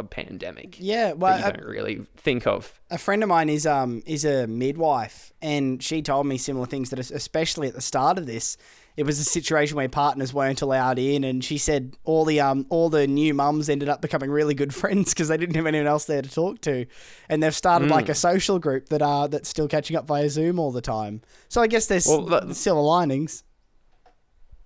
a 0.00 0.04
pandemic. 0.04 0.76
Yeah, 0.80 1.12
well, 1.12 1.38
you 1.38 1.44
uh, 1.44 1.50
don't 1.52 1.66
really 1.66 2.06
think 2.16 2.46
of. 2.46 2.80
a 2.90 2.98
friend 2.98 3.22
of 3.22 3.28
mine 3.28 3.48
is 3.48 3.66
um 3.66 4.02
is 4.06 4.24
a 4.24 4.46
midwife, 4.48 5.32
and 5.40 5.80
she 5.82 6.02
told 6.02 6.26
me 6.26 6.36
similar 6.38 6.66
things 6.66 6.90
that, 6.90 6.98
especially 6.98 7.68
at 7.68 7.74
the 7.74 7.80
start 7.80 8.18
of 8.18 8.26
this, 8.26 8.56
it 8.96 9.04
was 9.04 9.18
a 9.20 9.24
situation 9.24 9.76
where 9.76 9.88
partners 9.88 10.34
weren't 10.34 10.60
allowed 10.62 10.98
in, 10.98 11.22
and 11.22 11.44
she 11.44 11.56
said 11.58 11.94
all 12.04 12.24
the 12.24 12.40
um 12.40 12.66
all 12.70 12.90
the 12.90 13.06
new 13.06 13.32
mums 13.32 13.68
ended 13.68 13.88
up 13.88 14.02
becoming 14.02 14.30
really 14.30 14.54
good 14.54 14.74
friends 14.82 15.14
because 15.14 15.28
they 15.28 15.36
didn't 15.36 15.54
have 15.54 15.66
anyone 15.66 15.86
else 15.86 16.06
there 16.06 16.22
to 16.22 16.30
talk 16.30 16.60
to, 16.62 16.86
and 17.28 17.42
they've 17.42 17.54
started 17.54 17.88
like 17.90 18.08
a 18.08 18.14
social 18.14 18.58
group 18.58 18.88
that 18.88 19.02
are 19.02 19.28
that's 19.28 19.48
still 19.48 19.68
catching 19.68 19.96
up 19.96 20.06
via 20.06 20.28
Zoom 20.28 20.58
all 20.58 20.72
the 20.72 20.80
time. 20.82 21.22
So 21.48 21.62
I 21.62 21.66
guess 21.68 21.86
there's 21.86 22.06
Well, 22.06 22.26
that- 22.26 22.54
silver 22.56 22.80
linings. 22.80 23.44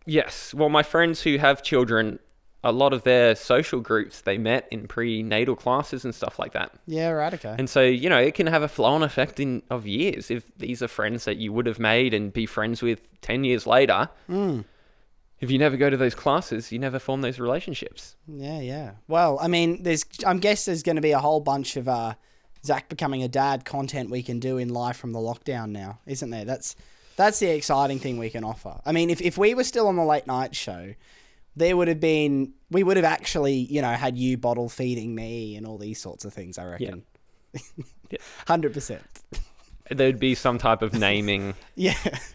Yes. 0.07 0.53
Well, 0.53 0.69
my 0.69 0.83
friends 0.83 1.23
who 1.23 1.39
have 1.39 1.63
children, 1.63 2.19
a 2.65 2.73
lot 2.73 2.93
of 2.93 3.05
their 3.05 3.35
social 3.35 3.81
groups 3.81 4.23
they 4.23 4.39
met 4.39 4.67
in 4.71 4.89
prenatal 4.89 5.55
classes 5.55 6.05
and 6.05 6.15
stuff 6.15 6.39
like 6.39 6.53
that. 6.55 6.73
Yeah, 6.87 7.11
right. 7.11 7.33
Okay. 7.33 7.55
And 7.59 7.69
so, 7.69 7.83
you 7.83 8.09
know, 8.09 8.19
it 8.19 8.35
can 8.35 8.47
have 8.47 8.63
a 8.63 8.69
flow-on 8.69 9.03
effect 9.03 9.39
in 9.39 9.63
of 9.71 9.87
years 9.87 10.31
if 10.31 10.51
these 10.57 10.83
are 10.83 10.89
friends 10.89 11.27
that 11.27 11.37
you 11.37 11.53
would 11.53 11.67
have 11.67 11.79
made 11.79 12.15
and 12.15 12.33
be 12.33 12.47
friends 12.47 12.83
with 12.83 13.01
10 13.21 13.45
years 13.45 13.67
later. 13.67 14.09
If 15.41 15.51
you 15.51 15.59
never 15.59 15.77
go 15.77 15.91
to 15.91 15.97
those 15.97 16.15
classes, 16.15 16.73
you 16.73 16.79
never 16.79 16.99
form 16.99 17.21
those 17.21 17.39
relationships. 17.39 18.17
Yeah, 18.27 18.61
yeah. 18.61 18.93
Well, 19.09 19.39
I 19.43 19.49
mean, 19.49 19.83
there's. 19.83 20.05
I'm 20.25 20.39
guess 20.39 20.65
there's 20.65 20.83
going 20.83 20.97
to 20.97 21.03
be 21.03 21.11
a 21.11 21.19
whole 21.19 21.41
bunch 21.41 21.77
of 21.77 21.87
uh, 21.87 22.15
Zach 22.65 22.89
becoming 22.89 23.23
a 23.23 23.29
dad 23.29 23.67
content 23.67 24.09
we 24.09 24.23
can 24.23 24.39
do 24.41 24.57
in 24.57 24.71
live 24.71 24.97
from 24.97 25.13
the 25.13 25.19
lockdown 25.19 25.71
now, 25.71 25.99
isn't 26.07 26.31
there? 26.31 26.47
That's 26.47 26.77
that's 27.17 27.41
the 27.41 27.51
exciting 27.51 27.99
thing 27.99 28.17
we 28.17 28.31
can 28.31 28.43
offer. 28.43 28.81
I 28.87 28.93
mean, 28.93 29.11
if 29.11 29.21
if 29.21 29.37
we 29.37 29.55
were 29.55 29.65
still 29.65 29.89
on 29.89 29.97
the 29.97 30.05
late 30.05 30.27
night 30.27 30.57
show, 30.57 30.95
there 31.57 31.77
would 31.77 31.89
have 31.89 32.01
been 32.01 32.53
we 32.71 32.83
would 32.83 32.97
have 32.97 33.05
actually 33.05 33.55
you 33.55 33.81
know 33.83 33.93
had 33.93 34.17
you 34.17 34.37
bottle 34.37 34.69
feeding 34.69 35.15
me 35.15 35.57
and 35.57 35.67
all 35.67 35.79
these 35.79 36.01
sorts 36.01 36.25
of 36.25 36.33
things. 36.33 36.59
I 36.59 36.67
reckon. 36.67 37.05
Yeah. 38.11 38.19
Hundred 38.47 38.73
percent. 38.73 39.03
There'd 39.91 40.19
be 40.19 40.35
some 40.35 40.57
type 40.57 40.81
of 40.81 40.95
naming 40.95 41.55
Yeah. 41.75 41.95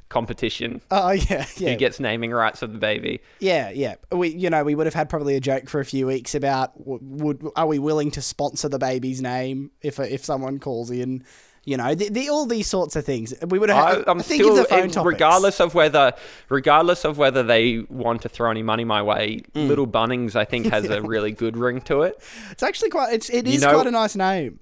competition. 0.09 0.81
Oh 0.91 1.11
yeah. 1.11 1.45
Yeah. 1.57 1.71
Who 1.71 1.75
gets 1.77 1.99
naming 1.99 2.31
rights 2.31 2.61
of 2.61 2.73
the 2.73 2.77
baby? 2.79 3.21
Yeah, 3.39 3.71
yeah. 3.71 3.95
We, 4.11 4.29
you 4.29 4.49
know, 4.51 4.63
we 4.63 4.75
would 4.75 4.85
have 4.85 4.93
had 4.93 5.09
probably 5.09 5.35
a 5.35 5.39
joke 5.39 5.67
for 5.67 5.79
a 5.79 5.85
few 5.85 6.05
weeks 6.07 6.35
about 6.35 6.73
would 6.85 7.43
are 7.55 7.65
we 7.65 7.79
willing 7.79 8.11
to 8.11 8.21
sponsor 8.21 8.69
the 8.69 8.77
baby's 8.79 9.21
name 9.21 9.71
if 9.81 9.99
if 9.99 10.23
someone 10.23 10.59
calls 10.59 10.91
in, 10.91 11.23
you 11.65 11.77
know, 11.77 11.93
the, 11.93 12.09
the 12.09 12.29
all 12.29 12.45
these 12.45 12.67
sorts 12.67 12.95
of 12.95 13.05
things. 13.05 13.33
We 13.47 13.59
would 13.59 13.69
have. 13.69 14.07
I, 14.07 14.11
I'm 14.11 14.19
think 14.19 14.41
still, 14.41 14.51
of 14.51 14.57
the 14.57 14.65
phone 14.65 14.89
topics. 14.89 15.13
regardless 15.13 15.59
of 15.59 15.75
whether, 15.75 16.13
regardless 16.49 17.05
of 17.05 17.17
whether 17.17 17.43
they 17.43 17.79
want 17.89 18.21
to 18.23 18.29
throw 18.29 18.49
any 18.51 18.63
money 18.63 18.83
my 18.83 19.01
way, 19.03 19.41
Mm. 19.53 19.67
Little 19.67 19.87
Bunnings 19.87 20.35
I 20.35 20.45
think 20.45 20.67
has 20.67 20.85
a 20.89 21.01
really 21.13 21.31
good 21.31 21.57
ring 21.57 21.81
to 21.81 22.01
it. 22.03 22.19
It's 22.51 22.63
actually 22.63 22.89
quite. 22.89 23.13
It's 23.13 23.29
it 23.29 23.47
is 23.47 23.61
know- 23.61 23.73
quite 23.73 23.87
a 23.87 23.91
nice 23.91 24.15
name. 24.15 24.59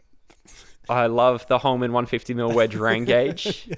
I 0.89 1.07
love 1.07 1.45
the 1.47 1.57
Holman 1.57 1.91
150 1.91 2.33
mil 2.33 2.51
wedge 2.53 2.73
rain 2.75 3.03
gauge. 3.13 3.69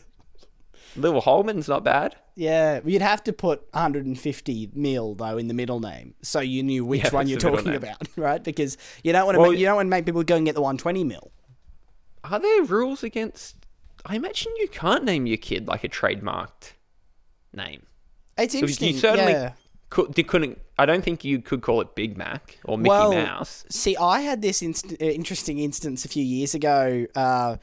Little 0.96 1.22
Holman's 1.22 1.68
not 1.68 1.84
bad. 1.84 2.16
Yeah, 2.36 2.80
you'd 2.86 3.02
have 3.02 3.24
to 3.26 3.34
put 3.34 3.62
150 3.74 4.70
mil 4.74 5.14
though 5.16 5.38
in 5.38 5.48
the 5.48 5.54
middle 5.54 5.80
name, 5.80 6.14
so 6.22 6.40
you 6.40 6.64
knew 6.64 6.86
which 6.86 7.04
Yeah, 7.06 7.10
one 7.12 7.28
you're 7.28 7.40
talking 7.40 7.66
name. 7.66 7.76
about, 7.76 7.98
right? 8.16 8.44
Because 8.44 8.78
you 9.04 9.12
don't 9.12 9.26
want 9.26 9.36
to 9.36 9.40
Well, 9.42 9.52
make, 9.52 9.60
you 9.60 9.66
don't 9.66 9.76
want 9.76 9.88
to 9.88 9.90
make 9.90 10.06
people 10.06 10.24
go 10.24 10.36
and 10.36 10.46
get 10.46 10.56
the 10.56 10.62
120 10.62 11.04
mil. 11.04 11.32
Are 12.24 12.40
there 12.40 12.64
rules 12.64 13.04
against? 13.04 13.56
I 14.06 14.16
imagine 14.16 14.52
you 14.58 14.68
can't 14.68 15.04
name 15.04 15.26
your 15.26 15.38
kid 15.38 15.68
like 15.68 15.84
a 15.84 15.90
trademarked 15.90 16.74
name. 17.54 17.86
It's 18.38 18.56
interesting. 18.56 18.94
you 18.94 19.00
certainly 19.00 19.34
yeah. 19.34 19.54
could, 19.90 20.16
couldn't. 20.28 20.60
I 20.78 20.86
don't 20.86 21.04
think 21.04 21.24
you 21.24 21.42
could 21.42 21.62
call 21.62 21.82
it 21.82 21.96
Big 21.96 22.18
Mac 22.18 22.58
or 22.64 22.78
Mickey 22.78 22.90
Well, 22.90 23.12
Mouse. 23.12 23.66
See, 23.70 23.98
I 23.98 24.22
had 24.22 24.42
this 24.42 24.62
inst- 24.62 24.94
uh, 24.94 25.06
interesting 25.06 25.60
instance 25.60 26.06
a 26.06 26.08
few 26.08 26.24
years 26.24 26.54
ago. 26.54 27.06
Uh, 27.16 27.58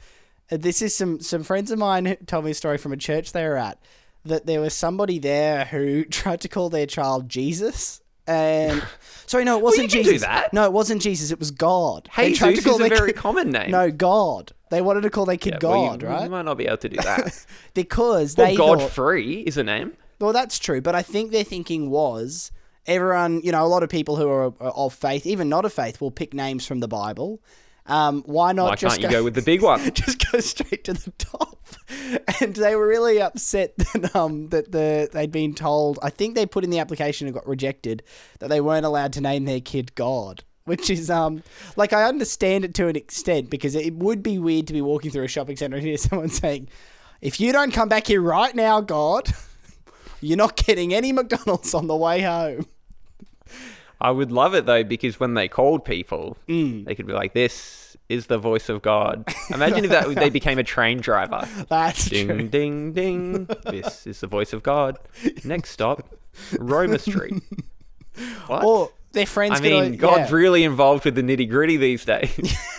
this 0.49 0.81
is 0.81 0.95
some 0.95 1.19
some 1.19 1.43
friends 1.43 1.71
of 1.71 1.79
mine 1.79 2.05
who 2.05 2.15
told 2.15 2.45
me 2.45 2.51
a 2.51 2.53
story 2.53 2.77
from 2.77 2.93
a 2.93 2.97
church 2.97 3.31
they 3.31 3.43
were 3.47 3.57
at 3.57 3.79
that 4.23 4.45
there 4.45 4.61
was 4.61 4.73
somebody 4.73 5.19
there 5.19 5.65
who 5.65 6.03
tried 6.09 6.41
to 6.41 6.47
call 6.47 6.69
their 6.69 6.85
child 6.85 7.29
Jesus. 7.29 8.01
Um, 8.27 8.33
and 8.35 8.83
sorry, 9.25 9.43
no, 9.45 9.57
it 9.57 9.63
wasn't 9.63 9.89
do 9.91 10.03
Jesus. 10.03 10.21
that. 10.21 10.53
No, 10.53 10.65
it 10.65 10.73
wasn't 10.73 11.01
Jesus. 11.01 11.31
It 11.31 11.39
was 11.39 11.51
God. 11.51 12.09
They 12.17 12.29
Jesus 12.29 12.39
tried 12.39 12.55
to 12.55 12.61
call 12.61 12.75
is 12.81 12.91
a 12.91 12.95
very 12.95 13.13
kid- 13.13 13.15
common 13.21 13.51
name. 13.51 13.71
No, 13.71 13.89
God. 13.91 14.51
They 14.69 14.81
wanted 14.81 15.01
to 15.01 15.09
call 15.09 15.25
their 15.25 15.37
kid 15.37 15.59
Yeah, 15.61 15.69
well, 15.69 15.93
you- 15.93 15.97
God, 15.99 16.23
You 16.23 16.29
might 16.29 16.41
not 16.45 16.57
be 16.57 16.65
able 16.67 16.77
to 16.77 16.89
do 16.89 16.97
that. 16.97 17.45
Because 17.73 18.35
well, 18.35 18.47
they 18.47 18.55
God 18.55 18.79
thought, 18.81 18.91
free 18.91 19.41
is 19.41 19.55
a 19.57 19.63
name. 19.63 19.93
well, 20.19 20.33
that's 20.33 20.59
true, 20.59 20.81
but 20.81 20.93
I 20.95 21.01
think 21.03 21.31
their 21.31 21.43
thinking 21.45 21.89
was 21.89 22.51
everyone, 22.85 23.41
you 23.43 23.51
know, 23.51 23.63
a 23.65 23.67
lot 23.67 23.83
of 23.83 23.89
people 23.89 24.15
who 24.17 24.27
are 24.27 24.45
of 24.61 24.93
faith, 24.93 25.25
even 25.25 25.47
not 25.47 25.63
of 25.65 25.71
faith, 25.73 26.01
will 26.01 26.11
pick 26.11 26.33
names 26.33 26.65
from 26.65 26.79
the 26.79 26.87
Bible. 26.87 27.39
Um, 27.87 28.23
why 28.25 28.51
not 28.51 28.65
Why 28.65 28.75
just 28.75 28.99
can't 28.99 29.11
you 29.11 29.17
go 29.17 29.23
with 29.23 29.33
the 29.33 29.41
big 29.41 29.61
one? 29.61 29.79
just 29.93 30.31
go 30.31 30.39
straight 30.39 30.83
to 30.85 30.93
the 30.93 31.11
top? 31.17 31.55
And 32.41 32.55
they 32.55 32.75
were 32.75 32.87
really 32.87 33.21
upset 33.21 33.75
that 33.77 34.15
um 34.15 34.49
that 34.49 34.71
the 34.71 35.09
they'd 35.11 35.31
been 35.31 35.53
told. 35.53 35.99
I 36.01 36.09
think 36.09 36.35
they 36.35 36.45
put 36.45 36.63
in 36.63 36.69
the 36.69 36.79
application 36.79 37.27
and 37.27 37.33
got 37.33 37.47
rejected 37.47 38.03
that 38.39 38.49
they 38.49 38.61
weren't 38.61 38.85
allowed 38.85 39.13
to 39.13 39.21
name 39.21 39.45
their 39.45 39.61
kid 39.61 39.95
God. 39.95 40.43
Which 40.65 40.89
is 40.89 41.09
um 41.09 41.43
like 41.75 41.93
I 41.93 42.03
understand 42.03 42.65
it 42.65 42.73
to 42.75 42.87
an 42.87 42.95
extent 42.95 43.49
because 43.49 43.73
it 43.73 43.93
would 43.95 44.21
be 44.21 44.37
weird 44.37 44.67
to 44.67 44.73
be 44.73 44.81
walking 44.81 45.11
through 45.11 45.23
a 45.23 45.29
shopping 45.29 45.55
center 45.55 45.77
and 45.77 45.85
hear 45.85 45.97
someone 45.97 46.29
saying, 46.29 46.69
"If 47.21 47.39
you 47.39 47.51
don't 47.51 47.71
come 47.71 47.89
back 47.89 48.07
here 48.07 48.21
right 48.21 48.53
now, 48.53 48.81
God, 48.81 49.29
you're 50.21 50.37
not 50.37 50.55
getting 50.57 50.93
any 50.93 51.11
McDonald's 51.13 51.73
on 51.73 51.87
the 51.87 51.95
way 51.95 52.21
home." 52.21 52.65
I 53.99 54.11
would 54.11 54.31
love 54.31 54.53
it 54.55 54.65
though 54.65 54.83
because 54.83 55.19
when 55.19 55.33
they 55.33 55.47
called 55.47 55.83
people, 55.85 56.37
Mm. 56.47 56.85
they 56.85 56.93
could 56.95 57.07
be 57.07 57.13
like, 57.13 57.33
"This 57.33 57.97
is 58.09 58.27
the 58.27 58.37
voice 58.37 58.69
of 58.69 58.81
God." 58.81 59.25
Imagine 59.51 59.85
if 59.85 59.89
that 59.91 60.07
they 60.15 60.29
became 60.29 60.59
a 60.59 60.63
train 60.63 60.99
driver. 60.99 61.47
That's 61.69 62.07
true. 62.09 62.27
Ding 62.27 62.47
ding 62.49 62.93
ding. 62.93 63.49
This 63.65 64.05
is 64.05 64.19
the 64.21 64.27
voice 64.27 64.53
of 64.53 64.61
God. 64.63 64.97
Next 65.43 65.71
stop, 65.71 66.07
Roma 66.59 66.99
Street. 66.99 67.41
What? 68.47 68.63
Or 68.63 68.91
their 69.13 69.25
friends. 69.25 69.59
I 69.59 69.61
mean, 69.61 69.97
God's 69.97 70.31
really 70.31 70.63
involved 70.63 71.05
with 71.05 71.15
the 71.15 71.21
nitty 71.23 71.49
gritty 71.49 71.77
these 71.77 72.05
days. 72.05 72.57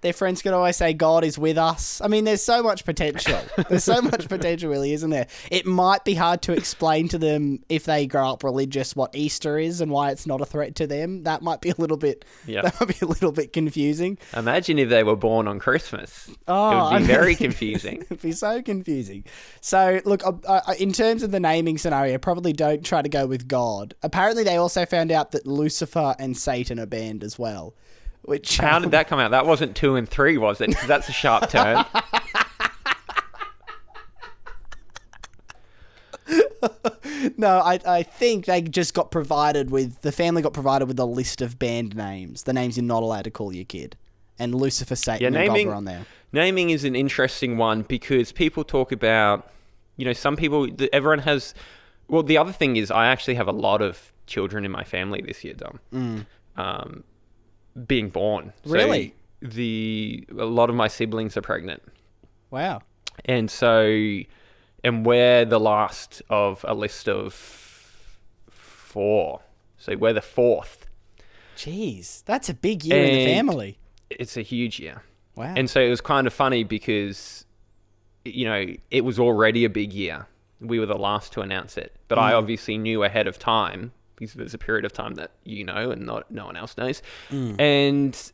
their 0.00 0.12
friends 0.12 0.42
could 0.42 0.52
always 0.52 0.76
say 0.76 0.92
God 0.92 1.24
is 1.24 1.38
with 1.38 1.58
us. 1.58 2.00
I 2.00 2.08
mean, 2.08 2.24
there's 2.24 2.42
so 2.42 2.62
much 2.62 2.84
potential. 2.84 3.38
There's 3.68 3.84
so 3.84 4.00
much 4.00 4.28
potential, 4.28 4.70
really, 4.70 4.92
isn't 4.92 5.10
there? 5.10 5.26
It 5.50 5.66
might 5.66 6.04
be 6.04 6.14
hard 6.14 6.42
to 6.42 6.52
explain 6.52 7.08
to 7.08 7.18
them 7.18 7.62
if 7.68 7.84
they 7.84 8.06
grow 8.06 8.30
up 8.30 8.44
religious 8.44 8.94
what 8.94 9.14
Easter 9.14 9.58
is 9.58 9.80
and 9.80 9.90
why 9.90 10.10
it's 10.10 10.26
not 10.26 10.40
a 10.40 10.46
threat 10.46 10.74
to 10.76 10.86
them. 10.86 11.24
That 11.24 11.42
might 11.42 11.60
be 11.60 11.70
a 11.70 11.74
little 11.78 11.96
bit. 11.96 12.24
Yeah. 12.46 12.62
That 12.62 12.80
might 12.80 12.88
be 12.98 13.04
a 13.04 13.08
little 13.08 13.32
bit 13.32 13.52
confusing. 13.52 14.18
Imagine 14.36 14.78
if 14.78 14.88
they 14.88 15.02
were 15.02 15.16
born 15.16 15.48
on 15.48 15.58
Christmas. 15.58 16.30
Oh, 16.46 16.70
it 16.70 16.74
would 16.74 16.82
I 16.92 16.98
be 16.98 16.98
mean- 17.00 17.06
very 17.06 17.34
confusing. 17.34 17.96
It'd 18.02 18.22
be 18.22 18.32
so 18.32 18.62
confusing. 18.62 19.24
So, 19.60 20.00
look, 20.04 20.24
uh, 20.24 20.32
uh, 20.46 20.74
in 20.78 20.92
terms 20.92 21.22
of 21.22 21.30
the 21.30 21.40
naming 21.40 21.78
scenario, 21.78 22.18
probably 22.18 22.52
don't 22.52 22.84
try 22.84 23.02
to 23.02 23.08
go 23.08 23.26
with 23.26 23.48
God. 23.48 23.94
Apparently, 24.02 24.44
they 24.44 24.56
also 24.56 24.86
found 24.86 25.10
out 25.10 25.32
that 25.32 25.46
Lucifer 25.46 26.14
and 26.18 26.36
Satan 26.36 26.78
are 26.78 26.86
banned 26.86 27.22
as 27.24 27.38
well. 27.38 27.74
Which 28.28 28.58
How 28.58 28.78
did 28.78 28.90
that 28.96 29.08
come 29.08 29.18
out? 29.18 29.30
That 29.30 29.46
wasn't 29.46 29.74
two 29.74 29.96
and 29.96 30.06
three, 30.08 30.36
was 30.36 30.60
it? 30.60 30.74
that's 30.86 31.08
a 31.08 31.12
sharp 31.12 31.48
turn. 31.48 31.84
No, 37.36 37.58
I, 37.60 37.78
I 37.86 38.02
think 38.02 38.46
they 38.46 38.62
just 38.62 38.94
got 38.94 39.10
provided 39.10 39.70
with 39.70 40.00
the 40.02 40.12
family 40.12 40.42
got 40.42 40.52
provided 40.52 40.86
with 40.86 40.98
a 40.98 41.04
list 41.04 41.40
of 41.40 41.58
banned 41.58 41.96
names, 41.96 42.44
the 42.44 42.52
names 42.52 42.76
you're 42.76 42.84
not 42.84 43.02
allowed 43.02 43.24
to 43.24 43.30
call 43.30 43.52
your 43.52 43.64
kid, 43.64 43.96
and 44.38 44.54
Lucifer, 44.54 44.94
Satan, 44.96 45.20
Yeah, 45.34 45.40
and 45.40 45.48
God 45.48 45.54
naming 45.54 45.72
on 45.72 45.84
there. 45.84 46.06
naming 46.32 46.70
is 46.70 46.84
an 46.84 46.94
interesting 46.96 47.56
one 47.58 47.82
because 47.82 48.30
people 48.32 48.62
talk 48.64 48.92
about, 48.92 49.50
you 49.96 50.04
know, 50.04 50.12
some 50.12 50.36
people. 50.36 50.68
Everyone 50.92 51.20
has. 51.20 51.54
Well, 52.08 52.22
the 52.22 52.38
other 52.38 52.52
thing 52.52 52.76
is, 52.76 52.90
I 52.90 53.06
actually 53.06 53.34
have 53.34 53.48
a 53.48 53.52
lot 53.52 53.82
of 53.82 54.12
children 54.26 54.64
in 54.64 54.70
my 54.70 54.84
family 54.84 55.20
this 55.20 55.42
year, 55.44 55.54
Dom. 55.54 56.26
Um, 56.56 57.04
being 57.86 58.08
born. 58.10 58.52
So 58.64 58.72
Really? 58.72 59.14
the 59.40 60.26
a 60.36 60.44
lot 60.44 60.68
of 60.70 60.76
my 60.76 60.88
siblings 60.88 61.36
are 61.36 61.42
pregnant, 61.42 61.82
Wow. 62.50 62.82
and 63.24 63.50
so, 63.50 64.20
and 64.82 65.06
we're 65.06 65.44
the 65.44 65.60
last 65.60 66.22
of 66.28 66.64
a 66.66 66.74
list 66.74 67.08
of 67.08 67.34
four. 68.50 69.40
So 69.76 69.96
we're 69.96 70.12
the 70.12 70.20
fourth. 70.20 70.86
Jeez, 71.56 72.24
that's 72.24 72.48
a 72.48 72.54
big 72.54 72.84
year 72.84 73.02
in 73.02 73.14
the 73.14 73.26
family. 73.26 73.78
It's 74.10 74.36
a 74.36 74.42
huge 74.42 74.80
year. 74.80 75.02
Wow. 75.36 75.54
And 75.56 75.70
so 75.70 75.80
it 75.80 75.88
was 75.88 76.00
kind 76.00 76.26
of 76.26 76.32
funny 76.32 76.64
because, 76.64 77.44
you 78.24 78.44
know, 78.44 78.66
it 78.90 79.04
was 79.04 79.18
already 79.18 79.64
a 79.64 79.70
big 79.70 79.92
year. 79.92 80.26
We 80.60 80.80
were 80.80 80.86
the 80.86 80.98
last 80.98 81.32
to 81.34 81.40
announce 81.40 81.76
it. 81.76 81.94
But 82.08 82.18
I 82.18 82.32
mm. 82.32 82.38
obviously 82.38 82.76
knew 82.78 83.04
ahead 83.04 83.28
of 83.28 83.38
time 83.38 83.92
because 84.18 84.34
there's 84.34 84.54
a 84.54 84.58
period 84.58 84.84
of 84.84 84.92
time 84.92 85.14
that 85.14 85.30
you 85.44 85.64
know 85.64 85.90
and 85.90 86.04
not 86.06 86.30
no 86.30 86.46
one 86.46 86.56
else 86.56 86.76
knows. 86.76 87.02
And 87.58 88.32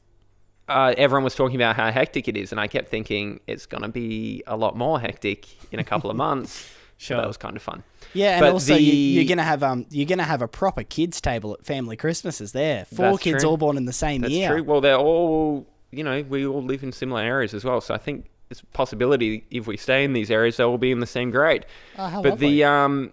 uh, 0.69 0.95
everyone 0.97 1.25
was 1.25 1.35
talking 1.35 1.57
about 1.57 1.77
how 1.77 1.91
hectic 1.91 2.27
it 2.29 2.37
is. 2.37 2.51
And 2.53 2.61
I 2.61 2.67
kept 2.69 2.89
thinking 2.89 3.41
it's 3.47 3.67
going 3.67 3.83
to 3.83 3.89
be 3.89 4.43
a 4.47 4.57
lot 4.57 4.77
more 4.77 4.99
hectic 4.99 5.47
in 5.73 5.79
a 5.79 5.85
couple 5.85 6.11
of 6.11 6.17
months 6.27 6.71
So 6.97 7.17
that 7.17 7.27
was 7.27 7.37
kind 7.37 7.57
of 7.57 7.63
fun. 7.63 7.83
Yeah, 8.15 8.33
and 8.37 8.41
But 8.41 8.53
also 8.53 8.75
the- 8.75 8.83
you, 8.83 8.93
you're 9.21 9.29
gonna 9.29 9.43
have 9.43 9.63
um 9.63 9.87
you're 9.91 10.07
gonna 10.07 10.23
have 10.23 10.41
a 10.41 10.47
proper 10.49 10.85
kids 10.85 11.21
table 11.21 11.55
at 11.59 11.67
family 11.67 11.97
Christmases 11.97 12.53
there. 12.53 12.85
Four 12.85 13.11
That's 13.13 13.23
kids 13.23 13.43
true. 13.43 13.51
all 13.51 13.57
born 13.57 13.77
in 13.77 13.85
the 13.87 13.93
same 13.93 14.21
That's 14.23 14.33
year. 14.33 14.51
true. 14.51 14.63
Well, 14.63 14.81
they're 14.81 14.97
all, 14.97 15.67
you 15.91 16.05
know, 16.05 16.23
we 16.23 16.47
all 16.47 16.63
live 16.63 16.83
in 16.85 16.93
similar 16.93 17.21
areas 17.23 17.53
as 17.55 17.65
well. 17.65 17.81
So 17.81 17.93
I 17.93 17.99
think 17.99 18.27
it's 18.51 18.61
a 18.61 18.67
possibility 18.67 19.45
if 19.51 19.67
we 19.67 19.77
stay 19.77 20.05
in 20.05 20.13
these 20.13 20.31
areas, 20.31 20.57
they'll 20.59 20.69
all 20.71 20.79
be 20.79 20.93
in 20.93 21.01
the 21.01 21.07
same 21.07 21.31
grade. 21.33 21.67
Oh, 21.99 22.07
how 22.07 22.23
but 22.23 22.31
lovely. 22.35 22.51
the 22.59 22.65
um, 22.65 23.13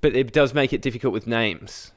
but 0.00 0.14
it 0.16 0.32
does 0.32 0.54
make 0.54 0.72
it 0.72 0.82
difficult 0.82 1.12
with 1.12 1.26
names 1.26 1.92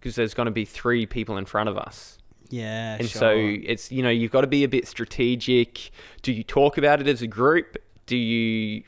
because 0.00 0.14
there's 0.16 0.34
going 0.34 0.46
to 0.46 0.52
be 0.52 0.64
three 0.64 1.06
people 1.06 1.36
in 1.36 1.44
front 1.44 1.68
of 1.68 1.76
us. 1.78 2.18
yeah, 2.50 2.96
And 2.98 3.08
sure. 3.08 3.20
so 3.20 3.30
it's 3.36 3.90
you 3.90 4.02
know 4.02 4.10
you've 4.10 4.32
got 4.32 4.42
to 4.42 4.46
be 4.46 4.64
a 4.64 4.68
bit 4.68 4.86
strategic. 4.86 5.90
Do 6.22 6.32
you 6.32 6.44
talk 6.44 6.78
about 6.78 7.00
it 7.00 7.08
as 7.08 7.22
a 7.22 7.26
group? 7.26 7.76
Do 8.06 8.16
you 8.16 8.82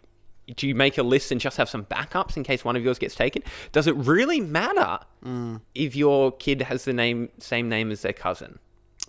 do 0.56 0.66
you 0.66 0.74
make 0.74 0.96
a 0.96 1.02
list 1.02 1.30
and 1.30 1.40
just 1.40 1.58
have 1.58 1.68
some 1.68 1.84
backups 1.84 2.36
in 2.38 2.42
case 2.42 2.64
one 2.64 2.74
of 2.74 2.82
yours 2.82 2.98
gets 2.98 3.14
taken? 3.14 3.42
Does 3.72 3.86
it 3.86 3.94
really 3.96 4.40
matter 4.40 4.98
Mm. 5.26 5.60
if 5.74 5.96
your 5.96 6.30
kid 6.32 6.62
has 6.62 6.84
the 6.84 6.92
name 6.92 7.28
same 7.38 7.68
name 7.68 7.90
as 7.90 8.02
their 8.02 8.12
cousin? 8.12 8.58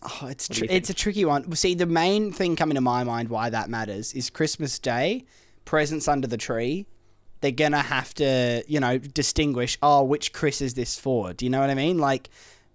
Oh, 0.02 0.28
it's 0.28 0.47
tr- 0.47 0.66
it's 0.70 0.89
a 0.89 0.93
tricky 0.93 1.24
one. 1.26 1.54
See, 1.56 1.76
the 1.76 1.86
main 1.86 2.32
thing 2.32 2.56
coming 2.56 2.76
to 2.76 2.82
my 2.82 3.04
mind 3.04 3.30
why 3.30 3.50
that 3.52 3.70
matters 3.70 4.14
is 4.14 4.30
Christmas 4.30 4.80
Day, 4.80 5.26
presents 5.66 6.08
under 6.08 6.26
the 6.28 6.38
tree. 6.38 6.88
They're 7.42 7.52
gonna 7.52 7.82
have 7.82 8.14
to, 8.16 8.64
you 8.68 8.80
know, 8.80 8.98
distinguish. 8.98 9.78
Oh, 9.82 10.04
which 10.04 10.34
Chris 10.34 10.62
is 10.62 10.74
this 10.74 11.00
for? 11.00 11.34
Do 11.34 11.46
you 11.46 11.50
know 11.50 11.60
what 11.60 11.70
I 11.70 11.76
mean? 11.76 11.98
Like, 11.98 12.30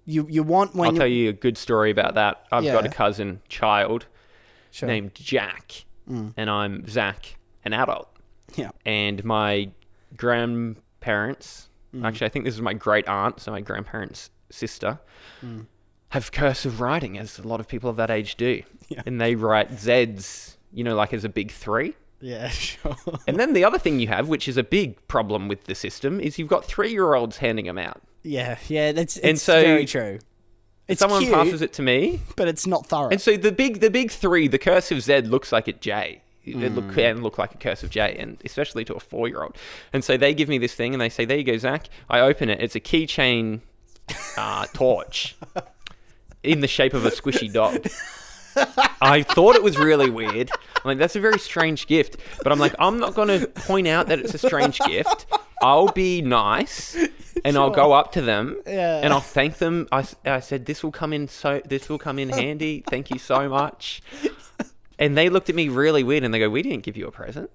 you 0.07 0.27
you 0.29 0.43
want 0.43 0.75
when 0.75 0.91
I'll 0.91 0.97
tell 0.97 1.07
you 1.07 1.31
a 1.31 1.33
good 1.33 1.59
story 1.59 1.91
about 1.91 2.15
that. 2.15 2.45
I've 2.51 2.65
got 2.65 2.87
a 2.87 2.91
cousin 2.91 3.41
child 3.49 4.07
Sure. 4.75 4.89
named 4.89 5.15
Jack, 5.15 5.85
mm. 6.11 6.35
and 6.37 6.51
I'm 6.51 6.85
Zach, 6.89 7.37
an 7.65 7.73
adult. 7.73 8.09
Yeah. 8.57 8.71
And 8.85 9.25
my 9.25 9.71
grandparents, 10.17 11.69
mm. 11.95 12.05
actually, 12.05 12.27
I 12.27 12.31
think 12.31 12.45
this 12.45 12.55
is 12.55 12.61
my 12.61 12.75
great 12.75 13.07
aunt, 13.07 13.39
so 13.39 13.53
my 13.53 13.61
grandparents' 13.61 14.31
sister, 14.51 14.99
mm. 15.45 15.67
have 16.09 16.33
cursive 16.33 16.81
writing, 16.81 17.19
as 17.19 17.39
a 17.39 17.47
lot 17.47 17.61
of 17.61 17.69
people 17.69 17.89
of 17.89 17.95
that 17.97 18.11
age 18.11 18.35
do. 18.37 18.62
Yeah. 18.91 19.03
And 19.07 19.19
they 19.19 19.35
write 19.35 19.71
Zs, 19.71 20.57
you 20.71 20.85
know, 20.85 20.95
like 20.95 21.15
as 21.15 21.25
a 21.25 21.31
big 21.31 21.51
three. 21.51 21.95
Yeah, 22.25 22.49
sure. 22.49 22.97
And 23.27 23.39
then 23.39 23.53
the 23.53 23.64
other 23.64 23.79
thing 23.79 24.01
you 24.01 24.09
have, 24.09 24.29
which 24.29 24.49
is 24.49 24.57
a 24.57 24.62
big 24.62 25.07
problem 25.09 25.47
with 25.47 25.64
the 25.64 25.75
system, 25.75 26.20
is 26.20 26.39
you've 26.39 26.49
got 26.49 26.64
three 26.64 26.91
year 26.91 27.12
olds 27.14 27.37
handing 27.37 27.66
them 27.66 27.77
out. 27.79 28.01
yeah, 28.22 28.57
yeah. 28.68 28.93
That's 28.93 29.16
it's 29.18 29.25
And 29.27 29.39
so- 29.39 29.61
very 29.62 29.85
true. 29.87 30.18
It's 30.89 31.01
Someone 31.01 31.22
cute, 31.22 31.33
passes 31.35 31.62
it 31.62 31.72
to 31.75 31.83
me, 31.83 32.20
but 32.37 32.47
it's 32.47 32.66
not 32.66 32.85
thorough. 32.87 33.09
And 33.11 33.18
so 33.20 33.37
the 33.39 33.53
big 33.53 33.81
the 33.81 33.91
big 33.91 34.11
three, 34.11 34.49
the 34.49 34.59
cursive 34.59 35.01
Z 35.03 35.22
looks 35.22 35.51
like 35.53 35.66
a 35.68 35.72
J. 35.72 36.20
It 36.45 36.57
look 36.75 36.85
Hmm. 36.85 36.95
can 36.95 37.22
look 37.22 37.39
like 37.39 37.55
a 37.55 37.57
cursive 37.59 37.89
J, 37.89 38.16
and 38.18 38.37
especially 38.45 38.85
to 38.87 38.95
a 38.95 39.01
four 39.01 39.27
year 39.29 39.43
old. 39.43 39.57
And 39.95 40.05
so 40.05 40.18
they 40.18 40.35
give 40.35 40.47
me 40.51 40.59
this 40.59 40.75
thing, 40.75 40.93
and 40.95 41.01
they 41.01 41.09
say, 41.09 41.25
"There 41.25 41.39
you 41.39 41.45
go, 41.45 41.57
Zach." 41.57 41.89
I 42.11 42.20
open 42.20 42.51
it. 42.51 42.61
It's 42.61 42.75
a 42.75 42.81
keychain 42.81 43.61
uh, 44.37 44.66
torch 44.75 45.37
in 46.43 46.61
the 46.61 46.68
shape 46.68 46.93
of 46.93 47.07
a 47.07 47.11
squishy 47.11 47.51
dog. 47.51 47.87
I 49.01 49.23
thought 49.23 49.57
it 49.57 49.63
was 49.63 49.77
really 49.79 50.11
weird. 50.11 50.51
I'm 50.77 50.83
like, 50.85 50.99
that's 50.99 51.17
a 51.17 51.21
very 51.21 51.39
strange 51.39 51.87
gift. 51.87 52.17
But 52.43 52.53
I'm 52.53 52.59
like, 52.59 52.75
I'm 52.79 52.99
not 52.99 53.15
going 53.15 53.29
to 53.29 53.47
point 53.49 53.87
out 53.87 54.09
that 54.09 54.19
it's 54.21 54.35
a 54.35 54.39
strange 54.39 54.79
gift. 54.81 55.27
I'll 55.63 55.89
be 55.89 56.21
nice 56.21 56.97
and 57.45 57.57
I'll 57.57 57.71
go 57.71 57.93
up 57.93 58.13
to 58.13 58.23
them 58.23 58.61
Yeah. 58.67 59.01
and 59.03 59.13
I'll 59.13 59.21
thank 59.21 59.59
them. 59.59 59.89
I, 59.91 60.01
s- 60.01 60.17
I 60.27 60.41
said, 60.41 60.67
this 60.67 60.83
will 60.83 60.93
come 60.93 61.13
in 61.13 61.27
so, 61.29 61.63
this 61.65 61.89
will 61.89 61.99
come 61.99 62.19
in 62.19 62.29
handy. 62.29 62.85
Thank 62.87 63.11
you 63.11 63.19
so 63.19 63.49
much. 63.49 64.03
And 64.99 65.17
they 65.17 65.29
looked 65.31 65.49
at 65.49 65.57
me 65.57 65.69
really 65.69 66.03
weird 66.05 66.23
and 66.23 66.35
they 66.35 66.39
go, 66.39 66.51
we 66.51 66.63
didn't 66.63 66.83
give 66.83 66.97
you 66.97 67.07
a 67.07 67.11
present. 67.11 67.51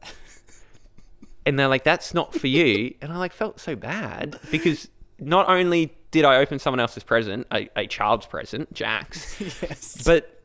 And 1.46 1.58
they're 1.58 1.68
like, 1.68 1.84
that's 1.84 2.14
not 2.14 2.34
for 2.34 2.48
you. 2.48 2.94
And 3.02 3.12
I 3.14 3.18
like 3.18 3.34
felt 3.34 3.60
so 3.60 3.76
bad 3.76 4.40
because 4.52 4.88
not 5.20 5.50
only 5.50 5.94
did 6.12 6.26
I 6.26 6.38
open 6.38 6.60
someone 6.60 6.80
else's 6.80 7.04
present, 7.04 7.48
a, 7.52 7.70
a 7.76 7.88
child's 7.88 8.26
present, 8.26 8.74
Jack's, 8.74 9.40
yes. 9.62 10.04
but 10.06 10.39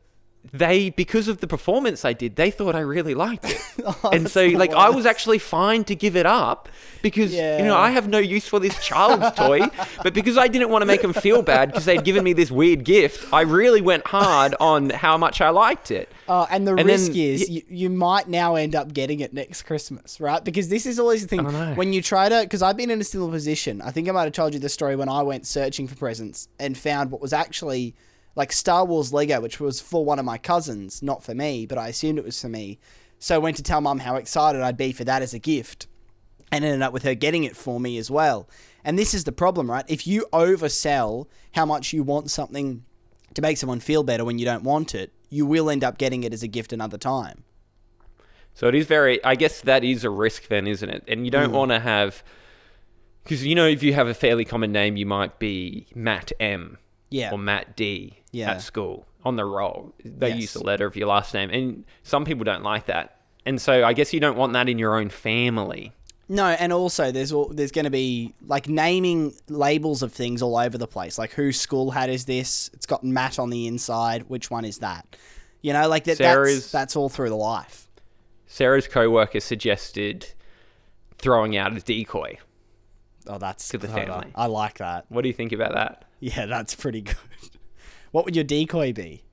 they 0.53 0.89
because 0.89 1.27
of 1.27 1.39
the 1.39 1.47
performance 1.47 2.05
I 2.05 2.13
did, 2.13 2.35
they 2.35 2.51
thought 2.51 2.75
I 2.75 2.79
really 2.81 3.13
liked 3.13 3.45
it. 3.45 3.61
Oh, 3.87 4.09
and 4.13 4.27
so 4.31 4.45
like 4.47 4.71
I 4.73 4.89
was 4.89 5.05
actually 5.05 5.37
fine 5.37 5.83
to 5.83 5.95
give 5.95 6.15
it 6.15 6.25
up 6.25 6.69
because 7.03 7.33
you 7.33 7.39
know 7.59 7.75
I 7.77 7.91
have 7.91 8.07
no 8.07 8.17
use 8.17 8.47
for 8.47 8.59
this 8.59 8.83
child's 8.83 9.35
toy, 9.37 9.59
but 10.01 10.13
because 10.13 10.37
I 10.37 10.47
didn't 10.47 10.69
want 10.69 10.81
to 10.81 10.85
make 10.87 11.01
them 11.01 11.13
feel 11.13 11.41
bad 11.43 11.69
because 11.69 11.85
they'd 11.85 12.03
given 12.03 12.23
me 12.23 12.33
this 12.33 12.49
weird 12.49 12.83
gift, 12.85 13.31
I 13.33 13.41
really 13.41 13.81
went 13.81 14.07
hard 14.07 14.55
on 14.59 14.89
how 14.89 15.17
much 15.17 15.39
I 15.41 15.49
liked 15.49 15.91
it. 15.91 16.09
Oh, 16.27 16.47
and 16.49 16.65
the 16.65 16.71
And 16.71 16.79
then 16.89 16.99
risk 16.99 17.11
y- 17.11 17.19
is 17.19 17.49
you, 17.49 17.61
you 17.69 17.89
might 17.91 18.27
now 18.27 18.55
end 18.55 18.75
up 18.75 18.91
getting 18.93 19.19
it 19.19 19.33
next 19.33 19.63
Christmas, 19.63 20.19
right? 20.19 20.43
Because 20.43 20.69
this 20.69 20.85
is 20.87 20.97
always 20.97 21.27
the 21.27 21.27
thing 21.27 21.45
when 21.75 21.93
you 21.93 22.01
try 22.01 22.29
to. 22.29 22.39
Because 22.41 22.61
I've 22.63 22.77
been 22.77 22.89
in 22.89 22.99
a 23.01 23.03
similar 23.03 23.31
position. 23.31 23.81
I 23.81 23.91
think 23.91 24.07
I 24.09 24.11
might 24.13 24.23
have 24.23 24.33
told 24.33 24.53
you 24.53 24.59
the 24.59 24.69
story 24.69 24.95
when 24.95 25.09
I 25.09 25.21
went 25.21 25.45
searching 25.45 25.87
for 25.87 25.95
presents 25.95 26.47
and 26.59 26.75
found 26.77 27.11
what 27.11 27.21
was 27.21 27.33
actually 27.33 27.93
like 28.35 28.51
Star 28.51 28.85
Wars 28.85 29.13
Lego, 29.13 29.39
which 29.41 29.59
was 29.59 29.79
for 29.79 30.03
one 30.03 30.19
of 30.19 30.25
my 30.25 30.37
cousins, 30.37 31.01
not 31.01 31.23
for 31.23 31.33
me, 31.33 31.65
but 31.65 31.77
I 31.77 31.87
assumed 31.87 32.19
it 32.19 32.25
was 32.25 32.39
for 32.41 32.49
me. 32.49 32.79
So 33.19 33.35
I 33.35 33.37
went 33.39 33.57
to 33.57 33.63
tell 33.63 33.81
mum 33.81 33.99
how 33.99 34.15
excited 34.17 34.61
I'd 34.61 34.77
be 34.77 34.91
for 34.91 35.05
that 35.05 35.21
as 35.21 35.33
a 35.33 35.39
gift 35.39 35.87
and 36.51 36.63
ended 36.65 36.81
up 36.81 36.93
with 36.93 37.03
her 37.03 37.15
getting 37.15 37.43
it 37.43 37.55
for 37.55 37.79
me 37.79 37.97
as 37.97 38.11
well. 38.11 38.47
And 38.83 38.99
this 38.99 39.13
is 39.13 39.23
the 39.23 39.31
problem, 39.31 39.71
right? 39.71 39.85
If 39.87 40.05
you 40.05 40.27
oversell 40.31 41.27
how 41.53 41.65
much 41.65 41.93
you 41.93 42.03
want 42.03 42.29
something 42.29 42.83
to 43.33 43.41
make 43.41 43.57
someone 43.57 43.79
feel 43.79 44.03
better 44.03 44.23
when 44.25 44.37
you 44.37 44.45
don't 44.45 44.63
want 44.63 44.93
it, 44.93 45.11
you 45.29 45.45
will 45.45 45.69
end 45.69 45.83
up 45.83 45.97
getting 45.97 46.23
it 46.23 46.33
as 46.33 46.43
a 46.43 46.47
gift 46.47 46.71
another 46.71 46.97
time. 46.97 47.43
So 48.53 48.67
it 48.67 48.75
is 48.75 48.85
very. 48.85 49.23
I 49.23 49.35
guess 49.35 49.61
that 49.61 49.83
is 49.83 50.03
a 50.03 50.09
risk, 50.09 50.47
then, 50.47 50.67
isn't 50.67 50.89
it? 50.89 51.03
And 51.07 51.25
you 51.25 51.31
don't 51.31 51.49
Hmm. 51.49 51.55
want 51.55 51.71
to 51.71 51.79
have 51.79 52.23
because 53.23 53.45
you 53.45 53.55
know 53.55 53.65
if 53.67 53.81
you 53.81 53.93
have 53.93 54.07
a 54.07 54.13
fairly 54.13 54.45
common 54.45 54.71
name, 54.71 54.97
you 54.97 55.05
might 55.05 55.39
be 55.39 55.87
Matt 55.95 56.31
M. 56.39 56.77
Yeah. 57.09 57.31
or 57.31 57.37
Matt 57.37 57.75
D 57.75 58.17
Yeah. 58.31 58.51
at 58.51 58.61
school 58.61 59.05
on 59.23 59.35
the 59.35 59.45
roll. 59.45 59.93
They 60.03 60.29
Yes. 60.29 60.39
use 60.41 60.53
the 60.53 60.63
letter 60.63 60.85
of 60.85 60.95
your 60.95 61.07
last 61.07 61.33
name, 61.33 61.49
and 61.49 61.85
some 62.03 62.25
people 62.25 62.43
don't 62.43 62.63
like 62.63 62.85
that. 62.87 63.17
And 63.45 63.61
so 63.61 63.83
I 63.85 63.93
guess 63.93 64.13
you 64.13 64.19
don't 64.19 64.37
want 64.37 64.53
that 64.53 64.67
in 64.69 64.79
your 64.79 64.97
own 64.99 65.09
family. 65.09 65.91
No, 66.27 66.45
and 66.47 66.73
also 66.73 67.11
there's 67.11 67.31
all, 67.31 67.49
there's 67.49 67.71
going 67.71 67.85
to 67.85 67.91
be 67.91 68.33
like 68.47 68.67
naming 68.67 69.35
labels 69.47 70.01
of 70.01 70.11
things 70.11 70.41
all 70.41 70.57
over 70.57 70.75
the 70.77 70.87
place. 70.87 71.19
Like 71.19 71.31
whose 71.33 71.59
school 71.61 71.91
hat 71.91 72.09
is 72.09 72.25
this? 72.25 72.71
It's 72.73 72.87
got 72.87 73.03
Matt 73.03 73.37
on 73.37 73.51
the 73.51 73.67
inside. 73.67 74.23
Which 74.27 74.49
one 74.49 74.65
is 74.65 74.79
that? 74.79 75.15
You 75.61 75.73
know, 75.73 75.87
like 75.87 76.05
that. 76.05 76.17
That's, 76.17 76.71
that's 76.71 76.95
all 76.95 77.09
through 77.09 77.29
the 77.29 77.35
life. 77.35 77.87
Sarah's 78.47 78.87
co-worker 78.87 79.39
suggested 79.39 80.33
throwing 81.19 81.55
out 81.55 81.77
a 81.77 81.79
decoy. 81.79 82.37
Oh, 83.27 83.37
that's 83.37 83.69
To 83.69 83.77
the 83.77 83.87
family. 83.87 84.31
I 84.33 84.47
like 84.47 84.79
that. 84.79 85.05
What 85.09 85.21
do 85.21 85.27
you 85.27 85.33
think 85.33 85.51
about 85.51 85.73
that? 85.73 86.04
Yeah, 86.19 86.45
that's 86.45 86.75
pretty 86.75 87.01
good. 87.01 87.15
What 88.11 88.23
would 88.23 88.33
your 88.35 88.45
decoy 88.45 88.93
be? 88.93 89.25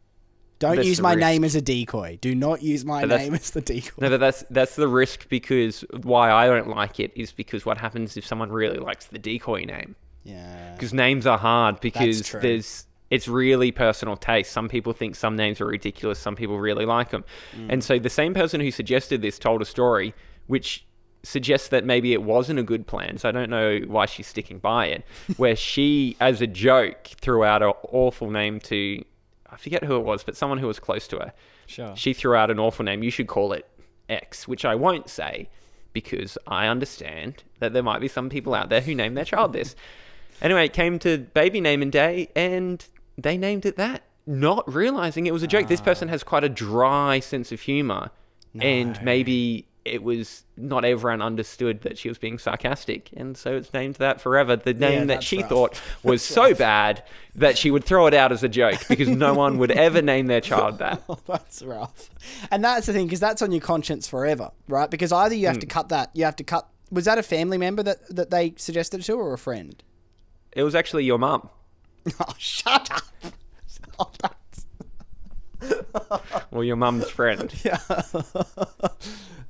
Don't 0.58 0.74
That's 0.74 0.88
use 0.88 1.00
my 1.00 1.12
risk. 1.14 1.20
name 1.20 1.44
as 1.44 1.54
a 1.54 1.60
decoy. 1.60 2.18
Do 2.20 2.34
not 2.34 2.62
use 2.62 2.84
my 2.84 3.04
name 3.04 3.32
as 3.34 3.50
the 3.52 3.60
decoy. 3.60 3.90
No, 4.00 4.10
but 4.10 4.18
that's 4.18 4.44
that's 4.50 4.74
the 4.74 4.88
risk 4.88 5.28
because 5.28 5.84
why 6.02 6.32
I 6.32 6.46
don't 6.48 6.66
like 6.68 6.98
it 6.98 7.12
is 7.14 7.30
because 7.30 7.64
what 7.64 7.78
happens 7.78 8.16
if 8.16 8.26
someone 8.26 8.50
really 8.50 8.78
likes 8.78 9.06
the 9.06 9.20
decoy 9.20 9.64
name? 9.64 9.94
Yeah. 10.24 10.72
because 10.74 10.92
names 10.92 11.26
are 11.28 11.38
hard 11.38 11.78
because 11.80 12.32
there's 12.32 12.86
it's 13.10 13.28
really 13.28 13.70
personal 13.70 14.16
taste. 14.16 14.50
Some 14.50 14.68
people 14.68 14.92
think 14.92 15.14
some 15.14 15.36
names 15.36 15.60
are 15.60 15.66
ridiculous. 15.66 16.18
Some 16.18 16.34
people 16.34 16.58
really 16.58 16.84
like 16.86 17.10
them, 17.10 17.24
Mm. 17.56 17.66
and 17.70 17.84
so 17.84 18.00
the 18.00 18.10
same 18.10 18.34
person 18.34 18.60
who 18.60 18.72
suggested 18.72 19.22
this 19.22 19.38
told 19.38 19.62
a 19.62 19.64
story 19.64 20.12
which 20.48 20.84
suggests 21.22 21.68
that 21.68 21.84
maybe 21.84 22.12
it 22.12 22.22
wasn't 22.22 22.58
a 22.58 22.62
good 22.62 22.86
plan. 22.86 23.18
So 23.18 23.28
I 23.28 23.32
don't 23.32 23.50
know 23.50 23.80
why 23.86 24.06
she's 24.06 24.26
sticking 24.26 24.58
by 24.58 24.86
it. 24.86 25.04
where 25.36 25.56
she, 25.56 26.16
as 26.20 26.40
a 26.40 26.46
joke, 26.46 27.08
threw 27.20 27.44
out 27.44 27.62
an 27.62 27.72
awful 27.90 28.30
name 28.30 28.60
to 28.60 29.04
I 29.52 29.56
forget 29.56 29.84
who 29.84 29.96
it 29.96 30.04
was, 30.04 30.24
but 30.24 30.34
someone 30.34 30.58
who 30.58 30.66
was 30.66 30.80
close 30.80 31.06
to 31.08 31.18
her. 31.18 31.32
Sure. 31.66 31.94
She 31.94 32.14
threw 32.14 32.34
out 32.34 32.50
an 32.50 32.58
awful 32.58 32.84
name. 32.84 33.02
You 33.02 33.10
should 33.10 33.26
call 33.26 33.52
it 33.52 33.68
X, 34.08 34.48
which 34.48 34.64
I 34.64 34.74
won't 34.74 35.10
say 35.10 35.50
because 35.92 36.38
I 36.46 36.68
understand 36.68 37.44
that 37.58 37.74
there 37.74 37.82
might 37.82 38.00
be 38.00 38.08
some 38.08 38.30
people 38.30 38.54
out 38.54 38.70
there 38.70 38.80
who 38.80 38.94
name 38.94 39.14
their 39.14 39.24
child 39.24 39.52
this. 39.52 39.76
Anyway, 40.40 40.64
it 40.64 40.72
came 40.72 40.98
to 40.98 41.18
baby 41.18 41.60
naming 41.60 41.90
day 41.90 42.28
and 42.34 42.84
they 43.16 43.38
named 43.38 43.64
it 43.64 43.76
that, 43.76 44.02
not 44.26 44.64
realizing 44.72 45.26
it 45.26 45.32
was 45.32 45.44
a 45.44 45.46
joke. 45.46 45.68
This 45.68 45.80
ah. 45.80 45.84
person 45.84 46.08
has 46.08 46.24
quite 46.24 46.42
a 46.42 46.48
dry 46.48 47.20
sense 47.20 47.52
of 47.52 47.60
humor, 47.60 48.10
and 48.60 49.00
maybe 49.04 49.68
it 49.84 50.02
was 50.02 50.44
not 50.56 50.84
everyone 50.84 51.20
understood 51.22 51.82
that 51.82 51.98
she 51.98 52.08
was 52.08 52.16
being 52.18 52.38
sarcastic, 52.38 53.10
and 53.16 53.36
so 53.36 53.56
it's 53.56 53.72
named 53.72 53.96
that 53.96 54.20
forever. 54.20 54.54
The 54.56 54.74
name 54.74 55.08
that 55.08 55.22
she 55.22 55.38
rough. 55.38 55.48
thought 55.48 55.80
was 56.02 56.22
so 56.22 56.54
bad 56.54 57.02
that 57.34 57.58
she 57.58 57.70
would 57.70 57.84
throw 57.84 58.06
it 58.06 58.14
out 58.14 58.30
as 58.32 58.42
a 58.44 58.48
joke 58.48 58.80
because 58.88 59.08
no 59.08 59.34
one 59.44 59.58
would 59.58 59.70
ever 59.72 60.00
name 60.02 60.26
their 60.26 60.40
child 60.40 60.78
that. 60.78 61.02
Oh, 61.08 61.18
that's 61.26 61.62
rough. 61.62 62.10
And 62.50 62.62
that's 62.64 62.86
the 62.86 62.92
thing, 62.92 63.06
because 63.06 63.20
that's 63.20 63.42
on 63.42 63.50
your 63.52 63.60
conscience 63.60 64.06
forever, 64.06 64.50
right? 64.68 64.90
Because 64.90 65.10
either 65.12 65.34
you 65.34 65.46
have 65.46 65.56
Hmm. 65.56 65.60
to 65.60 65.66
cut 65.66 65.88
that, 65.88 66.10
you 66.14 66.24
have 66.24 66.36
to 66.36 66.44
cut. 66.44 66.68
Was 66.90 67.06
that 67.06 67.18
a 67.18 67.22
family 67.22 67.58
member 67.58 67.82
that, 67.82 68.14
that 68.14 68.30
they 68.30 68.54
suggested 68.56 69.00
it 69.00 69.04
to, 69.04 69.14
or 69.14 69.32
a 69.32 69.38
friend? 69.38 69.82
It 70.52 70.62
was 70.62 70.74
actually 70.74 71.04
your 71.04 71.18
mum. 71.18 71.48
Oh, 72.20 72.34
shut 72.38 72.90
up! 72.90 73.32
Oh, 73.98 74.10
that's- 74.20 74.66
Well, 76.50 76.64
your 76.64 76.76
mum's 76.76 77.08
friend. 77.08 77.52
yeah. 77.64 77.78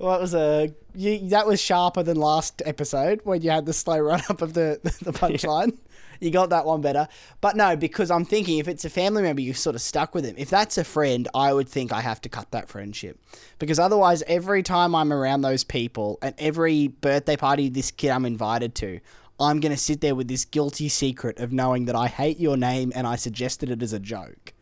Well, 0.02 0.10
that 0.10 0.20
was 0.20 0.34
a 0.34 0.74
you, 0.96 1.28
that 1.28 1.46
was 1.46 1.60
sharper 1.60 2.02
than 2.02 2.16
last 2.16 2.60
episode 2.66 3.20
when 3.22 3.40
you 3.40 3.50
had 3.50 3.66
the 3.66 3.72
slow 3.72 3.98
run 4.00 4.20
up 4.28 4.42
of 4.42 4.52
the 4.52 4.80
the 4.82 5.12
punchline. 5.12 5.78
You 6.18 6.32
got 6.32 6.50
that 6.50 6.66
one 6.66 6.80
better, 6.80 7.06
but 7.40 7.54
no, 7.54 7.76
because 7.76 8.10
I'm 8.10 8.24
thinking 8.24 8.58
if 8.58 8.66
it's 8.66 8.84
a 8.84 8.90
family 8.90 9.22
member, 9.22 9.40
you're 9.40 9.54
sort 9.54 9.76
of 9.76 9.82
stuck 9.82 10.12
with 10.12 10.24
them. 10.24 10.34
If 10.36 10.50
that's 10.50 10.76
a 10.76 10.82
friend, 10.82 11.28
I 11.36 11.52
would 11.52 11.68
think 11.68 11.92
I 11.92 12.00
have 12.00 12.20
to 12.22 12.28
cut 12.28 12.50
that 12.50 12.68
friendship, 12.68 13.16
because 13.60 13.78
otherwise, 13.78 14.24
every 14.26 14.64
time 14.64 14.96
I'm 14.96 15.12
around 15.12 15.42
those 15.42 15.62
people 15.62 16.18
and 16.20 16.34
every 16.36 16.88
birthday 16.88 17.36
party 17.36 17.68
this 17.68 17.92
kid 17.92 18.10
I'm 18.10 18.26
invited 18.26 18.74
to, 18.76 18.98
I'm 19.38 19.60
gonna 19.60 19.76
sit 19.76 20.00
there 20.00 20.16
with 20.16 20.26
this 20.26 20.44
guilty 20.44 20.88
secret 20.88 21.38
of 21.38 21.52
knowing 21.52 21.84
that 21.84 21.94
I 21.94 22.08
hate 22.08 22.40
your 22.40 22.56
name 22.56 22.92
and 22.96 23.06
I 23.06 23.14
suggested 23.14 23.70
it 23.70 23.84
as 23.84 23.92
a 23.92 24.00
joke. 24.00 24.52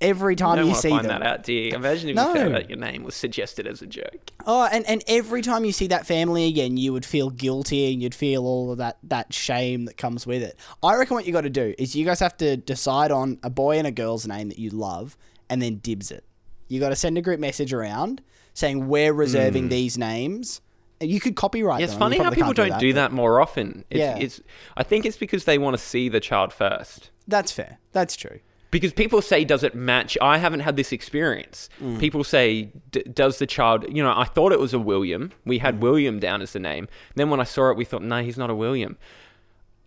Every 0.00 0.36
time 0.36 0.58
you 0.66 0.74
to 0.74 0.78
see 0.78 0.90
find 0.90 1.06
them, 1.06 1.20
that 1.20 1.26
out, 1.26 1.42
do 1.42 1.54
you? 1.54 1.72
Imagine 1.74 2.10
if 2.10 2.16
No. 2.16 2.28
you 2.28 2.34
found 2.34 2.54
out 2.56 2.68
your 2.68 2.78
name 2.78 3.02
was 3.02 3.14
suggested 3.14 3.66
as 3.66 3.80
a 3.80 3.86
joke. 3.86 4.30
Oh, 4.46 4.68
and, 4.70 4.86
and 4.86 5.02
every 5.08 5.40
time 5.40 5.64
you 5.64 5.72
see 5.72 5.86
that 5.86 6.06
family 6.06 6.46
again, 6.48 6.76
you 6.76 6.92
would 6.92 7.06
feel 7.06 7.30
guilty 7.30 7.92
and 7.92 8.02
you'd 8.02 8.14
feel 8.14 8.44
all 8.44 8.70
of 8.72 8.78
that, 8.78 8.98
that 9.04 9.32
shame 9.32 9.86
that 9.86 9.96
comes 9.96 10.26
with 10.26 10.42
it. 10.42 10.58
I 10.82 10.96
reckon 10.96 11.14
what 11.14 11.24
you 11.26 11.32
got 11.32 11.42
to 11.42 11.50
do 11.50 11.74
is 11.78 11.96
you 11.96 12.04
guys 12.04 12.20
have 12.20 12.36
to 12.38 12.58
decide 12.58 13.10
on 13.10 13.38
a 13.42 13.48
boy 13.48 13.78
and 13.78 13.86
a 13.86 13.90
girl's 13.90 14.26
name 14.26 14.48
that 14.50 14.58
you 14.58 14.68
love 14.68 15.16
and 15.48 15.62
then 15.62 15.76
dibs 15.76 16.10
it. 16.10 16.24
You 16.68 16.78
got 16.78 16.90
to 16.90 16.96
send 16.96 17.16
a 17.16 17.22
group 17.22 17.40
message 17.40 17.72
around 17.72 18.20
saying 18.52 18.88
we're 18.88 19.14
reserving 19.14 19.70
these 19.70 19.96
names. 19.96 20.60
You 21.00 21.20
could 21.20 21.36
copyright 21.36 21.78
Hmm. 21.78 21.84
It's 21.84 21.92
them. 21.92 22.00
funny 22.00 22.18
how 22.18 22.30
people 22.30 22.52
can't 22.54 22.70
don't 22.70 22.80
do 22.80 22.92
that 22.94 23.12
more 23.12 23.40
often. 23.40 23.84
It's, 23.88 23.98
Yeah. 23.98 24.18
it's, 24.18 24.40
I 24.76 24.82
think 24.82 25.06
it's 25.06 25.16
because 25.16 25.44
they 25.44 25.56
want 25.58 25.74
to 25.76 25.82
see 25.82 26.08
the 26.10 26.20
child 26.20 26.52
first. 26.52 27.10
That's 27.26 27.50
fair. 27.50 27.78
That's 27.92 28.14
true. 28.14 28.40
Because 28.70 28.92
people 28.92 29.22
say, 29.22 29.44
does 29.44 29.62
it 29.62 29.74
match? 29.74 30.18
I 30.20 30.38
haven't 30.38 30.60
had 30.60 30.76
this 30.76 30.92
experience. 30.92 31.68
Mm. 31.82 31.98
People 32.00 32.24
say, 32.24 32.70
D- 32.90 33.02
does 33.04 33.38
the 33.38 33.46
child, 33.46 33.84
you 33.88 34.02
know, 34.02 34.12
I 34.16 34.24
thought 34.24 34.52
it 34.52 34.58
was 34.60 34.74
a 34.74 34.78
William. 34.78 35.32
We 35.44 35.58
Mm. 35.58 35.62
had 35.62 35.80
William 35.80 36.18
down 36.18 36.42
as 36.42 36.52
the 36.52 36.58
name. 36.58 36.88
Then 37.14 37.30
when 37.30 37.40
I 37.40 37.44
saw 37.44 37.70
it, 37.70 37.76
we 37.76 37.84
thought, 37.84 38.02
no, 38.02 38.22
he's 38.22 38.36
not 38.36 38.50
a 38.50 38.54
William. 38.54 38.98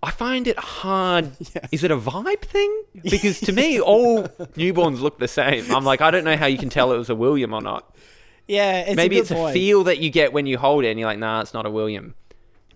I 0.02 0.12
find 0.12 0.48
it 0.48 0.58
hard. 0.58 1.32
Is 1.74 1.84
it 1.84 1.92
a 1.92 1.98
vibe 1.98 2.42
thing? 2.42 2.84
Because 3.04 3.42
to 3.42 3.52
me, 3.52 3.82
all 3.82 4.24
newborns 4.56 5.02
look 5.02 5.20
the 5.20 5.28
same. 5.28 5.70
I'm 5.76 5.84
like, 5.84 6.00
I 6.00 6.10
don't 6.10 6.24
know 6.24 6.38
how 6.38 6.46
you 6.46 6.58
can 6.58 6.70
tell 6.70 6.94
it 6.94 6.98
was 6.98 7.10
a 7.10 7.16
William 7.16 7.54
or 7.54 7.62
not. 7.62 7.94
Yeah, 8.48 8.80
it's 8.80 8.96
Maybe 8.96 9.18
a 9.18 9.22
it's 9.22 9.32
a 9.32 9.36
point. 9.36 9.54
feel 9.54 9.84
that 9.84 10.00
you 10.00 10.10
get 10.10 10.32
when 10.32 10.46
you 10.46 10.58
hold 10.58 10.86
it 10.86 10.90
and 10.92 11.00
you're 11.00 11.08
like, 11.10 11.20
nah, 11.20 11.42
it's 11.42 11.54
not 11.54 11.66
a 11.66 11.70
William. 11.70 12.16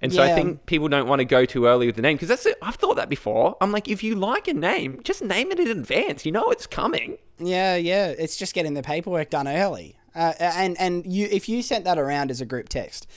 And 0.04 0.14
so 0.14 0.22
I 0.22 0.34
think 0.34 0.66
people 0.66 0.90
don't 0.90 1.08
want 1.08 1.20
to 1.20 1.26
go 1.26 1.46
too 1.46 1.66
early 1.66 1.86
with 1.86 1.96
the 1.96 2.02
name 2.02 2.18
because 2.18 2.28
that's 2.28 2.46
it. 2.46 2.58
I've 2.62 2.76
thought 2.76 2.98
that 2.98 3.08
before. 3.08 3.56
I'm 3.62 3.72
like, 3.72 3.88
if 3.88 4.04
you 4.04 4.16
like 4.16 4.48
a 4.50 4.54
name, 4.54 5.00
just 5.04 5.24
name 5.24 5.52
it 5.52 5.60
in 5.60 5.68
advance. 5.70 6.26
You 6.26 6.34
know 6.34 6.50
it's 6.52 6.68
coming. 6.68 7.18
Yeah, 7.40 7.78
yeah. 7.78 8.08
It's 8.10 8.36
just 8.36 8.54
getting 8.54 8.74
the 8.74 8.84
paperwork 8.84 9.30
done 9.30 9.48
early. 9.48 9.96
Uh, 10.14 10.34
and 10.40 10.80
and 10.80 11.12
you, 11.12 11.28
if 11.32 11.48
you 11.50 11.64
sent 11.64 11.86
that 11.86 11.98
around 11.98 12.32
as 12.32 12.42
a 12.42 12.46
group 12.46 12.70
text, 12.70 13.08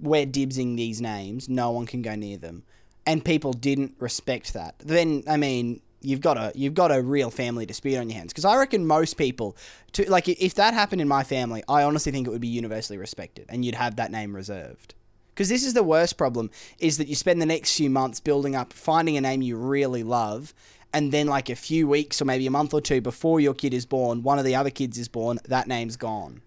we're 0.00 0.26
dibsing 0.26 0.76
these 0.76 1.00
names. 1.00 1.48
No 1.48 1.70
one 1.70 1.86
can 1.86 2.02
go 2.02 2.14
near 2.14 2.38
them, 2.38 2.64
and 3.06 3.24
people 3.24 3.52
didn't 3.52 3.94
respect 3.98 4.54
that. 4.54 4.76
Then 4.78 5.22
I 5.28 5.36
mean, 5.36 5.80
you've 6.00 6.20
got 6.20 6.36
a 6.38 6.52
you've 6.54 6.74
got 6.74 6.90
a 6.90 7.02
real 7.02 7.30
family 7.30 7.66
dispute 7.66 7.98
on 7.98 8.08
your 8.08 8.18
hands. 8.18 8.32
Because 8.32 8.44
I 8.44 8.56
reckon 8.56 8.86
most 8.86 9.16
people, 9.16 9.56
to 9.92 10.10
like, 10.10 10.28
if 10.28 10.54
that 10.54 10.74
happened 10.74 11.00
in 11.00 11.08
my 11.08 11.22
family, 11.22 11.62
I 11.68 11.82
honestly 11.82 12.10
think 12.10 12.26
it 12.26 12.30
would 12.30 12.40
be 12.40 12.48
universally 12.48 12.98
respected, 12.98 13.46
and 13.48 13.64
you'd 13.64 13.74
have 13.76 13.96
that 13.96 14.10
name 14.10 14.34
reserved. 14.34 14.94
Because 15.34 15.48
this 15.48 15.64
is 15.64 15.74
the 15.74 15.82
worst 15.82 16.16
problem: 16.16 16.50
is 16.78 16.98
that 16.98 17.08
you 17.08 17.14
spend 17.14 17.40
the 17.40 17.46
next 17.46 17.76
few 17.76 17.90
months 17.90 18.20
building 18.20 18.54
up, 18.54 18.72
finding 18.72 19.16
a 19.16 19.20
name 19.20 19.42
you 19.42 19.56
really 19.56 20.02
love, 20.02 20.54
and 20.92 21.12
then 21.12 21.26
like 21.26 21.48
a 21.48 21.56
few 21.56 21.86
weeks 21.86 22.20
or 22.20 22.24
maybe 22.24 22.46
a 22.46 22.50
month 22.50 22.74
or 22.74 22.80
two 22.80 23.00
before 23.00 23.40
your 23.40 23.54
kid 23.54 23.72
is 23.74 23.86
born, 23.86 24.22
one 24.22 24.38
of 24.38 24.44
the 24.44 24.54
other 24.54 24.70
kids 24.70 24.98
is 24.98 25.08
born, 25.08 25.38
that 25.44 25.66
name's 25.66 25.96
gone. 25.96 26.42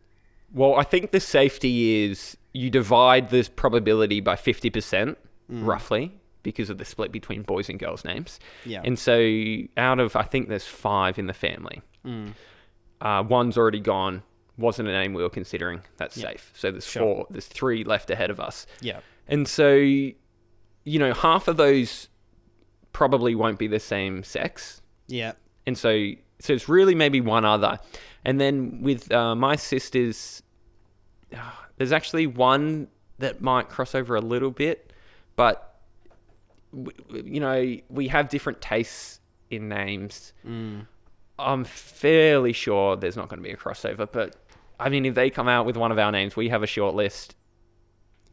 Well, 0.54 0.76
I 0.76 0.84
think 0.84 1.12
the 1.12 1.20
safety 1.20 2.04
is 2.04 2.38
you 2.54 2.70
divide 2.70 3.30
this 3.30 3.50
probability 3.50 4.20
by 4.20 4.36
50%, 4.36 5.16
roughly, 5.50 6.14
because 6.44 6.70
of 6.70 6.78
the 6.78 6.86
split 6.86 7.12
between 7.12 7.42
boys 7.42 7.70
and 7.70 7.80
girls' 7.80 8.06
names. 8.06 8.40
Yeah. 8.66 8.82
And 8.84 9.00
so 9.00 9.18
out 9.78 10.00
of, 10.00 10.16
I 10.16 10.24
think 10.24 10.50
there's 10.50 10.68
five 10.68 11.18
in 11.18 11.26
the 11.26 11.34
family, 11.34 11.82
uh, 13.02 13.24
one's 13.28 13.58
already 13.58 13.80
gone, 13.80 14.22
wasn't 14.58 14.88
a 14.88 14.92
name 14.92 15.14
we 15.14 15.24
were 15.24 15.30
considering. 15.30 15.82
That's 15.98 16.16
safe. 16.16 16.52
So 16.56 16.72
there's 16.72 16.86
four, 16.88 17.26
there's 17.30 17.48
three 17.48 17.84
left 17.84 18.10
ahead 18.12 18.30
of 18.30 18.40
us. 18.40 18.66
Yeah. 18.82 19.00
And 19.28 19.48
so, 19.48 19.74
you 19.74 20.14
know, 20.86 21.14
half 21.14 21.48
of 21.48 21.58
those 21.58 22.10
probably 22.92 23.36
won't 23.36 23.58
be 23.58 23.68
the 23.68 23.80
same 23.80 24.24
sex. 24.24 24.82
Yeah. 25.08 25.34
And 25.66 25.78
so, 25.78 26.12
so 26.40 26.54
it's 26.54 26.70
really 26.70 26.94
maybe 26.94 27.22
one 27.22 27.46
other. 27.46 27.80
And 28.26 28.40
then 28.40 28.82
with 28.82 29.12
uh, 29.12 29.36
my 29.36 29.56
sisters, 29.56 30.44
there's 31.78 31.92
actually 31.92 32.28
one 32.28 32.88
that 33.20 33.42
might 33.42 33.70
cross 33.70 33.96
over 33.96 34.16
a 34.16 34.22
little 34.22 34.52
bit, 34.52 34.94
but 35.36 35.80
w- 36.72 37.24
you 37.26 37.40
know, 37.40 37.78
we 37.90 38.08
have 38.10 38.30
different 38.30 38.62
tastes 38.62 39.20
in 39.50 39.70
names. 39.70 40.34
I'm 41.40 41.64
fairly 41.64 42.54
sure 42.54 42.96
there's 42.96 43.16
not 43.16 43.30
going 43.30 43.40
to 43.40 43.44
be 43.44 43.52
a 43.52 43.58
crossover, 43.58 44.08
but 44.12 44.36
I 44.80 44.90
mean, 44.90 45.06
if 45.06 45.16
they 45.16 45.30
come 45.30 45.48
out 45.48 45.66
with 45.66 45.78
one 45.78 45.92
of 45.92 46.00
our 46.00 46.12
names, 46.12 46.36
we 46.36 46.50
have 46.50 46.64
a 46.64 46.68
short 46.68 46.96
list, 46.96 47.36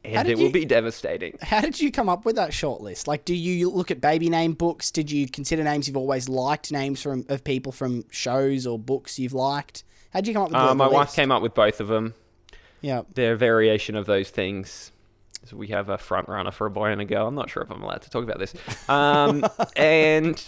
and 0.05 0.27
it 0.29 0.37
will 0.37 0.45
you- 0.47 0.53
be 0.53 0.65
devastating. 0.65 1.39
How 1.43 1.61
did 1.61 1.81
you 1.81 1.91
come 1.93 2.09
up 2.09 2.25
with 2.25 2.37
that 2.37 2.53
short 2.53 2.81
list? 2.81 3.07
Like, 3.07 3.25
do 3.25 3.35
you 3.35 3.71
look 3.71 3.91
at 3.91 4.01
baby 4.01 4.29
name 4.31 4.55
books? 4.55 4.91
Did 4.91 5.11
you 5.11 5.29
consider 5.29 5.63
names 5.63 5.87
you've 5.87 5.97
always 5.97 6.29
liked, 6.29 6.73
names 6.73 7.03
from 7.03 7.25
of 7.29 7.45
people 7.45 7.73
from 7.73 8.05
shows 8.11 8.67
or 8.67 8.79
books 8.79 9.19
you've 9.19 9.35
liked? 9.35 9.85
How 10.13 10.21
did 10.21 10.29
you 10.29 10.35
come 10.35 10.43
up 10.45 10.49
with 10.51 10.59
the, 10.59 10.71
Uh, 10.71 10.75
my 10.75 10.89
the 10.89 10.95
wife 10.95 11.15
came 11.15 11.31
up 11.31 11.43
with 11.43 11.55
both 11.55 11.81
of 11.81 11.89
them. 11.89 12.15
Yeah. 12.81 13.03
They're 13.15 13.35
a 13.35 13.37
variation 13.37 13.95
of 13.95 14.07
those 14.07 14.31
things. 14.31 14.91
So 15.45 15.57
we 15.57 15.69
have 15.69 15.89
a 15.89 15.99
front 15.99 16.29
runner 16.29 16.51
for 16.51 16.67
a 16.67 16.71
boy 16.71 16.87
and 16.91 17.01
a 17.01 17.05
girl. 17.05 17.27
I'm 17.27 17.35
not 17.35 17.49
sure 17.51 17.63
if 17.63 17.71
I'm 17.71 17.83
allowed 17.83 18.03
to 18.03 18.11
talk 18.11 18.25
about 18.25 18.39
this. 18.39 18.55
Um, 18.89 19.45
and 19.77 20.43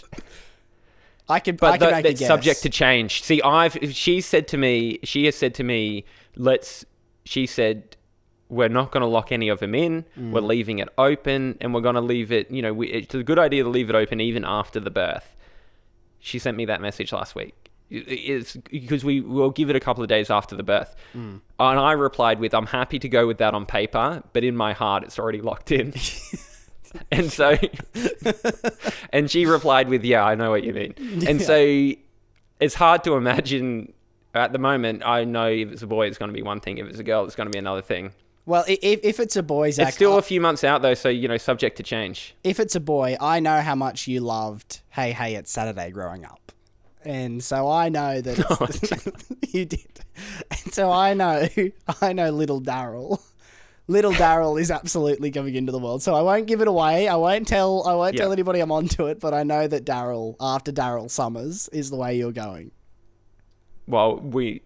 I 1.29 1.39
could, 1.39 1.55
I 1.63 1.77
but 1.77 1.91
make 1.91 2.05
a 2.05 2.09
that's 2.09 2.25
subject 2.27 2.61
to 2.63 2.69
change. 2.69 3.23
See, 3.23 3.41
I've 3.41 3.77
she 3.93 4.19
said 4.21 4.47
to 4.49 4.57
me, 4.57 4.99
she 5.03 5.25
has 5.25 5.35
said 5.35 5.53
to 5.55 5.63
me, 5.63 6.05
let's. 6.35 6.85
She 7.25 7.45
said, 7.45 7.95
we're 8.49 8.67
not 8.67 8.91
going 8.91 9.01
to 9.01 9.07
lock 9.07 9.31
any 9.31 9.47
of 9.47 9.59
them 9.59 9.73
in. 9.73 10.03
We're 10.17 10.41
Mm. 10.41 10.47
leaving 10.47 10.79
it 10.79 10.89
open, 10.97 11.57
and 11.61 11.73
we're 11.73 11.79
going 11.81 11.95
to 11.95 12.01
leave 12.01 12.31
it. 12.33 12.51
You 12.51 12.61
know, 12.61 12.73
we, 12.73 12.87
it's 12.89 13.15
a 13.15 13.23
good 13.23 13.39
idea 13.39 13.63
to 13.63 13.69
leave 13.69 13.89
it 13.89 13.95
open 13.95 14.19
even 14.19 14.43
after 14.43 14.79
the 14.81 14.91
birth. 14.91 15.35
She 16.19 16.37
sent 16.39 16.57
me 16.57 16.65
that 16.65 16.81
message 16.81 17.11
last 17.13 17.33
week. 17.35 17.55
It- 17.89 18.07
It's 18.09 18.55
because 18.57 19.05
we 19.05 19.21
will 19.21 19.49
give 19.51 19.69
it 19.69 19.75
a 19.77 19.79
couple 19.79 20.03
of 20.03 20.09
days 20.09 20.29
after 20.29 20.55
the 20.57 20.63
birth, 20.63 20.93
Mm. 21.15 21.39
and 21.59 21.79
I 21.79 21.93
replied 21.93 22.39
with, 22.41 22.53
"I'm 22.53 22.65
happy 22.67 22.99
to 22.99 23.07
go 23.07 23.25
with 23.25 23.37
that 23.37 23.53
on 23.53 23.65
paper, 23.65 24.21
but 24.33 24.43
in 24.43 24.57
my 24.57 24.73
heart, 24.73 25.03
it's 25.03 25.17
already 25.17 25.41
locked 25.41 25.71
in." 25.71 25.93
and 27.11 27.31
so, 27.31 27.57
and 29.13 29.29
she 29.29 29.45
replied 29.45 29.89
with, 29.89 30.03
"Yeah, 30.03 30.23
I 30.23 30.35
know 30.35 30.49
what 30.51 30.63
you 30.63 30.73
mean." 30.73 30.93
And 31.27 31.41
so, 31.41 31.57
it's 32.59 32.75
hard 32.75 33.03
to 33.05 33.13
imagine. 33.13 33.93
At 34.35 34.51
the 34.51 34.57
moment, 34.59 35.03
I 35.05 35.25
know 35.25 35.47
if 35.47 35.71
it's 35.71 35.83
a 35.83 35.87
boy, 35.87 36.07
it's 36.07 36.17
going 36.17 36.29
to 36.29 36.33
be 36.33 36.41
one 36.41 36.59
thing. 36.59 36.79
If 36.79 36.87
it's 36.87 36.97
a 36.97 37.03
girl, 37.03 37.23
it's 37.25 37.35
going 37.35 37.45
to 37.45 37.51
be 37.51 37.59
another 37.59 37.83
thing. 37.83 38.13
Well, 38.47 38.65
if, 38.67 38.99
if 39.03 39.19
it's 39.19 39.35
a 39.35 39.43
boy, 39.43 39.69
Zach, 39.71 39.89
it's 39.89 39.95
still 39.95 40.17
a 40.17 40.21
few 40.23 40.41
months 40.41 40.63
out 40.63 40.81
though, 40.81 40.95
so 40.95 41.07
you 41.07 41.27
know, 41.27 41.37
subject 41.37 41.77
to 41.77 41.83
change. 41.83 42.35
if 42.43 42.59
it's 42.59 42.75
a 42.75 42.79
boy, 42.79 43.15
I 43.21 43.39
know 43.39 43.61
how 43.61 43.75
much 43.75 44.07
you 44.07 44.19
loved 44.21 44.81
Hey 44.89 45.11
Hey 45.11 45.35
It's 45.35 45.51
Saturday 45.51 45.91
growing 45.91 46.25
up. 46.25 46.51
And 47.05 47.43
so 47.43 47.69
I 47.69 47.89
know 47.89 48.21
that 48.21 48.39
it's- 48.39 49.33
you 49.53 49.65
did. 49.65 49.99
And 50.49 50.73
so 50.73 50.91
I 50.91 51.13
know 51.13 51.47
I 52.01 52.13
know 52.13 52.31
little 52.31 52.59
Daryl. 52.61 53.21
Little 53.87 54.13
Daryl 54.13 54.59
is 54.59 54.71
absolutely 54.71 55.29
coming 55.31 55.55
into 55.55 55.71
the 55.71 55.79
world. 55.79 56.01
So 56.01 56.15
I 56.15 56.21
won't 56.21 56.47
give 56.47 56.61
it 56.61 56.67
away. 56.69 57.07
I 57.07 57.15
won't 57.15 57.47
tell 57.47 57.83
I 57.85 57.93
won't 57.95 58.15
Yeah. 58.15 58.21
tell 58.23 58.31
anybody 58.31 58.59
I'm 58.61 58.71
onto 58.71 59.07
it, 59.07 59.19
but 59.19 59.33
I 59.33 59.43
know 59.43 59.67
that 59.67 59.85
Daryl 59.85 60.35
after 60.39 60.71
Daryl 60.71 61.09
Somers 61.11 61.67
is 61.69 61.89
the 61.89 61.97
way 61.97 62.15
you're 62.17 62.31
going. 62.31 62.71
Well, 63.87 64.17
we, 64.19 64.61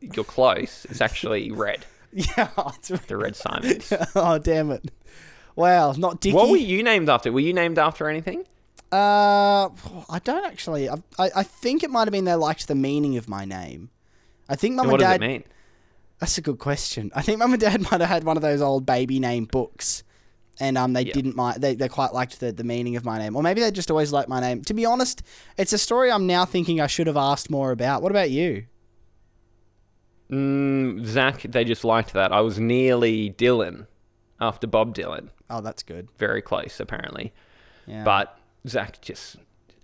you're 0.00 0.24
close. 0.24 0.84
It's 0.90 1.00
actually 1.00 1.50
red. 1.52 1.84
Yeah. 2.12 2.48
It's, 2.78 2.88
The 2.88 3.16
Red 3.16 3.36
Simons. 3.44 3.92
oh 4.14 4.38
damn 4.38 4.70
it. 4.70 4.90
Wow, 5.54 5.92
not 5.92 6.20
Dicky. 6.20 6.34
what 6.34 6.48
were 6.48 6.56
you 6.56 6.82
named 6.82 7.10
after? 7.10 7.30
Were 7.30 7.40
you 7.40 7.52
named 7.52 7.78
after 7.78 8.08
anything? 8.08 8.44
Uh, 8.90 9.68
I 10.08 10.18
don't 10.24 10.46
actually. 10.46 10.88
I, 10.88 10.94
I, 11.18 11.30
I 11.36 11.42
think 11.42 11.82
it 11.82 11.90
might 11.90 12.04
have 12.06 12.12
been 12.12 12.24
they 12.24 12.34
liked 12.34 12.68
the 12.68 12.74
meaning 12.74 13.18
of 13.18 13.28
my 13.28 13.44
name. 13.44 13.90
I 14.48 14.56
think 14.56 14.76
mum 14.76 14.84
And 14.86 14.92
what 14.92 15.02
and 15.02 15.20
dad. 15.20 15.44
That's 16.18 16.38
a 16.38 16.40
good 16.40 16.58
question. 16.58 17.10
I 17.14 17.22
think 17.22 17.38
mum 17.38 17.52
and 17.52 17.60
dad 17.60 17.80
might 17.90 18.00
have 18.00 18.08
had 18.08 18.24
one 18.24 18.36
of 18.36 18.42
those 18.42 18.60
old 18.62 18.86
baby 18.86 19.20
name 19.20 19.44
books, 19.44 20.02
and 20.58 20.78
um, 20.78 20.92
they 20.94 21.02
Yeah. 21.02 21.12
didn't 21.12 21.36
mind. 21.36 21.60
They, 21.60 21.74
they 21.74 21.88
quite 21.88 22.14
liked 22.14 22.40
the, 22.40 22.52
the 22.52 22.64
meaning 22.64 22.96
of 22.96 23.04
my 23.04 23.18
name, 23.18 23.36
or 23.36 23.42
maybe 23.42 23.60
they 23.60 23.70
just 23.70 23.90
always 23.90 24.12
liked 24.12 24.28
my 24.28 24.40
name. 24.40 24.62
To 24.62 24.74
be 24.74 24.86
honest, 24.86 25.22
it's 25.58 25.72
a 25.72 25.78
story 25.78 26.10
I'm 26.10 26.26
now 26.26 26.44
thinking 26.46 26.80
I 26.80 26.86
should 26.86 27.06
have 27.06 27.16
asked 27.18 27.50
more 27.50 27.70
about. 27.70 28.00
What 28.02 28.10
about 28.12 28.30
you? 28.30 28.64
Mm, 30.30 31.04
Zach, 31.04 31.42
they 31.42 31.64
just 31.64 31.84
liked 31.84 32.12
that. 32.14 32.32
I 32.32 32.40
was 32.40 32.58
nearly 32.58 33.30
Dylan 33.30 33.86
after 34.40 34.66
Bob 34.66 34.94
Dylan. 34.94 35.28
Oh, 35.48 35.60
that's 35.60 35.82
good. 35.82 36.08
Very 36.18 36.42
close, 36.42 36.80
apparently. 36.80 37.32
Yeah. 37.86 38.02
But 38.04 38.36
Zach 38.66 39.00
just 39.00 39.36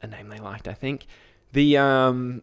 a 0.02 0.06
name 0.08 0.28
they 0.28 0.38
liked, 0.38 0.66
I 0.66 0.74
think. 0.74 1.06
The 1.52 1.76
um 1.78 2.42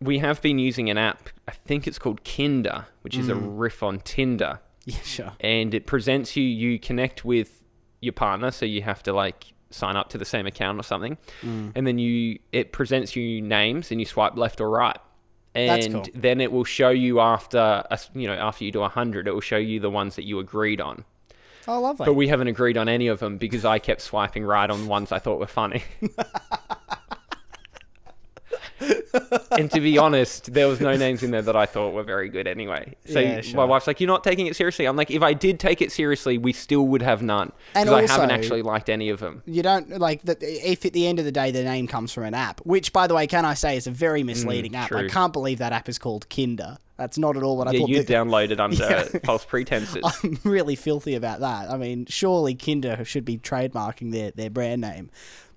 we 0.00 0.18
have 0.18 0.40
been 0.42 0.58
using 0.58 0.90
an 0.90 0.98
app, 0.98 1.28
I 1.48 1.52
think 1.52 1.86
it's 1.86 1.98
called 1.98 2.24
Kinder, 2.24 2.86
which 3.02 3.16
is 3.16 3.28
a 3.28 3.34
Mm. 3.34 3.58
riff 3.58 3.82
on 3.82 4.00
Tinder. 4.00 4.60
Yeah, 4.86 4.98
sure. 5.02 5.32
and 5.40 5.72
it 5.74 5.86
presents 5.86 6.36
you. 6.36 6.44
You 6.44 6.78
connect 6.78 7.24
with 7.24 7.62
your 8.02 8.12
partner, 8.12 8.50
so 8.50 8.66
you 8.66 8.82
have 8.82 9.02
to 9.04 9.14
like 9.14 9.46
sign 9.70 9.96
up 9.96 10.10
to 10.10 10.18
the 10.18 10.26
same 10.26 10.46
account 10.46 10.78
or 10.78 10.82
something, 10.82 11.16
Mm. 11.42 11.72
and 11.74 11.86
then 11.86 11.98
you 11.98 12.38
it 12.52 12.70
presents 12.72 13.16
you 13.16 13.40
names, 13.40 13.90
and 13.90 13.98
you 13.98 14.04
swipe 14.06 14.36
left 14.36 14.60
or 14.60 14.68
right. 14.68 14.98
That's 15.54 15.86
And 15.86 15.94
cool. 15.94 16.04
then 16.14 16.40
it 16.40 16.52
will 16.52 16.64
show 16.64 16.90
you 16.90 17.20
after, 17.20 17.58
a 17.90 17.98
you 18.14 18.26
know, 18.26 18.34
after 18.34 18.64
you 18.64 18.72
do 18.72 18.82
a 18.82 18.88
hundred, 18.88 19.26
it 19.28 19.32
will 19.32 19.40
show 19.40 19.56
you 19.56 19.80
the 19.80 19.88
ones 19.90 20.16
that 20.16 20.24
you 20.24 20.38
agreed 20.38 20.80
on. 20.82 21.04
Oh, 21.66 21.80
lovely. 21.80 22.04
But 22.04 22.12
we 22.14 22.28
haven't 22.28 22.48
agreed 22.48 22.76
on 22.76 22.88
any 22.88 23.06
of 23.06 23.20
them 23.20 23.38
because 23.38 23.64
I 23.64 23.78
kept 23.78 24.02
swiping 24.02 24.44
right 24.44 24.68
on 24.68 24.86
ones 24.86 25.12
I 25.12 25.18
thought 25.18 25.38
were 25.40 25.46
funny. 25.46 25.82
and 29.52 29.70
to 29.70 29.80
be 29.80 29.98
honest, 29.98 30.52
there 30.52 30.66
was 30.68 30.80
no 30.80 30.96
names 30.96 31.22
in 31.22 31.30
there 31.30 31.42
that 31.42 31.56
I 31.56 31.66
thought 31.66 31.92
were 31.94 32.02
very 32.02 32.28
good 32.28 32.46
anyway. 32.46 32.94
So 33.06 33.20
Yeah, 33.20 33.42
my 33.54 33.64
wife's 33.64 33.86
like, 33.86 34.00
"You're 34.00 34.08
not 34.08 34.24
taking 34.24 34.46
it 34.46 34.56
seriously." 34.56 34.86
I'm 34.86 34.96
like, 34.96 35.10
"If 35.10 35.22
I 35.22 35.32
did 35.32 35.60
take 35.60 35.80
it 35.82 35.92
seriously, 35.92 36.38
we 36.38 36.52
still 36.52 36.86
would 36.88 37.02
have 37.02 37.22
none 37.22 37.52
And 37.74 37.88
because 37.88 38.10
I 38.10 38.12
haven't 38.12 38.30
actually 38.30 38.62
liked 38.62 38.88
any 38.88 39.08
of 39.10 39.20
them." 39.20 39.42
you 39.46 39.62
don't 39.62 39.88
like 39.98 40.22
that 40.22 40.38
if 40.42 40.84
at 40.84 40.92
the 40.92 41.06
end 41.06 41.18
of 41.18 41.24
the 41.24 41.32
day 41.32 41.50
the 41.50 41.62
name 41.64 41.86
comes 41.86 42.12
from 42.12 42.24
an 42.24 42.34
app 42.34 42.60
which 42.60 42.92
by 42.92 43.06
the 43.06 43.14
way 43.14 43.26
can 43.26 43.44
i 43.44 43.52
say 43.54 43.76
is 43.76 43.86
a 43.86 43.90
very 43.90 44.22
misleading 44.22 44.74
app 44.74 44.90
i 44.92 45.02
Mm, 45.02 45.10
can't 45.10 45.32
believe 45.32 45.58
that 45.58 45.72
app 45.72 45.88
is 45.88 45.98
called 45.98 46.28
kinder 46.30 46.78
that's 46.96 47.18
not 47.18 47.36
at 47.36 47.42
all 47.42 47.56
what 47.56 47.68
i 47.68 47.72
Yeah, 47.72 47.80
thought 47.80 47.88
you 47.90 48.02
the- 48.02 48.12
downloaded 48.12 48.58
under 48.60 49.18
false 49.24 49.44
pretenses. 49.44 50.02
i'm 50.22 50.38
really 50.44 50.76
filthy 50.76 51.14
about 51.14 51.40
that 51.40 51.70
i 51.70 51.76
mean 51.76 52.06
surely 52.06 52.54
kinder 52.54 53.04
should 53.04 53.24
be 53.24 53.36
trademarking 53.38 54.12
their, 54.12 54.30
their 54.30 54.50
brand 54.50 54.80
name 54.80 55.10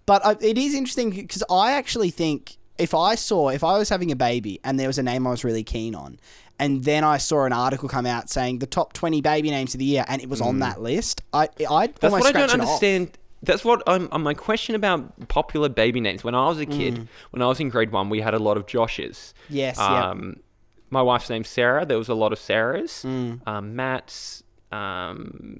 but 0.05 0.26
uh, 0.26 0.36
it 0.41 0.58
is 0.58 0.74
interesting 0.74 1.10
because 1.12 1.43
i 1.49 1.72
actually 1.72 2.10
think 2.10 2.57
if 2.78 2.94
i 2.94 3.16
saw 3.16 3.50
if 3.50 3.64
i 3.64 3.78
was 3.78 3.90
having 3.90 4.12
a 4.12 4.16
baby 4.16 4.60
and 4.64 4.80
there 4.80 4.88
was 4.88 4.98
a 4.98 5.04
name 5.04 5.26
i 5.28 5.30
was 5.32 5.44
really 5.44 5.64
keen 5.64 5.96
on 5.96 6.18
and 6.60 6.86
then 6.86 7.04
I 7.04 7.18
saw 7.18 7.46
an 7.46 7.54
article 7.54 7.88
come 7.88 8.08
out 8.08 8.32
saying 8.32 8.58
the 8.58 8.66
top 8.66 8.92
20 8.94 9.22
baby 9.22 9.52
names 9.52 9.76
of 9.76 9.78
the 9.80 9.86
year, 9.86 10.04
and 10.08 10.20
it 10.24 10.28
was 10.28 10.42
on 10.42 10.58
that 10.58 10.82
list. 10.82 11.22
I, 11.32 11.50
I'd 11.70 11.94
Mm. 11.94 12.00
That's 12.00 12.04
almost 12.12 12.24
what 12.24 12.26
I 12.26 12.32
don't 12.32 12.42
it 12.42 12.46
off. 12.50 12.52
understand. 12.62 13.12
That's 13.44 13.64
what 13.64 13.84
I'm, 13.86 14.10
um, 14.12 14.24
my 14.24 14.34
question 14.34 14.74
about 14.74 15.28
popular 15.28 15.70
baby 15.70 16.02
names. 16.02 16.24
When 16.24 16.34
I 16.34 16.48
was 16.48 16.58
a 16.60 16.66
kid, 16.66 16.96
Mm. 16.96 17.08
when 17.30 17.44
I 17.44 17.46
was 17.46 17.60
in 17.60 17.70
grade 17.70 17.92
one, 17.92 18.10
we 18.10 18.22
had 18.22 18.34
a 18.34 18.40
lot 18.40 18.58
of 18.58 18.66
Joshes. 18.66 19.34
Yes, 19.50 19.78
yep. 19.78 19.88
Um, 19.88 20.38
my 20.90 21.04
wife's 21.04 21.30
name's 21.30 21.48
Sarah. 21.48 21.86
There 21.86 22.00
was 22.00 22.10
a 22.10 22.16
lot 22.16 22.34
of 22.34 22.40
Sarahs. 22.40 23.06
Mm. 23.06 23.48
Um, 23.48 23.76
Matt's, 23.76 24.42
um, 24.72 25.60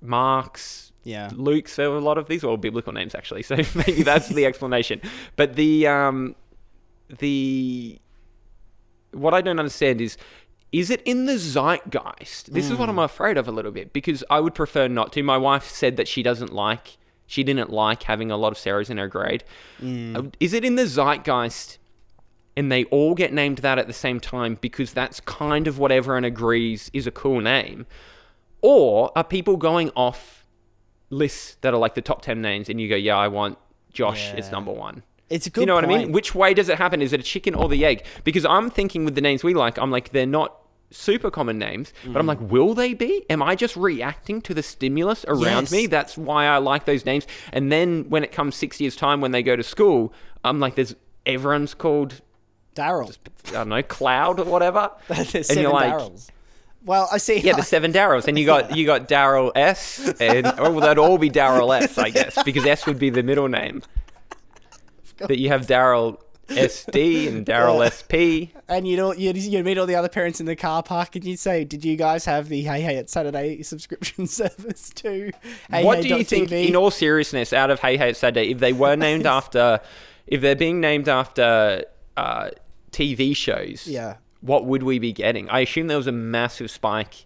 Mark's, 0.00 0.91
Yeah. 1.04 1.30
Luke's. 1.34 1.76
There 1.76 1.90
were 1.90 1.96
a 1.96 2.00
lot 2.00 2.18
of 2.18 2.28
these, 2.28 2.44
are 2.44 2.48
all 2.48 2.56
biblical 2.56 2.92
names 2.92 3.14
actually. 3.14 3.42
So 3.42 3.56
maybe 3.74 4.02
that's 4.02 4.28
the 4.28 4.46
explanation. 4.46 5.00
But 5.36 5.56
the 5.56 5.86
um, 5.86 6.34
the 7.18 7.98
what 9.12 9.34
I 9.34 9.40
don't 9.40 9.58
understand 9.58 10.00
is 10.00 10.16
is 10.70 10.88
it 10.90 11.02
in 11.02 11.26
the 11.26 11.36
zeitgeist? 11.36 12.52
This 12.52 12.70
is 12.70 12.78
what 12.78 12.88
I'm 12.88 12.98
afraid 12.98 13.36
of 13.36 13.46
a 13.46 13.52
little 13.52 13.72
bit 13.72 13.92
because 13.92 14.24
I 14.30 14.40
would 14.40 14.54
prefer 14.54 14.88
not 14.88 15.12
to. 15.12 15.22
My 15.22 15.36
wife 15.36 15.68
said 15.68 15.98
that 15.98 16.08
she 16.08 16.22
doesn't 16.22 16.52
like 16.52 16.96
she 17.26 17.42
didn't 17.42 17.70
like 17.70 18.02
having 18.02 18.30
a 18.30 18.36
lot 18.36 18.52
of 18.52 18.58
Sarahs 18.58 18.90
in 18.90 18.98
her 18.98 19.08
grade. 19.08 19.44
Uh, 19.82 20.24
Is 20.38 20.52
it 20.52 20.64
in 20.64 20.76
the 20.76 20.86
zeitgeist 20.86 21.78
and 22.56 22.70
they 22.70 22.84
all 22.84 23.14
get 23.14 23.32
named 23.32 23.58
that 23.58 23.78
at 23.78 23.86
the 23.86 23.92
same 23.94 24.20
time 24.20 24.58
because 24.60 24.92
that's 24.92 25.20
kind 25.20 25.66
of 25.66 25.78
what 25.78 25.90
everyone 25.90 26.24
agrees 26.24 26.90
is 26.92 27.06
a 27.06 27.10
cool 27.10 27.40
name? 27.40 27.86
Or 28.60 29.12
are 29.16 29.24
people 29.24 29.56
going 29.56 29.90
off 29.96 30.41
lists 31.12 31.56
that 31.60 31.72
are 31.74 31.76
like 31.78 31.94
the 31.94 32.00
top 32.02 32.22
10 32.22 32.40
names 32.42 32.68
and 32.68 32.80
you 32.80 32.88
go, 32.88 32.96
yeah, 32.96 33.16
I 33.16 33.28
want 33.28 33.58
Josh, 33.92 34.32
it's 34.34 34.48
Yeah. 34.48 34.52
number 34.52 34.72
one? 34.72 35.02
It's 35.30 35.46
a 35.46 35.50
Do 35.50 35.54
good 35.54 35.60
you 35.62 35.66
know 35.66 35.74
what 35.76 35.84
I 35.84 35.86
mean? 35.88 36.12
Which 36.12 36.34
way 36.34 36.52
does 36.54 36.68
it 36.68 36.78
happen? 36.78 37.00
Is 37.02 37.12
it 37.12 37.20
a 37.20 37.22
chicken 37.22 37.54
or 37.54 37.68
the 37.68 37.84
egg? 37.84 38.04
Because 38.24 38.44
I'm 38.44 38.70
thinking 38.70 39.04
with 39.04 39.14
the 39.14 39.20
names 39.20 39.44
we 39.44 39.54
like, 39.54 39.78
I'm 39.78 39.90
like, 39.90 40.10
they're 40.10 40.26
not 40.26 40.56
super 40.90 41.30
common 41.30 41.58
names, 41.58 41.92
but 42.04 42.18
I'm 42.18 42.26
like, 42.26 42.38
Mm. 42.38 42.48
will 42.48 42.74
they 42.74 42.92
be? 42.92 43.24
Am 43.30 43.42
I 43.42 43.54
just 43.54 43.76
reacting 43.76 44.42
to 44.42 44.52
the 44.54 44.62
stimulus 44.62 45.24
around 45.28 45.64
Yes. 45.64 45.72
me? 45.72 45.86
That's 45.86 46.18
why 46.18 46.46
I 46.46 46.58
like 46.58 46.84
those 46.84 47.06
names. 47.06 47.26
And 47.52 47.72
then 47.72 48.06
when 48.10 48.24
it 48.24 48.32
comes 48.32 48.56
six 48.56 48.78
years' 48.80 48.96
time 48.96 49.20
when 49.22 49.32
they 49.32 49.42
go 49.42 49.56
to 49.56 49.62
school, 49.62 50.12
I'm 50.44 50.60
like, 50.60 50.74
there's 50.74 50.94
everyone's 51.24 51.72
called, 51.74 52.20
Daryl. 52.74 53.16
I 53.48 53.52
don't 53.52 53.68
know, 53.70 53.82
Cloud 53.82 54.38
or 54.40 54.44
whatever. 54.44 54.90
There's 55.08 55.34
and 55.34 55.44
seven 55.46 55.62
you're 55.62 55.72
like, 55.72 55.92
Daryls. 55.92 56.28
Well, 56.84 57.08
I 57.12 57.18
see. 57.18 57.38
yeah, 57.40 57.54
the 57.54 57.62
seven 57.62 57.92
Daryls, 57.92 58.26
and 58.28 58.38
you 58.38 58.44
got 58.46 58.76
you 58.76 58.84
got 58.86 59.08
Daryl 59.08 59.52
S, 59.54 60.00
and 60.20 60.46
oh, 60.46 60.70
well, 60.72 60.80
that'd 60.80 60.98
all 60.98 61.18
be 61.18 61.30
Daryl 61.30 61.76
S, 61.80 61.96
I 61.98 62.10
guess, 62.10 62.42
because 62.42 62.66
S 62.66 62.86
would 62.86 62.98
be 62.98 63.10
the 63.10 63.22
middle 63.22 63.48
name. 63.48 63.82
That 65.18 65.38
you 65.38 65.48
have 65.50 65.66
Daryl 65.66 66.18
SD 66.48 67.28
and 67.28 67.46
Daryl 67.46 67.78
Yeah. 67.84 67.88
SP. 67.94 68.50
and 68.68 68.86
you'd, 68.88 68.98
all, 68.98 69.14
you'd 69.14 69.36
you'd 69.36 69.64
meet 69.64 69.78
all 69.78 69.86
the 69.86 69.94
other 69.94 70.08
parents 70.08 70.40
in 70.40 70.46
the 70.46 70.56
car 70.56 70.82
park, 70.82 71.14
and 71.14 71.24
you'd 71.24 71.38
say, 71.38 71.64
"Did 71.64 71.84
you 71.84 71.96
guys 71.96 72.24
have 72.24 72.48
the 72.48 72.62
Hey 72.62 72.80
Hey 72.80 72.96
It's 72.96 73.12
Saturday 73.12 73.62
subscription 73.62 74.26
service 74.26 74.90
too?" 74.90 75.30
Hey 75.70 75.84
what 75.84 75.98
Hey 75.98 76.08
do 76.08 76.16
you 76.16 76.24
think, 76.24 76.48
TV? 76.50 76.68
in 76.68 76.74
all 76.76 76.90
seriousness, 76.90 77.52
out 77.52 77.70
of 77.70 77.78
Hey 77.80 77.96
Hey 77.96 78.10
It's 78.10 78.18
Saturday, 78.18 78.50
if 78.50 78.58
they 78.58 78.72
were 78.72 78.96
named 78.96 79.26
after, 79.38 79.80
if 80.26 80.40
they're 80.40 80.56
being 80.56 80.80
named 80.80 81.08
after 81.08 81.84
uh, 82.16 82.50
TV 82.90 83.36
shows, 83.36 83.86
Yeah. 83.86 84.16
What 84.42 84.66
would 84.66 84.82
we 84.82 84.98
be 84.98 85.12
getting? 85.12 85.48
I 85.48 85.60
assume 85.60 85.86
there 85.86 85.96
was 85.96 86.06
a 86.06 86.12
massive 86.12 86.70
spike. 86.70 87.24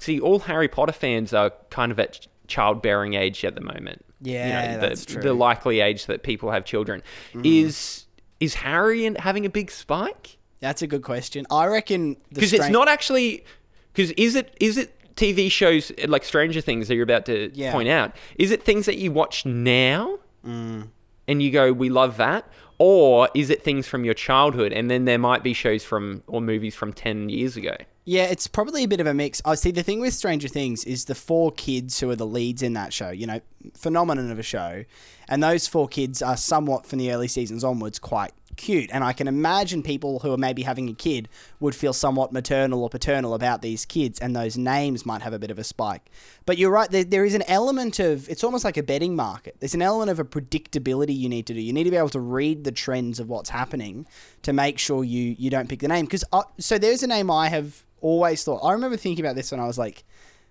See, 0.00 0.18
all 0.18 0.38
Harry 0.40 0.68
Potter 0.68 0.92
fans 0.92 1.32
are 1.34 1.52
kind 1.70 1.92
of 1.92 2.00
at 2.00 2.26
childbearing 2.48 3.14
age 3.14 3.44
at 3.44 3.54
the 3.54 3.60
moment. 3.60 4.04
Yeah, 4.20 4.76
the, 4.76 4.86
that's 4.86 5.04
true. 5.04 5.22
The 5.22 5.34
likely 5.34 5.80
age 5.80 6.06
that 6.06 6.22
people 6.22 6.50
have 6.50 6.64
children 6.64 7.02
Mm. 7.34 7.44
is 7.62 8.06
is 8.40 8.54
Harry 8.54 9.04
in- 9.06 9.14
having 9.16 9.44
a 9.46 9.50
big 9.50 9.70
spike? 9.70 10.38
That's 10.60 10.80
a 10.82 10.86
good 10.86 11.02
question. 11.02 11.46
I 11.50 11.66
reckon 11.66 12.14
the 12.30 12.34
Because 12.36 12.52
it's 12.54 12.68
not 12.70 12.88
actually. 12.88 13.44
Because 13.92 14.10
is 14.12 14.34
it 14.34 14.56
is 14.60 14.76
it 14.78 14.92
TV 15.16 15.50
shows 15.50 15.92
like 16.08 16.24
Stranger 16.24 16.60
Things 16.60 16.88
that 16.88 16.94
you're 16.96 17.04
about 17.04 17.26
to 17.26 17.50
Yeah. 17.54 17.70
point 17.72 17.88
out? 17.88 18.12
Is 18.38 18.50
it 18.50 18.62
things 18.62 18.86
that 18.86 18.96
you 18.96 19.12
watch 19.12 19.44
now 19.46 20.18
Mm. 20.46 20.88
and 21.28 21.42
you 21.42 21.50
go, 21.50 21.72
we 21.72 21.88
love 21.88 22.16
that, 22.18 22.46
or 22.78 23.28
is 23.34 23.50
it 23.50 23.62
things 23.62 23.86
from 23.86 24.04
your 24.04 24.14
childhood 24.14 24.72
and 24.72 24.90
then 24.90 25.04
there 25.04 25.18
might 25.18 25.42
be 25.42 25.52
shows 25.52 25.84
from 25.84 26.22
or 26.26 26.40
movies 26.40 26.74
from 26.74 26.92
ten 26.92 27.28
years 27.28 27.56
ago? 27.56 27.76
Yeah, 28.06 28.24
it's 28.24 28.46
probably 28.46 28.84
a 28.84 28.88
bit 28.88 29.00
of 29.00 29.06
a 29.06 29.14
mix. 29.14 29.40
I 29.46 29.54
see 29.54 29.70
the 29.70 29.82
thing 29.82 30.00
with 30.00 30.12
Stranger 30.12 30.48
Things 30.48 30.84
is 30.84 31.06
the 31.06 31.14
four 31.14 31.52
kids 31.52 32.00
who 32.00 32.10
are 32.10 32.16
the 32.16 32.26
leads 32.26 32.62
in 32.62 32.74
that 32.74 32.92
show, 32.92 33.08
you 33.08 33.26
know, 33.26 33.40
phenomenon 33.74 34.30
of 34.30 34.38
a 34.38 34.42
show. 34.42 34.84
And 35.26 35.42
those 35.42 35.66
four 35.66 35.88
kids 35.88 36.20
are 36.20 36.36
somewhat 36.36 36.84
from 36.84 36.98
the 36.98 37.10
early 37.12 37.28
seasons 37.28 37.64
onwards 37.64 37.98
quite 37.98 38.32
cute. 38.56 38.90
And 38.92 39.04
I 39.04 39.12
can 39.12 39.28
imagine 39.28 39.82
people 39.82 40.20
who 40.20 40.32
are 40.32 40.38
maybe 40.38 40.62
having 40.62 40.88
a 40.88 40.94
kid 40.94 41.28
would 41.60 41.74
feel 41.74 41.92
somewhat 41.92 42.32
maternal 42.32 42.82
or 42.82 42.88
paternal 42.88 43.34
about 43.34 43.62
these 43.62 43.84
kids, 43.84 44.18
and 44.18 44.34
those 44.34 44.56
names 44.56 45.04
might 45.04 45.22
have 45.22 45.32
a 45.32 45.38
bit 45.38 45.50
of 45.50 45.58
a 45.58 45.64
spike. 45.64 46.10
But 46.46 46.58
you're 46.58 46.70
right, 46.70 46.90
there, 46.90 47.04
there 47.04 47.24
is 47.24 47.34
an 47.34 47.42
element 47.48 47.98
of 47.98 48.28
it's 48.28 48.44
almost 48.44 48.64
like 48.64 48.76
a 48.76 48.82
betting 48.82 49.16
market. 49.16 49.56
There's 49.60 49.74
an 49.74 49.82
element 49.82 50.10
of 50.10 50.18
a 50.18 50.24
predictability 50.24 51.16
you 51.16 51.28
need 51.28 51.46
to 51.46 51.54
do. 51.54 51.60
You 51.60 51.72
need 51.72 51.84
to 51.84 51.90
be 51.90 51.96
able 51.96 52.08
to 52.10 52.20
read 52.20 52.64
the 52.64 52.72
trends 52.72 53.20
of 53.20 53.28
what's 53.28 53.50
happening 53.50 54.06
to 54.42 54.52
make 54.52 54.78
sure 54.78 55.04
you 55.04 55.34
you 55.38 55.50
don't 55.50 55.68
pick 55.68 55.80
the 55.80 55.88
name. 55.88 56.04
Because 56.04 56.24
uh, 56.32 56.42
so 56.58 56.78
there's 56.78 57.02
a 57.02 57.06
name 57.06 57.30
I 57.30 57.48
have 57.48 57.84
always 58.00 58.44
thought. 58.44 58.58
I 58.58 58.72
remember 58.72 58.96
thinking 58.96 59.24
about 59.24 59.34
this 59.34 59.50
when 59.50 59.60
I 59.60 59.66
was 59.66 59.78
like 59.78 60.04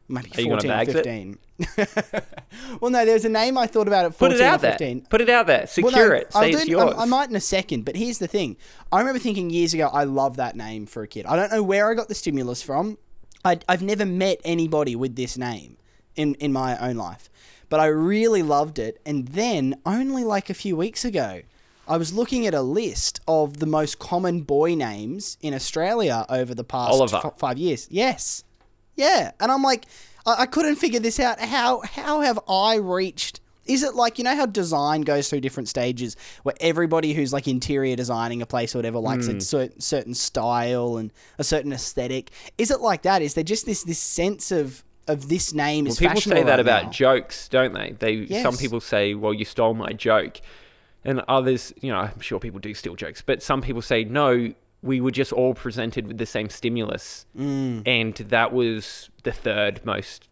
maybe 0.07 0.31
Are 0.35 0.41
you 0.41 0.49
14 0.49 0.71
or 0.71 0.85
15. 0.85 1.37
well, 2.81 2.91
no, 2.91 3.05
there's 3.05 3.25
a 3.25 3.29
name 3.29 3.57
I 3.57 3.67
thought 3.67 3.87
about 3.87 4.05
at 4.05 4.17
Put 4.17 4.31
it 4.31 4.41
out 4.41 4.59
or 4.59 4.75
there. 4.77 5.01
Put 5.09 5.21
it 5.21 5.29
out 5.29 5.47
there. 5.47 5.67
Secure 5.67 5.91
Well, 5.91 6.09
no, 6.09 6.15
it. 6.15 6.33
Say 6.33 6.51
it's 6.51 6.67
yours. 6.67 6.93
I, 6.97 7.03
I 7.03 7.05
might 7.05 7.29
in 7.29 7.35
a 7.35 7.41
second, 7.41 7.85
but 7.85 7.95
here's 7.95 8.17
the 8.17 8.27
thing. 8.27 8.57
I 8.91 8.99
remember 8.99 9.19
thinking 9.19 9.49
years 9.49 9.73
ago, 9.73 9.89
I 9.91 10.03
love 10.03 10.37
that 10.37 10.55
name 10.55 10.85
for 10.85 11.03
a 11.03 11.07
kid. 11.07 11.25
I 11.25 11.35
don't 11.35 11.51
know 11.51 11.63
where 11.63 11.89
I 11.89 11.93
got 11.93 12.07
the 12.07 12.15
stimulus 12.15 12.61
from. 12.61 12.97
I, 13.45 13.59
I've 13.67 13.83
never 13.83 14.05
met 14.05 14.39
anybody 14.43 14.95
with 14.95 15.15
this 15.15 15.37
name 15.37 15.77
in, 16.15 16.35
in 16.35 16.53
my 16.53 16.77
own 16.77 16.95
life, 16.95 17.29
but 17.69 17.79
I 17.79 17.87
really 17.87 18.41
loved 18.43 18.79
it. 18.79 18.99
And 19.05 19.27
then, 19.29 19.75
only 19.85 20.23
like 20.23 20.49
a 20.49 20.53
few 20.53 20.75
weeks 20.75 21.03
ago, 21.03 21.41
I 21.87 21.97
was 21.97 22.13
looking 22.13 22.47
at 22.47 22.53
a 22.53 22.61
list 22.61 23.19
of 23.27 23.57
the 23.57 23.65
most 23.65 23.99
common 23.99 24.41
boy 24.41 24.75
names 24.75 25.37
in 25.41 25.53
Australia 25.53 26.25
over 26.29 26.55
the 26.55 26.63
past 26.63 27.13
f- 27.13 27.33
five 27.37 27.57
years. 27.57 27.87
Yes. 27.91 28.43
Yeah. 28.95 29.31
And 29.39 29.51
I'm 29.51 29.63
like, 29.63 29.85
I, 30.25 30.43
I 30.43 30.45
couldn't 30.45 30.75
figure 30.75 30.99
this 30.99 31.19
out. 31.19 31.39
How 31.39 31.81
how 31.81 32.21
have 32.21 32.39
I 32.47 32.75
reached 32.75 33.39
is 33.65 33.81
it 33.81 33.95
like 33.95 34.17
you 34.17 34.25
know 34.25 34.35
how 34.35 34.45
design 34.45 35.01
goes 35.01 35.29
through 35.29 35.39
different 35.39 35.69
stages 35.69 36.17
where 36.43 36.53
everybody 36.59 37.13
who's 37.13 37.31
like 37.31 37.47
interior 37.47 37.95
designing 37.95 38.41
a 38.41 38.45
place 38.45 38.75
or 38.75 38.79
whatever 38.79 38.99
likes 38.99 39.27
Hmm. 39.27 39.37
a 39.37 39.41
cer- 39.41 39.69
certain 39.79 40.13
style 40.13 40.97
and 40.97 41.13
a 41.39 41.43
certain 41.45 41.71
aesthetic? 41.71 42.31
Is 42.57 42.71
it 42.71 42.81
like 42.81 43.03
that? 43.03 43.21
Is 43.21 43.35
there 43.35 43.43
just 43.43 43.65
this 43.65 43.83
this 43.83 43.99
sense 43.99 44.51
of 44.51 44.83
of 45.07 45.27
this 45.29 45.53
name 45.53 45.85
Well, 45.85 45.95
people 45.95 46.21
say 46.21 46.43
that 46.43 46.49
right 46.49 46.59
about 46.59 46.83
now? 46.85 46.89
jokes, 46.91 47.47
don't 47.49 47.73
they? 47.73 47.95
They 47.99 48.41
some 48.43 48.57
people 48.57 48.79
say, 48.81 49.13
"Well, 49.15 49.33
you 49.33 49.45
stole 49.45 49.73
my 49.73 49.91
joke," 49.93 50.39
and 51.05 51.21
others, 51.27 51.73
you 51.81 51.91
know, 51.91 51.99
I'm 51.99 52.19
sure 52.21 52.39
people 52.39 52.59
do 52.59 52.73
steal 52.73 52.95
jokes, 52.95 53.21
but 53.21 53.41
some 53.43 53.61
people 53.61 53.81
say, 53.81 54.03
"No, 54.05 54.53
we 54.83 54.99
were 55.01 55.11
just 55.11 55.31
all 55.33 55.53
presented 55.55 56.05
with 56.07 56.17
the 56.19 56.25
same 56.25 56.49
stimulus, 56.49 57.25
Mm. 57.37 57.81
and 57.87 58.13
that 58.15 58.53
was 58.53 59.09
the 59.23 59.31
third 59.31 59.83
most 59.85 60.27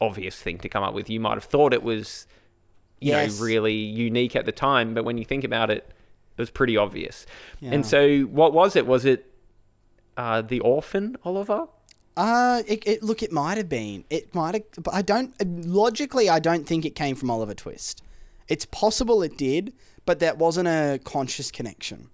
obvious 0.00 0.36
thing 0.40 0.58
to 0.58 0.68
come 0.68 0.82
up 0.82 0.94
with." 0.94 1.08
You 1.10 1.20
might 1.20 1.34
have 1.34 1.44
thought 1.44 1.72
it 1.72 1.82
was, 1.82 2.26
you 3.00 3.12
Yes. 3.12 3.38
know, 3.38 3.44
really 3.44 3.74
unique 3.74 4.34
at 4.34 4.46
the 4.46 4.52
time, 4.52 4.94
but 4.94 5.04
when 5.04 5.18
you 5.18 5.24
think 5.24 5.44
about 5.44 5.70
it, 5.70 5.84
it 6.36 6.40
was 6.40 6.50
pretty 6.50 6.76
obvious. 6.76 7.26
Yeah. 7.60 7.72
And 7.72 7.84
so, 7.86 8.22
what 8.22 8.52
was 8.52 8.74
it? 8.74 8.86
Was 8.86 9.04
it 9.04 9.26
uh, 10.16 10.42
the 10.42 10.60
orphan 10.60 11.16
Oliver? 11.24 11.66
Uh, 12.16 12.62
it, 12.66 12.82
it 12.86 13.02
look, 13.02 13.22
it 13.22 13.32
might 13.32 13.56
have 13.56 13.68
been. 13.68 14.04
It 14.10 14.34
might 14.34 14.54
have, 14.54 14.64
but 14.82 14.92
I 14.92 15.02
don't. 15.02 15.32
Logically, 15.66 16.28
I 16.28 16.38
don't 16.40 16.66
think 16.66 16.84
it 16.84 16.94
came 16.94 17.14
from 17.16 17.30
Oliver 17.30 17.54
Twist. 17.54 18.02
It's 18.48 18.66
possible 18.66 19.22
it 19.22 19.38
did, 19.38 19.72
but 20.06 20.18
that 20.18 20.36
wasn't 20.38 20.66
a 20.68 20.98
conscious 21.04 21.50
connection. 21.50 22.08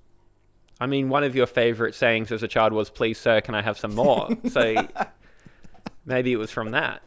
I 0.81 0.87
mean, 0.87 1.09
one 1.09 1.25
of 1.25 1.35
your 1.35 1.47
favorite 1.47 1.95
sayings 1.95 2.31
as 2.31 2.43
a 2.43 2.49
child 2.49 2.73
was, 2.73 2.91
"Please, 2.91 3.19
sir, 3.19 3.41
can 3.41 3.55
I 3.55 3.63
have 3.63 3.79
some 3.79 3.95
more?" 3.95 4.29
so 4.51 4.87
maybe 6.05 6.33
it 6.33 6.37
was 6.37 6.51
from 6.51 6.71
that. 6.73 7.03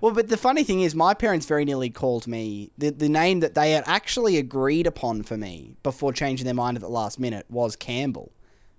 Well, 0.00 0.12
but 0.12 0.28
the 0.28 0.36
funny 0.36 0.62
thing 0.62 0.82
is, 0.82 0.94
my 0.94 1.14
parents 1.14 1.46
very 1.46 1.64
nearly 1.64 1.90
called 1.90 2.26
me 2.26 2.70
the 2.78 2.90
the 2.90 3.08
name 3.08 3.40
that 3.40 3.54
they 3.54 3.72
had 3.72 3.84
actually 3.86 4.36
agreed 4.36 4.86
upon 4.86 5.22
for 5.22 5.36
me 5.36 5.76
before 5.82 6.12
changing 6.12 6.44
their 6.44 6.54
mind 6.54 6.76
at 6.76 6.82
the 6.82 6.88
last 6.88 7.18
minute 7.18 7.46
was 7.48 7.76
Campbell. 7.76 8.30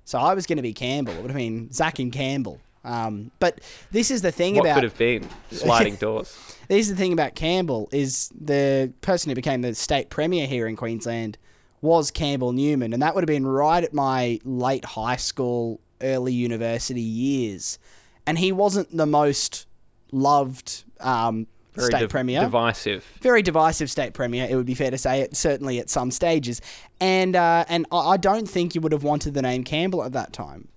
So 0.05 0.17
I 0.17 0.34
was 0.34 0.45
going 0.45 0.57
to 0.57 0.63
be 0.63 0.73
Campbell. 0.73 1.13
It 1.13 1.21
would 1.21 1.32
have 1.32 1.38
been 1.38 1.71
Zach 1.71 1.99
and 1.99 2.11
Campbell. 2.11 2.59
Um, 2.84 3.32
but 3.39 3.59
this 3.91 4.09
is 4.09 4.21
the 4.21 4.32
thing 4.32 4.55
What 4.55 4.61
about 4.65 4.75
could 4.75 4.84
have 4.84 4.97
been 4.97 5.27
sliding 5.51 5.95
doors? 5.97 6.55
this 6.69 6.88
is 6.88 6.89
the 6.89 6.95
thing 6.95 7.11
about 7.11 7.36
Campbell 7.36 7.89
is 7.91 8.30
the 8.30 8.93
person 9.01 9.30
who 9.30 9.36
became 9.36 9.61
the 9.61 9.75
state 9.75 10.09
premier 10.09 10.47
here 10.47 10.65
in 10.65 10.77
Queensland 10.77 11.38
was 11.82 12.11
Campbell 12.11 12.51
Newman, 12.51 12.93
and 12.93 13.01
that 13.01 13.15
would 13.15 13.21
have 13.23 13.27
been 13.27 13.47
right 13.47 13.84
at 13.84 13.93
my 13.93 14.39
late 14.43 14.86
high 14.86 15.15
school, 15.15 15.80
early 16.01 16.34
university 16.34 17.01
years, 17.01 17.80
and 18.27 18.38
he 18.38 18.51
wasn't 18.51 18.95
the 18.95 19.05
most 19.05 19.65
loved 20.11 20.84
um, 20.99 21.47
Very 21.73 21.88
state 21.88 21.99
div- 22.01 22.09
premier 22.09 22.41
divisive. 22.41 23.05
very 23.21 23.41
divisive 23.41 23.89
state 23.89 24.13
premier. 24.13 24.47
It 24.49 24.55
would 24.55 24.65
be 24.65 24.73
fair 24.73 24.91
to 24.91 24.97
say 24.97 25.21
it 25.21 25.36
certainly 25.36 25.80
at 25.80 25.89
some 25.89 26.11
stages, 26.11 26.61
and 26.99 27.36
uh, 27.36 27.65
and 27.69 27.86
I 27.91 27.97
I 27.97 28.17
don't 28.17 28.49
think 28.49 28.75
you 28.75 28.82
would 28.82 28.91
have 28.91 29.03
wanted 29.03 29.34
the 29.34 29.41
name 29.41 29.63
Campbell 29.63 30.03
at 30.03 30.11
that 30.13 30.34
time. 30.34 30.67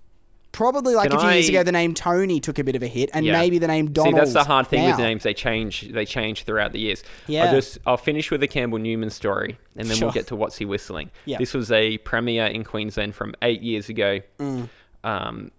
Probably 0.53 0.95
like 0.95 1.09
Can 1.09 1.17
a 1.17 1.21
few 1.21 1.29
years 1.31 1.49
ago, 1.49 1.63
the 1.63 1.71
name 1.73 1.93
Tony 1.93 2.39
took 2.39 2.59
a 2.59 2.63
bit 2.63 2.75
of 2.75 2.83
a 2.83 2.87
hit, 2.87 3.09
and 3.13 3.25
Yeah. 3.25 3.33
maybe 3.33 3.57
the 3.57 3.67
name 3.67 3.91
Donald. 3.91 4.13
See, 4.13 4.19
that's 4.19 4.33
the 4.33 4.43
hard 4.45 4.67
thing 4.67 4.85
with 4.85 4.97
now. 4.99 5.03
names. 5.03 5.23
They 5.23 5.33
change. 5.33 5.89
They 5.91 6.05
change 6.05 6.43
throughout 6.43 6.71
the 6.71 6.79
years. 6.79 7.03
Yeah. 7.27 7.45
I'll 7.45 7.51
just 7.51 7.79
I'll 7.85 7.97
finish 7.97 8.31
with 8.31 8.39
the 8.39 8.47
Campbell 8.47 8.77
Newman 8.77 9.09
story, 9.09 9.57
and 9.75 9.89
then 9.89 9.97
Sure. 9.97 10.05
we'll 10.07 10.13
get 10.13 10.27
to 10.27 10.35
what's 10.37 10.57
he 10.57 10.65
whistling. 10.65 11.11
Yeah. 11.25 11.39
This 11.39 11.53
was 11.53 11.71
a 11.71 11.97
premiere 11.97 12.45
in 12.45 12.63
Queensland 12.63 13.15
from 13.15 13.33
eight 13.41 13.61
years 13.61 13.89
ago. 13.89 14.19
Mm. 14.39 14.69
Um, 15.03 15.51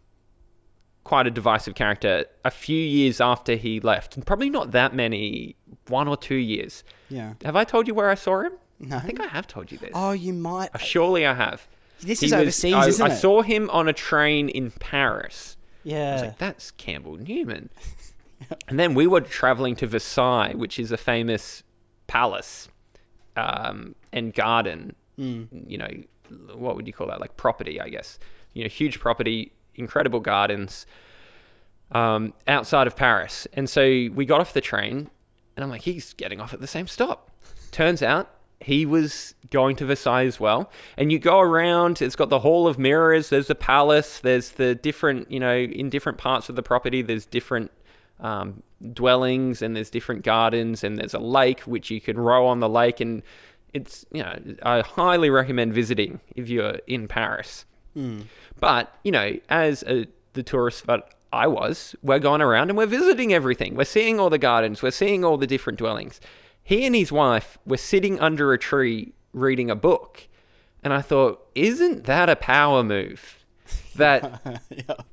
quite 1.02 1.26
a 1.26 1.30
divisive 1.30 1.74
character. 1.74 2.24
A 2.44 2.50
few 2.50 2.78
years 2.80 3.20
after 3.20 3.56
he 3.56 3.80
left, 3.80 4.16
and 4.16 4.24
probably 4.24 4.48
not 4.48 4.70
that 4.70 4.94
many, 4.94 5.56
one 5.88 6.08
or 6.08 6.16
two 6.16 6.36
years. 6.36 6.84
Yeah. 7.10 7.34
Have 7.44 7.56
I 7.56 7.64
told 7.64 7.88
you 7.88 7.94
where 7.94 8.10
I 8.10 8.14
saw 8.14 8.40
him? 8.42 8.52
No. 8.80 8.96
I 8.96 9.00
think 9.00 9.20
I 9.20 9.26
have 9.26 9.46
told 9.46 9.70
you 9.72 9.78
this. 9.78 9.90
Oh, 9.92 10.12
you 10.12 10.32
might. 10.32 10.70
Surely 10.80 11.26
I 11.26 11.34
have. 11.34 11.66
This 12.00 12.20
He 12.20 12.26
is 12.26 12.32
was- 12.32 12.40
overseas, 12.40 12.74
I, 12.74 12.86
isn't 12.88 13.10
I 13.10 13.14
it? 13.14 13.18
saw 13.18 13.42
him 13.42 13.70
on 13.70 13.88
a 13.88 13.92
train 13.92 14.48
in 14.48 14.70
Paris. 14.72 15.56
I 15.84 15.88
Yeah. 15.88 16.12
was 16.14 16.22
like, 16.22 16.38
that's 16.38 16.70
Campbell 16.72 17.16
Newman. 17.16 17.70
and 18.68 18.78
then 18.78 18.94
we 18.94 19.06
were 19.06 19.20
traveling 19.20 19.76
to 19.76 19.86
Versailles, 19.86 20.52
which 20.54 20.78
is 20.78 20.92
a 20.92 20.96
famous 20.96 21.62
palace 22.06 22.68
um, 23.36 23.94
and 24.12 24.34
garden. 24.34 24.94
Hmm. 25.16 25.44
You 25.66 25.78
know, 25.78 25.90
what 26.54 26.76
would 26.76 26.86
you 26.86 26.92
call 26.92 27.06
that? 27.08 27.20
Like 27.20 27.36
property, 27.36 27.80
I 27.80 27.88
guess. 27.88 28.18
You 28.52 28.64
know, 28.64 28.68
huge 28.68 29.00
property, 29.00 29.52
incredible 29.74 30.20
gardens 30.20 30.86
um, 31.92 32.32
outside 32.46 32.86
of 32.86 32.96
Paris. 32.96 33.46
And 33.52 33.68
so 33.68 33.82
we 34.14 34.24
got 34.26 34.40
off 34.40 34.52
the 34.52 34.60
train, 34.60 35.10
and 35.56 35.64
I'm 35.64 35.70
like, 35.70 35.82
he's 35.82 36.12
getting 36.14 36.40
off 36.40 36.52
at 36.54 36.60
the 36.60 36.66
same 36.66 36.86
stop. 36.86 37.30
Turns 37.70 38.02
out 38.02 38.30
he 38.60 38.86
was 38.86 39.34
going 39.50 39.76
to 39.76 39.84
Versailles 39.84 40.26
as 40.26 40.40
well. 40.40 40.70
And 40.96 41.12
you 41.12 41.18
go 41.18 41.40
around, 41.40 42.00
it's 42.00 42.16
got 42.16 42.28
the 42.30 42.40
Hall 42.40 42.66
of 42.66 42.78
Mirrors, 42.78 43.28
there's 43.28 43.48
the 43.48 43.54
palace, 43.54 44.20
there's 44.20 44.52
the 44.52 44.74
different, 44.74 45.30
you 45.30 45.40
know, 45.40 45.54
in 45.54 45.90
different 45.90 46.18
parts 46.18 46.48
of 46.48 46.56
the 46.56 46.62
property, 46.62 47.02
there's 47.02 47.26
different 47.26 47.70
um, 48.20 48.62
dwellings 48.92 49.60
and 49.60 49.76
there's 49.76 49.90
different 49.90 50.22
gardens 50.24 50.82
and 50.84 50.98
there's 50.98 51.14
a 51.14 51.18
lake 51.18 51.60
which 51.60 51.90
you 51.90 52.00
can 52.00 52.18
row 52.18 52.46
on 52.46 52.60
the 52.60 52.68
lake. 52.68 53.00
And 53.00 53.22
it's, 53.72 54.06
you 54.12 54.22
know, 54.22 54.38
I 54.62 54.80
highly 54.80 55.30
recommend 55.30 55.74
visiting 55.74 56.20
if 56.34 56.48
you're 56.48 56.78
in 56.86 57.08
Paris. 57.08 57.66
But, 58.60 58.96
you 59.04 59.12
know, 59.12 59.36
as 59.48 59.82
a, 59.84 60.06
the 60.32 60.42
tourist 60.42 60.86
that 60.86 61.10
I 61.32 61.48
was, 61.48 61.94
we're 62.02 62.20
going 62.20 62.40
around 62.40 62.70
and 62.70 62.78
we're 62.78 62.86
visiting 62.86 63.34
everything. 63.34 63.74
We're 63.74 63.84
seeing 63.84 64.20
all 64.20 64.30
the 64.30 64.38
gardens, 64.38 64.82
we're 64.82 64.90
seeing 64.90 65.24
all 65.24 65.36
the 65.36 65.46
different 65.46 65.78
dwellings. 65.78 66.20
He 66.64 66.84
and 66.86 66.94
his 66.96 67.12
wife 67.12 67.58
were 67.66 67.76
sitting 67.76 68.18
under 68.18 68.52
a 68.52 68.58
tree 68.58 69.12
reading 69.32 69.70
a 69.70 69.76
book. 69.76 70.26
And 70.82 70.92
I 70.92 71.02
thought, 71.02 71.46
isn't 71.54 72.04
that 72.04 72.28
a 72.28 72.36
power 72.36 72.82
move? 72.82 73.44
That 73.96 74.60
Yep. 74.70 75.06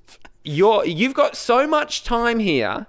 you're 0.44 0.86
you've 0.86 1.14
got 1.14 1.36
so 1.38 1.68
much 1.68 2.04
time 2.04 2.40
here 2.40 2.88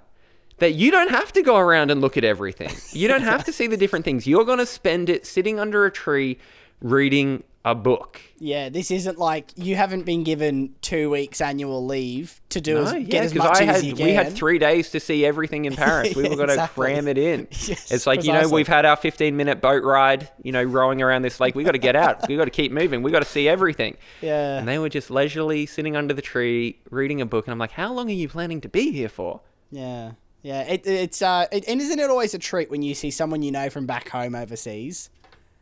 that 0.57 0.73
you 0.73 0.91
don't 0.91 1.09
have 1.09 1.31
to 1.33 1.41
go 1.41 1.57
around 1.57 1.91
and 1.91 1.99
look 2.01 2.15
at 2.17 2.23
everything. 2.23 2.71
You 2.91 3.07
don't 3.07 3.21
have 3.23 3.43
to 3.45 3.53
see 3.53 3.67
the 3.67 3.77
different 3.77 4.05
things. 4.05 4.25
You're 4.25 4.45
going 4.45 4.59
to 4.59 4.65
spend 4.65 5.09
it 5.09 5.25
sitting 5.25 5.59
under 5.59 5.85
a 5.85 5.91
tree 5.91 6.37
reading 6.81 7.43
a 7.65 7.73
book. 7.73 8.19
Yeah, 8.39 8.67
this 8.67 8.91
isn't 8.91 9.17
like 9.17 9.51
you 9.55 9.77
haven't 9.77 10.03
been 10.03 10.23
given 10.25 10.75
two 10.81 11.09
weeks 11.09 11.39
annual 11.39 11.85
leave 11.85 12.41
to 12.49 12.59
do 12.59 12.79
as, 12.79 12.91
No, 12.91 12.99
get 12.99 13.13
yeah, 13.13 13.21
as 13.21 13.31
'cause 13.31 13.37
much 13.39 13.61
I 13.61 13.65
as 13.65 13.85
you 13.85 13.95
can. 13.95 14.05
we 14.05 14.11
had 14.11 14.33
three 14.33 14.59
days 14.59 14.89
to 14.91 14.99
see 14.99 15.25
everything 15.25 15.63
in 15.63 15.73
Paris. 15.77 16.13
We 16.13 16.23
Yeah, 16.23 16.29
were 16.31 16.35
going 16.35 16.47
to 16.49 16.53
exactly. 16.55 16.87
cram 16.93 17.07
it 17.07 17.17
in. 17.17 17.47
Yes, 17.65 17.89
it's 17.91 18.05
like 18.05 18.25
you 18.25 18.33
know 18.33 18.49
we've 18.49 18.67
had 18.67 18.85
our 18.85 18.97
15 18.97 19.37
minute 19.37 19.61
boat 19.61 19.83
ride. 19.83 20.27
You 20.43 20.51
know, 20.51 20.61
rowing 20.63 21.01
around 21.01 21.21
this 21.21 21.39
lake. 21.39 21.55
We 21.55 21.63
got 21.63 21.71
to 21.71 21.77
get 21.77 21.95
out. 21.95 22.27
we 22.27 22.35
got 22.35 22.45
to 22.45 22.51
keep 22.51 22.71
moving. 22.73 23.01
We 23.01 23.11
got 23.11 23.21
to 23.23 23.29
see 23.29 23.47
everything. 23.47 23.95
Yeah. 24.21 24.57
And 24.57 24.67
they 24.67 24.77
were 24.77 24.89
just 24.89 25.09
leisurely 25.09 25.65
sitting 25.65 25.95
under 25.95 26.13
the 26.13 26.21
tree 26.21 26.79
reading 26.89 27.21
a 27.21 27.25
book. 27.25 27.47
And 27.47 27.53
I'm 27.53 27.59
like, 27.59 27.71
how 27.71 27.93
long 27.93 28.09
are 28.09 28.13
you 28.13 28.27
planning 28.27 28.59
to 28.61 28.67
be 28.69 28.91
here 28.91 29.07
for? 29.09 29.39
Yeah, 29.71 30.11
yeah. 30.41 30.63
It, 30.63 30.85
it's 30.85 31.21
uh, 31.21 31.45
it, 31.51 31.63
and 31.69 31.79
isn't 31.79 31.97
it 31.97 32.09
always 32.09 32.33
a 32.33 32.39
treat 32.39 32.69
when 32.69 32.81
you 32.81 32.93
see 32.93 33.09
someone 33.09 33.41
you 33.41 33.51
know 33.53 33.69
from 33.69 33.85
back 33.85 34.09
home 34.09 34.35
overseas? 34.35 35.09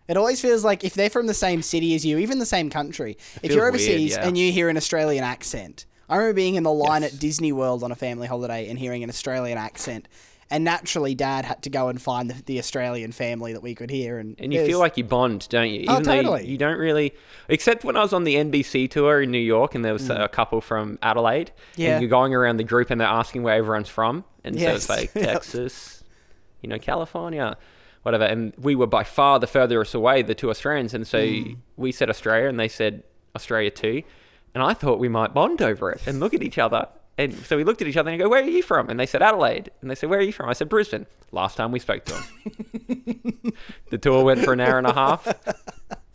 It 0.07 0.17
always 0.17 0.41
feels 0.41 0.63
like 0.65 0.83
if 0.83 0.93
they're 0.93 1.09
from 1.09 1.27
the 1.27 1.33
same 1.33 1.61
city 1.61 1.95
as 1.95 2.05
you, 2.05 2.17
even 2.17 2.39
the 2.39 2.45
same 2.45 2.69
country. 2.69 3.17
If 3.43 3.51
you're 3.51 3.61
weird, 3.63 3.75
overseas 3.75 4.11
yeah. 4.11 4.27
and 4.27 4.37
you 4.37 4.51
hear 4.51 4.67
an 4.69 4.77
Australian 4.77 5.23
accent, 5.23 5.85
I 6.09 6.17
remember 6.17 6.33
being 6.35 6.55
in 6.55 6.63
the 6.63 6.71
line 6.73 7.03
Yes. 7.03 7.13
at 7.13 7.19
Disney 7.19 7.51
World 7.53 7.83
on 7.83 7.91
a 7.91 7.95
family 7.95 8.27
holiday 8.27 8.67
and 8.69 8.77
hearing 8.77 9.03
an 9.03 9.09
Australian 9.09 9.57
accent. 9.57 10.07
And 10.49 10.65
naturally, 10.65 11.15
Dad 11.15 11.45
had 11.45 11.61
to 11.63 11.69
go 11.69 11.87
and 11.87 12.01
find 12.01 12.29
the, 12.29 12.43
the 12.43 12.59
Australian 12.59 13.13
family 13.13 13.53
that 13.53 13.63
we 13.63 13.73
could 13.73 13.89
hear, 13.89 14.19
and 14.19 14.35
And 14.37 14.53
you 14.53 14.65
feel 14.65 14.79
like 14.79 14.97
you 14.97 15.05
bond, 15.05 15.47
don't 15.47 15.69
you? 15.69 15.85
Oh, 15.87 16.01
though 16.01 16.11
you- 16.13 16.23
totally. 16.23 16.45
You, 16.45 16.57
don't 16.57 16.77
really, 16.77 17.13
except 17.47 17.85
when 17.85 17.95
I 17.95 18.01
was 18.01 18.11
on 18.11 18.25
the 18.25 18.35
NBC 18.35 18.89
tour 18.91 19.21
in 19.21 19.31
New 19.31 19.37
York, 19.39 19.75
and 19.75 19.85
there 19.85 19.93
was 19.93 20.09
a 20.09 20.27
couple 20.27 20.59
from 20.59 20.99
Adelaide. 21.01 21.51
Mm. 21.55 21.77
Yeah. 21.77 21.89
And 21.93 22.01
you're 22.01 22.09
going 22.09 22.35
around 22.35 22.57
the 22.57 22.65
group, 22.65 22.89
and 22.89 22.99
they're 22.99 23.07
asking 23.07 23.43
where 23.43 23.55
everyone's 23.55 23.87
from, 23.87 24.25
and 24.43 24.59
so 24.59 24.67
it's 24.73 24.89
Yes. 24.89 24.89
like. 24.89 25.13
Texas, 25.13 26.03
you 26.61 26.67
know, 26.67 26.79
California, 26.79 27.55
whatever. 28.03 28.23
And 28.23 28.53
we 28.57 28.75
were 28.75 28.87
by 28.87 29.03
far 29.03 29.39
the 29.39 29.47
furthest 29.47 29.93
away, 29.93 30.21
the 30.21 30.35
two 30.35 30.49
Australians, 30.49 30.93
and 30.93 31.05
so 31.07 31.19
Mm. 31.19 31.57
we 31.77 31.91
said 31.91 32.09
Australia, 32.09 32.47
and 32.49 32.59
they 32.59 32.67
said 32.67 33.03
Australia 33.35 33.69
too, 33.69 34.03
and 34.53 34.63
I 34.63 34.73
thought 34.73 34.99
we 34.99 35.07
might 35.09 35.33
bond 35.33 35.61
over 35.61 35.91
it 35.91 36.01
and 36.07 36.19
look 36.19 36.33
at 36.33 36.43
each 36.43 36.57
other. 36.57 36.87
And 37.17 37.33
so 37.33 37.57
we 37.57 37.63
looked 37.63 37.81
at 37.81 37.87
each 37.87 37.97
other 37.97 38.09
and 38.09 38.19
go, 38.19 38.29
"Where 38.29 38.41
are 38.41 38.47
you 38.47 38.63
from?" 38.63 38.89
And 38.89 38.99
they 38.99 39.05
said 39.05 39.21
Adelaide, 39.21 39.69
and 39.81 39.91
they 39.91 39.95
said, 39.95 40.09
"Where 40.09 40.19
are 40.19 40.23
you 40.23 40.33
from?" 40.33 40.49
I 40.49 40.53
said 40.53 40.69
Brisbane. 40.69 41.05
Last 41.31 41.55
time 41.57 41.71
we 41.71 41.79
spoke 41.79 42.03
to 42.05 42.13
them. 42.13 43.53
the 43.89 43.97
tour 43.97 44.23
went 44.23 44.41
for 44.43 44.53
an 44.53 44.59
hour 44.59 44.77
and 44.77 44.87
a 44.87 44.93
half. 44.93 45.27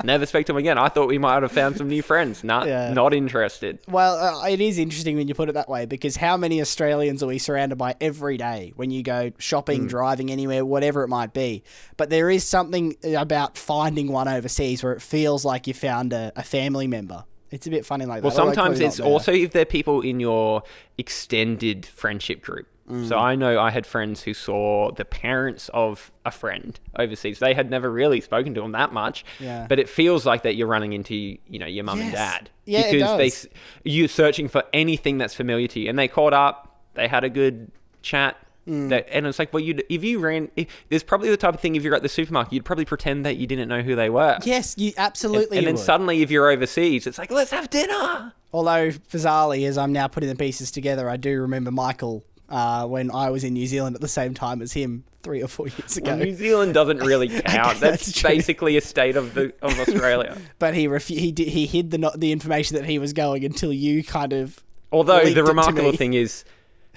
Never 0.07 0.25
speak 0.25 0.47
to 0.47 0.53
them 0.53 0.59
again. 0.59 0.79
I 0.79 0.89
thought 0.89 1.09
we 1.09 1.19
might 1.19 1.43
have 1.43 1.53
found 1.53 1.77
some 1.77 1.89
new 1.89 2.01
friends. 2.03 2.45
Not, 2.45 2.67
Yeah. 2.69 2.93
not 2.93 3.13
interested. 3.13 3.79
Well, 3.89 4.17
uh, 4.43 4.49
it 4.49 4.61
is 4.61 4.79
interesting 4.79 5.17
when 5.17 5.29
you 5.29 5.35
put 5.35 5.49
it 5.49 5.53
that 5.53 5.69
way 5.69 5.85
because 5.87 6.17
how 6.17 6.37
many 6.37 6.61
Australians 6.61 7.23
are 7.23 7.27
we 7.27 7.39
surrounded 7.39 7.77
by 7.77 7.97
every 8.01 8.37
day 8.37 8.73
when 8.77 8.91
you 8.91 9.03
go 9.03 9.33
shopping, 9.39 9.83
Hmm. 9.83 9.87
driving 9.89 10.31
anywhere, 10.31 10.65
whatever 10.65 11.03
it 11.03 11.09
might 11.09 11.33
be? 11.35 11.65
But 11.97 12.09
there 12.11 12.31
is 12.31 12.45
something 12.45 12.97
about 13.17 13.59
finding 13.59 14.13
one 14.13 14.29
overseas 14.29 14.83
where 14.83 14.93
it 14.93 15.03
feels 15.03 15.45
like 15.45 15.67
you 15.67 15.75
found 15.75 16.13
a, 16.13 16.33
a 16.37 16.43
family 16.43 16.87
member. 16.87 17.25
It's 17.51 17.67
a 17.67 17.71
bit 17.71 17.87
funny 17.87 18.07
like 18.07 18.23
Well, 18.23 18.33
that. 18.33 18.45
Well, 18.45 18.55
sometimes 18.55 18.81
it's 18.81 18.99
also 19.01 19.33
if 19.33 19.53
they're 19.53 19.65
people 19.65 20.01
in 20.03 20.19
your 20.21 20.63
extended 20.99 21.87
friendship 21.87 22.43
group. 22.43 22.67
Mm. 22.89 23.09
So 23.09 23.19
I 23.19 23.35
know 23.35 23.59
I 23.59 23.71
had 23.71 23.85
friends 23.87 24.23
who 24.23 24.33
saw 24.33 24.93
the 24.93 25.05
parents 25.05 25.69
of 25.75 26.13
a 26.25 26.31
friend 26.31 26.79
overseas. 26.99 27.39
They 27.41 27.53
had 27.55 27.69
never 27.71 27.91
really 27.91 28.21
spoken 28.21 28.55
to 28.55 28.61
them 28.61 28.73
that 28.73 28.93
much, 28.93 29.25
Yeah. 29.41 29.67
but 29.69 29.79
it 29.79 29.89
feels 29.89 30.25
like 30.25 30.43
that 30.43 30.55
you're 30.55 30.69
running 30.69 30.93
into 30.93 31.15
you 31.15 31.59
know 31.59 31.67
your 31.67 31.85
mum 31.85 32.01
and 32.01 32.13
dad 32.13 32.51
Yeah, 32.65 32.91
because 32.91 33.17
they 33.19 33.49
you're 33.91 34.09
searching 34.09 34.49
for 34.49 34.65
anything 34.73 35.19
that's 35.19 35.35
familiar 35.35 35.67
to 35.69 35.81
you, 35.81 35.89
and 35.91 35.99
they 35.99 36.09
caught 36.09 36.33
up. 36.33 36.81
They 36.95 37.09
had 37.09 37.25
a 37.25 37.31
good 37.31 37.71
chat. 38.03 38.37
Mm. 38.69 38.89
That, 38.89 39.07
and 39.13 39.29
it's 39.29 39.39
like, 39.39 39.53
well, 39.53 39.63
you 39.63 39.79
if 39.89 40.03
you 40.03 40.19
ran, 40.19 40.51
if, 40.57 40.67
there's 40.89 41.05
probably 41.05 41.31
the 41.31 41.37
type 41.37 41.55
of 41.55 41.61
thing 41.61 41.77
if 41.77 41.85
you're 41.85 41.95
at 41.95 42.03
the 42.03 42.09
supermarket, 42.09 42.53
you'd 42.53 42.65
probably 42.65 42.85
pretend 42.85 43.25
that 43.25 43.37
you 43.37 43.47
didn't 43.47 43.69
know 43.69 43.81
who 43.83 43.95
they 43.95 44.11
were. 44.11 44.39
Yes, 44.45 44.75
you 44.77 44.93
absolutely. 44.97 45.59
and 45.59 45.63
you 45.65 45.69
then 45.69 45.77
would. 45.77 45.85
suddenly, 45.85 46.23
if 46.23 46.33
you're 46.33 46.51
overseas, 46.51 47.07
it's 47.07 47.17
like, 47.17 47.31
let's 47.31 47.53
have 47.53 47.71
dinner. 47.71 48.33
Although 48.53 48.91
bizarrely, 48.91 49.69
as 49.69 49.79
I'm 49.79 49.93
now 49.93 50.09
putting 50.09 50.29
the 50.29 50.35
pieces 50.35 50.73
together, 50.73 51.09
I 51.09 51.17
do 51.17 51.41
remember 51.43 51.71
Michael 51.71 52.25
uh, 52.49 52.87
when 52.87 53.11
I 53.11 53.31
was 53.31 53.45
in 53.45 53.55
New 53.55 53.67
Zealand 53.67 53.95
at 53.97 54.01
the 54.03 54.09
same 54.09 54.35
time 54.35 54.63
as 54.63 54.73
him 54.73 55.05
three 55.23 55.43
or 55.43 55.49
four 55.49 55.67
years 55.69 55.97
ago. 55.97 56.11
Well, 56.17 56.19
New 56.25 56.35
Zealand 56.35 56.75
doesn't 56.75 56.99
really 56.99 57.29
count. 57.41 57.81
that's 57.81 58.07
That's, 58.07 58.23
basically 58.23 58.77
a 58.77 58.81
state 58.81 59.17
of 59.17 59.35
the 59.35 59.53
of 59.63 59.79
Australia. 59.81 60.39
but 60.59 60.75
he 60.75 60.87
refu- 60.89 61.19
he 61.19 61.33
did, 61.33 61.49
he 61.49 61.67
hid 61.67 61.91
the 61.91 62.13
the 62.17 62.31
information 62.33 62.77
that 62.77 62.85
he 62.87 62.99
was 62.99 63.13
going 63.13 63.45
until 63.45 63.73
you 63.73 64.05
kind 64.05 64.33
of 64.33 64.63
Although 64.93 65.25
the 65.31 65.43
remarkable 65.43 65.93
thing 65.93 66.15
is, 66.15 66.45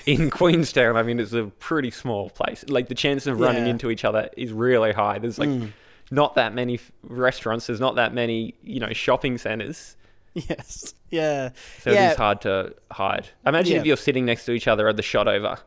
in 0.06 0.30
Queenstown, 0.40 0.96
I 0.96 1.02
mean, 1.04 1.20
it's 1.20 1.34
a 1.34 1.46
pretty 1.60 1.90
small 1.92 2.30
place. 2.30 2.64
Like 2.70 2.88
the 2.88 2.96
chance 2.96 3.26
of 3.28 3.40
running 3.40 3.66
Yeah. 3.66 3.72
into 3.72 3.90
each 3.90 4.06
other 4.06 4.30
is 4.38 4.54
really 4.54 4.92
high. 4.94 5.18
There's 5.18 5.40
like 5.40 5.50
Mm. 5.50 5.72
not 6.12 6.36
that 6.36 6.54
many 6.54 6.76
f- 6.76 6.92
restaurants. 7.02 7.66
There's 7.68 7.80
not 7.80 7.96
that 7.96 8.14
many, 8.14 8.54
you 8.64 8.80
know, 8.80 8.94
shopping 8.94 9.38
centers. 9.40 9.96
Yes. 10.50 10.94
Yeah. 11.10 11.50
So 11.82 11.92
yeah. 11.92 12.10
it 12.10 12.12
is 12.12 12.18
hard 12.18 12.42
to 12.42 12.76
hide. 12.92 13.28
Imagine 13.46 13.74
Yeah. 13.74 13.80
if 13.80 13.86
you're 13.86 13.98
sitting 13.98 14.26
next 14.26 14.46
to 14.46 14.52
each 14.52 14.68
other 14.68 14.88
at 14.88 14.96
the 14.96 15.02
Shotover. 15.04 15.60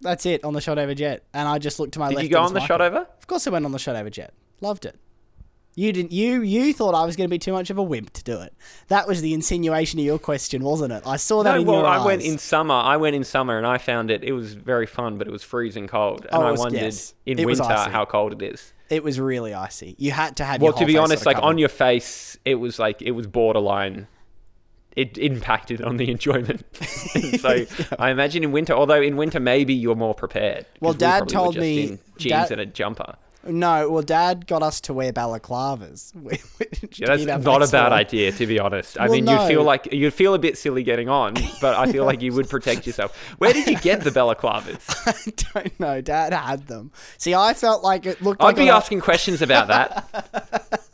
That's 0.00 0.26
it 0.26 0.44
on 0.44 0.52
the 0.54 0.60
Shotover 0.60 0.94
jet, 0.94 1.24
and 1.34 1.48
I 1.48 1.58
just 1.58 1.78
looked 1.80 1.92
to 1.94 1.98
my 1.98 2.08
Did 2.08 2.14
left. 2.16 2.22
Did 2.24 2.30
you 2.30 2.34
go 2.36 2.42
on 2.42 2.54
the 2.54 2.60
Shotover? 2.60 3.06
Of 3.18 3.26
course, 3.26 3.46
I 3.46 3.50
went 3.50 3.64
on 3.64 3.72
the 3.72 3.78
Shotover 3.78 4.10
jet. 4.10 4.32
Loved 4.60 4.84
it. 4.84 4.96
You 5.74 5.92
didn't. 5.92 6.10
You 6.12 6.42
you 6.42 6.72
thought 6.72 6.94
I 6.94 7.04
was 7.04 7.14
going 7.14 7.28
to 7.28 7.30
be 7.30 7.38
too 7.38 7.52
much 7.52 7.70
of 7.70 7.78
a 7.78 7.82
wimp 7.82 8.12
to 8.14 8.24
do 8.24 8.40
it. 8.40 8.52
That 8.88 9.06
was 9.06 9.20
the 9.22 9.32
insinuation 9.34 10.00
of 10.00 10.04
your 10.04 10.18
question, 10.18 10.62
wasn't 10.64 10.92
it? 10.92 11.04
I 11.06 11.16
saw 11.16 11.44
that 11.44 11.54
No, 11.54 11.60
in 11.60 11.66
well, 11.66 11.76
your 11.78 11.86
I 11.86 11.98
eyes. 11.98 12.04
went 12.04 12.22
in 12.22 12.38
summer. 12.38 12.74
I 12.74 12.96
went 12.96 13.14
in 13.14 13.22
summer 13.22 13.56
and 13.58 13.66
I 13.66 13.78
found 13.78 14.10
it. 14.10 14.24
It 14.24 14.32
was 14.32 14.54
very 14.54 14.86
fun, 14.86 15.18
but 15.18 15.28
it 15.28 15.30
was 15.30 15.44
freezing 15.44 15.86
cold. 15.86 16.26
And 16.32 16.42
Oh, 16.42 16.46
it 16.48 16.50
I 16.50 16.52
wondered 16.58 16.80
yes. 16.82 17.14
in 17.26 17.38
It 17.38 17.46
winter 17.46 17.62
how 17.62 18.04
cold 18.04 18.42
it 18.42 18.42
is. 18.42 18.72
It 18.90 19.02
was 19.04 19.20
really 19.20 19.52
icy. 19.54 19.94
You 19.98 20.12
had 20.12 20.36
to 20.36 20.44
have. 20.44 20.62
Well, 20.62 20.72
to 20.72 20.86
be 20.86 20.96
honest, 20.96 21.26
like 21.26 21.38
on 21.38 21.58
your 21.58 21.68
face, 21.68 22.38
it 22.44 22.54
was 22.56 22.78
like 22.78 23.02
it 23.02 23.12
was 23.12 23.26
borderline. 23.26 24.06
It 24.96 25.16
impacted 25.18 25.80
on 25.82 25.96
the 25.96 26.10
enjoyment. 26.16 26.64
so 27.40 27.64
I 27.98 28.10
imagine 28.10 28.42
in 28.42 28.52
winter, 28.52 28.72
although 28.72 29.00
in 29.00 29.16
winter 29.16 29.38
maybe 29.40 29.74
you're 29.74 29.94
more 29.94 30.14
prepared. 30.14 30.66
Well, 30.80 30.94
Dad 30.94 31.20
were 31.20 31.26
told 31.26 31.56
me- 31.56 31.98
jeans 32.16 32.48
Dad- 32.48 32.52
and 32.52 32.60
a 32.60 32.66
jumper. 32.66 33.14
No, 33.48 33.88
well, 33.90 34.02
Dad 34.02 34.46
got 34.46 34.62
us 34.62 34.80
to 34.82 34.92
wear 34.94 35.12
balaclavas. 35.12 36.12
Yeah, 36.98 37.16
that's 37.16 37.44
not 37.44 37.62
a 37.62 37.68
bad 37.68 37.92
idea, 37.92 38.32
to 38.32 38.46
be 38.46 38.58
honest. 38.58 38.98
I 38.98 39.04
Well, 39.04 39.12
mean, 39.12 39.26
you 39.26 39.34
no. 39.36 39.46
feel 39.46 39.62
like 39.62 39.92
you'd 39.92 40.12
feel 40.14 40.34
a 40.34 40.38
bit 40.38 40.58
silly 40.58 40.82
getting 40.82 41.08
on, 41.08 41.34
but 41.60 41.74
I 41.76 41.90
feel 41.90 42.04
like 42.04 42.20
you 42.22 42.32
would 42.34 42.48
protect 42.48 42.86
yourself. 42.86 43.16
Where 43.38 43.52
did 43.52 43.66
you 43.66 43.78
get 43.78 44.02
the 44.02 44.10
balaclavas? 44.10 44.80
I 45.54 45.60
don't 45.60 45.80
know. 45.80 46.00
Dad 46.00 46.32
had 46.32 46.66
them. 46.66 46.90
See, 47.18 47.34
I 47.34 47.54
felt 47.54 47.82
like 47.84 48.04
it 48.06 48.20
looked 48.20 48.42
I'd 48.42 48.46
like 48.46 48.56
be 48.56 48.68
asking 48.68 49.00
questions 49.00 49.40
about 49.42 49.68
that. 49.68 50.88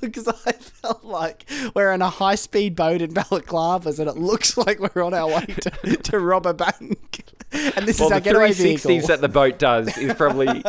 because 0.00 0.28
I 0.28 0.52
felt 0.52 1.04
like 1.04 1.44
we're 1.74 1.92
in 1.92 2.02
a 2.02 2.10
high 2.10 2.34
speed 2.34 2.76
boat 2.76 3.00
in 3.00 3.12
balaclavas 3.14 3.98
and 3.98 4.08
it 4.08 4.16
looks 4.16 4.56
like 4.56 4.78
we're 4.94 5.02
on 5.02 5.14
our 5.14 5.28
way 5.28 5.46
to, 5.46 5.96
to 5.96 6.18
rob 6.18 6.46
a 6.46 6.54
bank. 6.54 7.24
And 7.52 7.86
this 7.88 7.98
Well, 7.98 8.08
is 8.08 8.12
our 8.12 8.20
the 8.20 8.24
getaway 8.24 8.50
360s 8.50 8.82
vehicle. 8.86 9.06
that 9.08 9.20
the 9.20 9.28
boat 9.28 9.58
does 9.58 9.96
is 9.98 10.14
probably. 10.14 10.62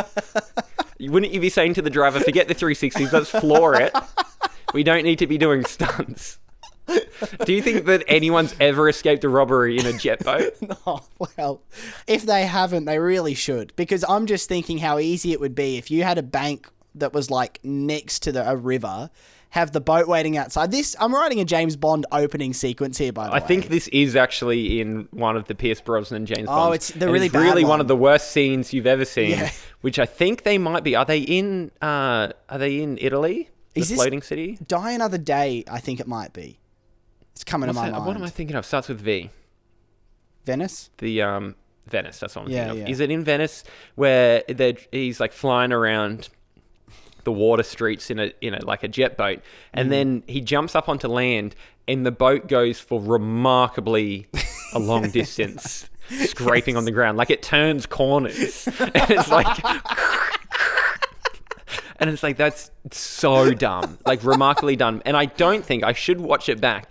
Wouldn't 1.02 1.32
you 1.34 1.40
be 1.40 1.50
saying 1.50 1.76
to 1.76 1.82
the 1.82 1.90
driver, 1.90 2.20
forget 2.20 2.48
the 2.48 2.56
360s, 2.56 3.12
let's 3.12 3.30
floor 3.30 3.76
it? 3.80 3.94
We 4.74 4.84
don't 4.84 5.04
need 5.04 5.20
to 5.20 5.28
be 5.28 5.38
doing 5.38 5.64
stunts. 5.66 6.40
Do 7.46 7.54
you 7.54 7.62
think 7.62 7.86
that 7.86 8.04
anyone's 8.08 8.56
ever 8.60 8.90
escaped 8.90 9.24
a 9.24 9.30
robbery 9.30 9.78
in 9.78 9.86
a 9.86 9.94
jet 9.94 10.24
boat? 10.24 10.54
Oh, 10.88 11.04
well, 11.38 11.62
if 12.08 12.24
they 12.24 12.46
haven't, 12.46 12.86
they 12.86 12.98
really 13.00 13.34
should. 13.36 13.74
Because 13.76 14.04
I'm 14.10 14.26
just 14.26 14.50
thinking 14.50 14.80
how 14.80 14.98
easy 15.00 15.32
it 15.32 15.40
would 15.40 15.54
be 15.56 15.78
if 15.78 15.92
you 15.92 16.04
had 16.04 16.18
a 16.18 16.24
bank 16.24 16.70
that 16.96 17.14
was 17.14 17.30
like 17.32 17.60
next 17.64 18.20
to 18.24 18.32
the, 18.32 18.50
a 18.50 18.56
river, 18.56 19.10
have 19.52 19.72
the 19.72 19.82
boat 19.82 20.08
waiting 20.08 20.38
outside. 20.38 20.72
This 20.72 20.96
I'm 21.00 21.14
writing 21.14 21.40
a 21.40 21.46
James 21.46 21.76
Bond 21.76 22.06
opening 22.12 22.54
sequence 22.54 22.98
here, 22.98 23.12
by 23.12 23.26
the 23.26 23.32
I 23.32 23.34
way. 23.40 23.44
I 23.44 23.48
think 23.48 23.68
this 23.70 23.88
is 23.90 24.16
actually 24.16 24.80
in 24.80 25.08
one 25.12 25.36
of 25.38 25.46
the 25.46 25.56
Pierce 25.56 25.82
Brosnan 25.82 26.26
James 26.26 26.48
Oh, 26.50 26.56
Bonds. 26.56 26.76
it's 26.76 27.00
the 27.00 27.10
really 27.10 27.28
it's 27.28 27.36
really 27.36 27.64
one 27.64 27.70
one. 27.72 27.82
of 27.82 27.88
the 27.88 27.96
worst 27.96 28.32
scenes 28.32 28.74
you've 28.74 28.86
ever 28.88 29.06
seen. 29.06 29.32
Yeah. 29.32 29.52
Which 29.82 29.98
I 29.98 30.06
think 30.06 30.44
they 30.44 30.58
might 30.58 30.84
be. 30.84 30.96
Are 30.96 31.06
they 31.06 31.20
in? 31.20 31.72
Uh, 31.82 32.30
are 32.50 32.58
they 32.58 32.82
in 32.82 32.98
Italy? 33.02 33.50
The 33.76 33.82
Is 33.82 33.92
floating 33.94 34.22
city. 34.22 34.58
Die 34.68 34.92
Another 34.92 35.18
Day. 35.18 35.64
I 35.70 35.80
think 35.80 36.00
it 36.00 36.08
might 36.08 36.34
be. 36.34 36.60
It's 37.34 37.44
coming 37.44 37.68
What's 37.68 37.78
to 37.78 37.82
my 37.84 37.90
that- 37.90 37.94
mind. 37.94 38.06
What 38.06 38.16
am 38.18 38.24
I 38.24 38.30
thinking 38.30 38.56
of? 38.56 38.66
Starts 38.66 38.90
with 38.90 39.00
V. 39.00 39.30
Venice. 40.46 40.90
the 40.98 41.22
um 41.22 41.56
Venice. 41.88 42.20
That's 42.20 42.36
what 42.36 42.46
I'm 42.46 42.52
Yeah, 42.52 42.66
thinking 42.66 42.82
of. 42.84 42.88
yeah. 42.88 42.92
Is 42.94 43.00
it 43.00 43.10
in 43.12 43.24
Venice 43.24 43.64
where 43.96 44.44
he's 44.92 45.20
like 45.20 45.32
flying 45.34 45.72
around 45.72 46.30
the 47.24 47.32
water 47.32 47.64
streets 47.64 48.10
in 48.10 48.20
a 48.20 48.32
in 48.42 48.54
a 48.54 48.66
like 48.66 48.84
a 48.84 48.88
jet 48.88 49.18
boat, 49.18 49.42
and 49.74 49.88
Mm. 49.88 49.92
then 49.92 50.24
he 50.28 50.42
jumps 50.42 50.76
up 50.76 50.88
onto 50.90 51.08
land, 51.08 51.56
and 51.88 52.06
the 52.06 52.12
boat 52.12 52.48
goes 52.48 52.80
for 52.80 53.02
remarkably 53.02 54.28
a 54.74 54.80
long 54.80 55.10
distance, 55.12 55.90
scraping 56.26 56.78
on 56.78 56.86
the 56.86 56.92
ground, 56.92 57.18
like 57.18 57.30
it 57.30 57.42
turns 57.44 57.86
corners, 57.86 58.68
and 58.80 58.92
it's 59.12 59.30
like. 59.30 59.48
And 62.02 62.10
it's 62.10 62.24
like 62.24 62.38
that's 62.38 62.72
so 62.92 63.52
dumb, 63.54 63.98
like 64.06 64.24
remarkably 64.24 64.78
dumb. 64.78 65.02
And 65.06 65.18
I 65.18 65.26
don't 65.26 65.66
think 65.66 65.84
I 65.84 65.92
should 65.92 66.22
watch 66.22 66.48
it 66.48 66.62
back, 66.62 66.90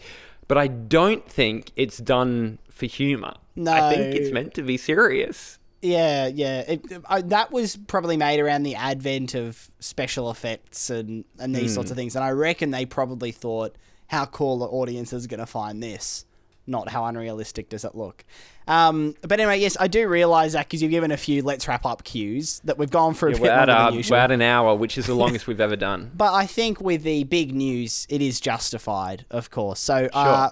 but 0.49 0.59
I 0.59 0.66
don't 0.66 1.26
think 1.26 1.72
it's 1.76 1.97
done 1.97 2.59
for 2.70 2.85
humor. 2.85 3.33
No, 3.57 3.72
I 3.72 3.89
think 3.89 4.14
it's 4.14 4.31
meant 4.33 4.53
to 4.55 4.62
be 4.62 4.76
serious. 4.76 5.59
Yeah, 5.83 6.26
yeah. 6.26 6.61
It, 6.62 6.83
I, 7.09 7.22
that 7.22 7.53
was 7.53 7.76
probably 7.76 8.16
made 8.16 8.41
around 8.41 8.64
the 8.64 8.74
advent 8.74 9.35
of 9.35 9.68
special 9.81 10.31
effects 10.31 10.91
and, 10.91 11.24
and 11.39 11.55
these 11.55 11.72
sorts 11.74 11.91
of 11.91 11.97
Hmm. 11.97 12.01
things. 12.01 12.16
And 12.16 12.24
I 12.24 12.31
reckon 12.31 12.70
they 12.72 12.85
probably 12.87 13.31
thought, 13.33 13.76
how 14.09 14.24
cool 14.26 14.59
the 14.59 14.66
audience 14.66 15.12
is 15.12 15.26
going 15.26 15.41
to 15.41 15.47
find 15.47 15.83
this, 15.83 16.24
not 16.66 16.89
how 16.89 17.05
unrealistic 17.05 17.68
does 17.68 17.85
it 17.85 17.95
look. 17.95 18.24
Um, 18.66 19.14
but 19.22 19.39
anyway, 19.39 19.61
yes, 19.61 19.76
I 19.79 19.87
do 19.87 20.09
realise 20.09 20.53
that 20.53 20.66
because 20.66 20.83
you've 20.83 20.91
given 20.91 21.11
a 21.11 21.16
few 21.16 21.43
let's 21.43 21.66
wrap 21.68 21.87
up 21.87 22.05
cues 22.05 22.61
that 22.64 22.76
we've 22.76 22.91
gone 22.91 23.14
for 23.14 23.29
a 23.29 23.33
Yeah, 23.33 23.37
bit 23.37 23.43
we're, 23.43 23.51
at 23.51 23.68
longer 23.68 23.72
our, 23.72 23.91
than 23.91 23.97
usual. 23.99 24.16
we're 24.16 24.20
at 24.22 24.31
an 24.31 24.43
hour, 24.43 24.74
which 24.74 24.99
is 24.99 25.07
the 25.07 25.14
longest 25.14 25.47
we've 25.47 25.61
ever 25.61 25.76
done. 25.76 26.11
But 26.16 26.35
I 26.35 26.47
think 26.47 26.81
with 26.81 27.03
the 27.03 27.24
big 27.24 27.55
news, 27.55 28.07
it 28.11 28.20
is 28.20 28.41
justified, 28.41 29.24
of 29.31 29.51
course. 29.51 29.79
So, 29.81 30.09
uh, 30.12 30.16
uh, 30.16 30.51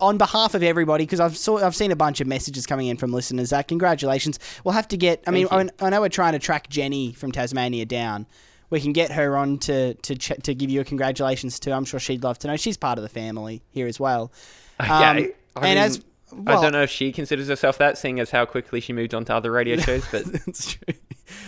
on 0.00 0.16
behalf 0.18 0.54
of 0.54 0.62
everybody, 0.62 1.04
because 1.04 1.20
I've 1.20 1.36
saw, 1.36 1.58
I've 1.58 1.76
seen 1.76 1.92
a 1.92 1.96
bunch 1.96 2.20
of 2.20 2.26
messages 2.26 2.66
coming 2.66 2.86
in 2.86 2.96
from 2.96 3.12
listeners. 3.12 3.48
Zach, 3.48 3.68
congratulations. 3.68 4.38
We'll 4.64 4.72
have 4.72 4.88
to 4.88 4.96
get. 4.96 5.22
I 5.26 5.30
mean, 5.30 5.46
I, 5.50 5.68
I 5.80 5.90
know 5.90 6.00
we're 6.00 6.08
trying 6.08 6.32
to 6.32 6.38
track 6.38 6.68
Jenny 6.68 7.12
from 7.12 7.30
Tasmania 7.32 7.84
down. 7.86 8.26
We 8.70 8.80
can 8.80 8.92
get 8.92 9.12
her 9.12 9.36
on 9.36 9.58
to 9.58 9.94
to 9.94 10.16
ch- 10.16 10.42
to 10.42 10.54
give 10.54 10.70
you 10.70 10.80
a 10.80 10.84
congratulations 10.84 11.60
too. 11.60 11.72
I'm 11.72 11.84
sure 11.84 12.00
she'd 12.00 12.24
love 12.24 12.38
to 12.40 12.48
know. 12.48 12.56
She's 12.56 12.76
part 12.76 12.98
of 12.98 13.02
the 13.02 13.08
family 13.10 13.62
here 13.70 13.86
as 13.86 14.00
well. 14.00 14.32
Okay. 14.80 14.90
Um, 14.90 14.98
I 14.98 15.10
and 15.14 15.62
mean, 15.62 15.78
as 15.78 16.04
I 16.48 16.60
don't 16.60 16.72
know 16.72 16.82
if 16.82 16.90
she 16.90 17.12
considers 17.12 17.46
herself 17.46 17.78
that, 17.78 17.96
seeing 17.96 18.18
as 18.18 18.32
how 18.32 18.44
quickly 18.44 18.80
she 18.80 18.92
moved 18.92 19.14
on 19.14 19.24
to 19.26 19.34
other 19.34 19.52
radio 19.52 19.76
shows, 19.80 20.04
but 20.10 20.24
It's 20.48 20.72
true. 20.72 20.94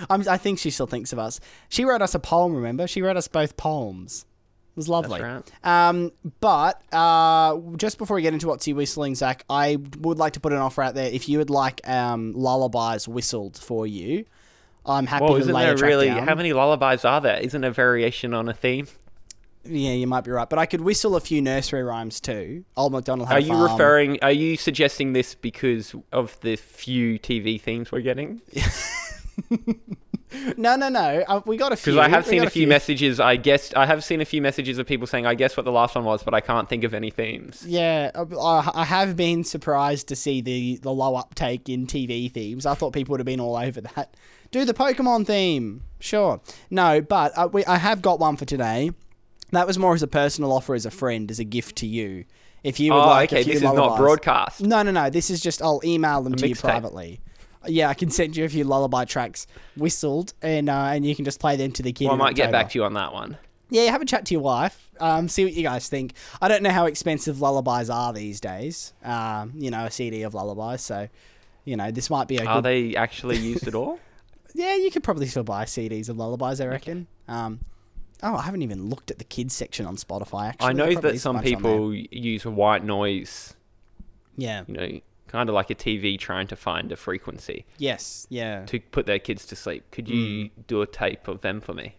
I'm, 0.08 0.28
I 0.28 0.36
think 0.38 0.60
she 0.60 0.70
still 0.70 0.86
thinks 0.86 1.12
of 1.12 1.18
us. 1.18 1.40
She 1.68 1.84
wrote 1.84 2.02
us 2.02 2.14
a 2.14 2.20
poem. 2.20 2.54
Remember, 2.54 2.86
she 2.86 3.02
wrote 3.02 3.16
us 3.16 3.26
both 3.26 3.56
poems. 3.56 4.26
It 4.76 4.80
was 4.80 4.90
lovely. 4.90 5.22
right. 5.22 5.42
Um, 5.64 6.12
but 6.40 6.82
uh, 6.92 7.56
just 7.78 7.96
before 7.96 8.16
we 8.16 8.20
get 8.20 8.34
into 8.34 8.46
what's 8.46 8.68
you 8.68 8.74
whistling, 8.76 9.14
Zach, 9.14 9.42
I 9.48 9.78
would 10.00 10.18
like 10.18 10.34
to 10.34 10.40
put 10.40 10.52
an 10.52 10.58
offer 10.58 10.82
out 10.82 10.94
there. 10.94 11.10
If 11.10 11.30
you 11.30 11.38
would 11.38 11.48
like 11.48 11.80
um, 11.88 12.32
lullabies 12.34 13.08
whistled 13.08 13.56
for 13.56 13.86
you, 13.86 14.26
I'm 14.84 15.06
happy 15.06 15.24
well, 15.24 15.38
to 15.38 15.44
lay 15.50 15.64
there 15.64 15.76
really? 15.78 16.08
down. 16.08 16.28
How 16.28 16.34
many 16.34 16.52
lullabies 16.52 17.06
are 17.06 17.22
there? 17.22 17.38
Isn't 17.38 17.64
a 17.64 17.70
variation 17.70 18.34
on 18.34 18.50
a 18.50 18.52
theme? 18.52 18.86
Yeah, 19.64 19.92
you 19.92 20.06
might 20.06 20.24
be 20.24 20.30
right. 20.30 20.48
But 20.48 20.58
I 20.58 20.66
could 20.66 20.82
whistle 20.82 21.16
a 21.16 21.20
few 21.20 21.40
nursery 21.40 21.82
rhymes 21.82 22.20
too. 22.20 22.66
Old 22.76 22.92
MacDonald 22.92 23.28
had 23.28 23.36
Are 23.36 23.38
a 23.38 23.42
you 23.42 23.52
farm. 23.54 23.72
referring? 23.72 24.18
Are 24.22 24.30
you 24.30 24.58
suggesting 24.58 25.14
this 25.14 25.34
because 25.34 25.94
of 26.12 26.38
the 26.40 26.56
few 26.56 27.18
TV 27.18 27.58
themes 27.58 27.90
we're 27.90 28.02
getting? 28.02 28.42
No, 30.56 30.76
no, 30.76 30.88
no. 30.88 31.24
Uh, 31.28 31.40
we 31.46 31.56
got 31.56 31.72
a 31.72 31.76
few. 31.76 31.92
Because 31.94 32.06
I 32.06 32.08
have 32.08 32.24
We 32.26 32.30
seen 32.30 32.42
a 32.44 32.50
few 32.50 32.66
messages. 32.66 33.20
I 33.20 33.36
guess 33.36 33.72
I 33.74 33.86
have 33.86 34.02
seen 34.04 34.20
a 34.20 34.24
few 34.24 34.42
messages 34.42 34.78
of 34.78 34.86
people 34.86 35.06
saying, 35.06 35.24
"I 35.26 35.34
guess 35.34 35.56
what 35.56 35.64
the 35.64 35.72
last 35.72 35.94
one 35.94 36.04
was," 36.04 36.22
but 36.22 36.34
I 36.34 36.40
can't 36.40 36.68
think 36.68 36.84
of 36.84 36.94
any 36.94 37.10
themes. 37.10 37.64
Yeah, 37.66 38.10
uh, 38.14 38.24
I 38.40 38.70
I 38.74 38.84
have 38.84 39.16
been 39.16 39.44
surprised 39.44 40.08
to 40.08 40.16
see 40.16 40.40
the, 40.40 40.76
the 40.82 40.92
low 40.92 41.14
uptake 41.14 41.68
in 41.68 41.86
TV 41.86 42.30
themes. 42.32 42.66
I 42.66 42.74
thought 42.74 42.92
people 42.92 43.12
would 43.12 43.20
have 43.20 43.26
been 43.26 43.40
all 43.40 43.56
over 43.56 43.80
that. 43.80 44.14
Do 44.50 44.64
the 44.64 44.74
Pokemon 44.74 45.26
theme, 45.26 45.82
sure. 46.00 46.40
No, 46.70 47.00
but 47.00 47.32
uh, 47.36 47.48
we, 47.52 47.64
I 47.64 47.76
have 47.76 48.02
got 48.02 48.18
one 48.20 48.36
for 48.36 48.44
today. 48.44 48.90
That 49.52 49.66
was 49.66 49.78
more 49.78 49.94
as 49.94 50.02
a 50.02 50.08
personal 50.08 50.52
offer, 50.52 50.74
as 50.74 50.86
a 50.86 50.90
friend, 50.90 51.30
as 51.30 51.38
a 51.38 51.44
gift 51.44 51.76
to 51.76 51.86
you. 51.86 52.24
If 52.64 52.80
you 52.80 52.92
would 52.92 52.98
Oh, 52.98 53.06
like, 53.06 53.30
a 53.30 53.36
okay. 53.36 53.44
few 53.44 53.52
This 53.54 53.62
is 53.62 53.72
not 53.74 53.96
broadcast. 53.96 54.60
No, 54.60 54.82
no, 54.82 54.90
no. 54.90 55.08
This 55.08 55.30
is 55.30 55.40
just 55.40 55.62
I'll 55.62 55.80
email 55.84 56.20
them 56.22 56.34
to 56.34 56.48
you 56.48 56.56
privately. 56.56 57.20
Yeah, 57.66 57.88
I 57.88 57.94
can 57.94 58.10
send 58.10 58.36
you 58.36 58.44
a 58.44 58.48
few 58.48 58.64
lullaby 58.64 59.04
tracks 59.04 59.46
whistled, 59.76 60.34
and 60.42 60.68
uh, 60.68 60.88
and 60.92 61.04
you 61.04 61.14
can 61.16 61.24
just 61.24 61.40
play 61.40 61.56
them 61.56 61.72
to 61.72 61.82
the 61.82 61.92
kid. 61.92 62.06
Well, 62.06 62.14
I 62.14 62.18
might 62.18 62.34
get 62.36 62.52
back 62.52 62.70
to 62.70 62.78
you 62.78 62.84
on 62.84 62.94
that 62.94 63.12
one. 63.12 63.36
Yeah, 63.68 63.90
have 63.90 64.00
a 64.02 64.04
chat 64.06 64.26
to 64.26 64.34
your 64.34 64.42
wife. 64.42 64.88
Um, 65.00 65.28
see 65.28 65.44
what 65.44 65.52
you 65.54 65.62
guys 65.64 65.88
think. 65.88 66.14
I 66.40 66.46
don't 66.48 66.62
know 66.62 66.70
how 66.70 66.86
expensive 66.86 67.40
lullabies 67.40 67.90
are 67.90 68.12
these 68.12 68.40
days. 68.40 68.92
Um, 69.02 69.52
you 69.56 69.70
know, 69.70 69.86
a 69.86 69.90
CD 69.90 70.22
of 70.22 70.34
lullabies. 70.34 70.82
So, 70.82 71.08
you 71.64 71.76
know, 71.76 71.90
this 71.90 72.08
might 72.08 72.28
be 72.28 72.36
a 72.36 72.44
Are 72.44 72.56
good. 72.56 72.64
they 72.64 72.96
actually 72.96 73.38
used 73.38 73.66
at 73.66 73.74
all? 73.74 73.98
Yeah, 74.54 74.74
you 74.74 74.90
could 74.90 75.02
probably 75.02 75.26
still 75.26 75.42
buy 75.44 75.64
CDs 75.66 76.08
of 76.08 76.16
lullabies. 76.16 76.62
I 76.62 76.66
reckon. 76.66 77.08
Um, 77.28 77.60
oh, 78.22 78.36
I 78.36 78.40
haven't 78.40 78.62
even 78.62 78.88
looked 78.88 79.10
at 79.10 79.18
the 79.18 79.24
kids 79.24 79.54
section 79.54 79.84
on 79.84 79.96
Spotify. 79.96 80.48
Actually, 80.48 80.68
I 80.68 80.72
know 80.72 80.94
that 80.98 81.20
some 81.20 81.36
bunch 81.36 81.46
on 81.46 81.50
there. 81.52 81.58
people 81.72 81.94
use 81.94 82.46
white 82.46 82.82
noise. 82.82 83.54
Yeah. 84.38 84.64
You 84.66 84.74
know, 84.74 85.00
kind 85.28 85.48
of 85.48 85.54
like 85.54 85.70
a 85.70 85.74
TV 85.74 86.18
trying 86.18 86.46
to 86.48 86.56
find 86.56 86.92
a 86.92 86.96
frequency 86.96 87.64
Yes. 87.78 88.26
Yeah. 88.30 88.64
to 88.66 88.80
put 88.80 89.06
their 89.06 89.18
kids 89.18 89.44
to 89.46 89.56
sleep. 89.56 89.84
Could 89.90 90.08
you 90.08 90.50
do 90.66 90.82
a 90.82 90.86
tape 90.86 91.28
of 91.28 91.40
them 91.40 91.60
for 91.60 91.72
me? 91.74 91.96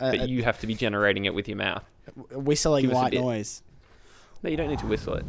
Uh, 0.00 0.10
But 0.12 0.20
uh, 0.20 0.24
you 0.24 0.42
have 0.44 0.60
to 0.60 0.66
be 0.66 0.74
generating 0.74 1.24
it 1.24 1.34
with 1.34 1.48
your 1.48 1.56
mouth. 1.56 1.84
whistling 2.32 2.86
give 2.86 2.92
white 2.94 3.12
noise. 3.14 3.62
No, 4.42 4.50
you 4.50 4.56
don't 4.56 4.68
need 4.68 4.78
to 4.80 4.86
whistle 4.86 5.14
it. 5.14 5.24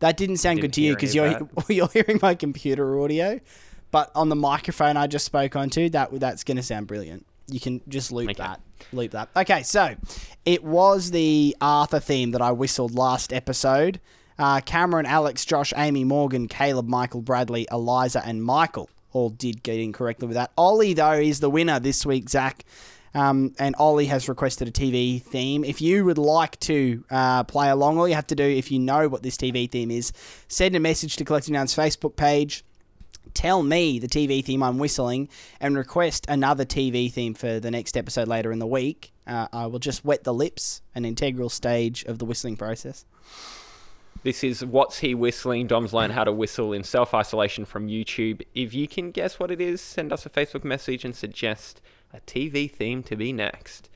That 0.00 0.16
didn't 0.16 0.36
sound 0.36 0.60
good 0.60 0.70
Didn't 0.70 0.74
to 0.74 0.82
you 0.82 0.94
because 0.94 1.14
you're 1.14 1.48
you're 1.68 1.88
hearing 1.88 2.18
my 2.22 2.34
computer 2.34 3.00
audio, 3.00 3.40
but 3.90 4.10
on 4.14 4.28
the 4.28 4.36
microphone 4.36 4.96
I 4.96 5.06
just 5.06 5.24
spoke 5.24 5.56
onto, 5.56 5.88
that 5.90 6.18
that's 6.20 6.44
going 6.44 6.56
to 6.56 6.62
sound 6.62 6.86
brilliant. 6.86 7.26
You 7.48 7.58
can 7.60 7.80
just 7.88 8.12
loop 8.12 8.30
Okay. 8.30 8.42
that, 8.42 8.60
loop 8.92 9.12
that. 9.12 9.30
Okay, 9.34 9.62
so 9.62 9.96
it 10.44 10.62
was 10.62 11.10
the 11.10 11.56
Arthur 11.60 11.98
theme 11.98 12.32
that 12.32 12.42
I 12.42 12.52
whistled 12.52 12.94
last 12.94 13.32
episode. 13.32 14.00
Uh, 14.38 14.60
Cameron, 14.60 15.06
Alex, 15.06 15.44
Josh, 15.44 15.72
Amy, 15.76 16.04
Morgan, 16.04 16.48
Caleb, 16.48 16.86
Michael, 16.86 17.22
Bradley, 17.22 17.66
Eliza, 17.70 18.24
and 18.24 18.42
Michael 18.42 18.88
all 19.12 19.30
did 19.30 19.62
get 19.62 19.78
in 19.78 19.92
correctly 19.92 20.28
with 20.28 20.34
that. 20.34 20.52
Ollie 20.56 20.94
though 20.94 21.12
is 21.12 21.40
the 21.40 21.50
winner 21.50 21.80
this 21.80 22.04
week, 22.04 22.28
Zach. 22.28 22.64
Um, 23.14 23.54
and 23.58 23.74
Ollie 23.78 24.06
has 24.06 24.28
requested 24.28 24.68
a 24.68 24.70
TV 24.70 25.20
theme. 25.20 25.64
If 25.64 25.80
you 25.80 26.04
would 26.04 26.18
like 26.18 26.60
to 26.60 27.04
uh, 27.10 27.44
play 27.44 27.70
along, 27.70 27.98
all 27.98 28.06
you 28.06 28.14
have 28.14 28.26
to 28.28 28.34
do, 28.34 28.44
if 28.44 28.70
you 28.70 28.78
know 28.78 29.08
what 29.08 29.22
this 29.22 29.36
TV 29.36 29.68
theme 29.68 29.90
is, 29.90 30.12
send 30.46 30.76
a 30.76 30.80
message 30.80 31.16
to 31.16 31.24
Collecting 31.24 31.54
Noun's 31.54 31.74
Facebook 31.74 32.16
page. 32.16 32.64
Tell 33.34 33.62
me 33.62 33.98
the 33.98 34.08
TV 34.08 34.44
theme 34.44 34.62
I'm 34.62 34.78
whistling 34.78 35.28
and 35.58 35.76
request 35.76 36.26
another 36.28 36.64
TV 36.64 37.10
theme 37.10 37.34
for 37.34 37.58
the 37.58 37.70
next 37.70 37.96
episode 37.96 38.28
later 38.28 38.52
in 38.52 38.58
the 38.58 38.66
week. 38.66 39.12
Uh, 39.26 39.48
I 39.52 39.66
will 39.66 39.78
just 39.78 40.04
wet 40.04 40.24
the 40.24 40.34
lips, 40.34 40.82
an 40.94 41.04
integral 41.04 41.48
stage 41.48 42.04
of 42.04 42.18
the 42.18 42.24
whistling 42.24 42.56
process. 42.56 43.04
This 44.24 44.42
is 44.42 44.64
What's 44.64 44.98
He 44.98 45.14
Whistling? 45.14 45.68
Dom's 45.68 45.92
learned 45.94 46.12
how 46.12 46.24
to 46.24 46.32
whistle 46.32 46.72
in 46.72 46.82
self 46.82 47.14
isolation 47.14 47.64
from 47.64 47.86
YouTube. 47.86 48.42
If 48.52 48.74
you 48.74 48.88
can 48.88 49.12
guess 49.12 49.38
what 49.38 49.50
it 49.50 49.60
is, 49.60 49.80
send 49.80 50.12
us 50.12 50.26
a 50.26 50.30
Facebook 50.30 50.64
message 50.64 51.04
and 51.04 51.14
suggest 51.14 51.80
a 52.12 52.20
TV 52.20 52.70
theme 52.70 53.02
to 53.04 53.14
be 53.14 53.32
next. 53.32 53.88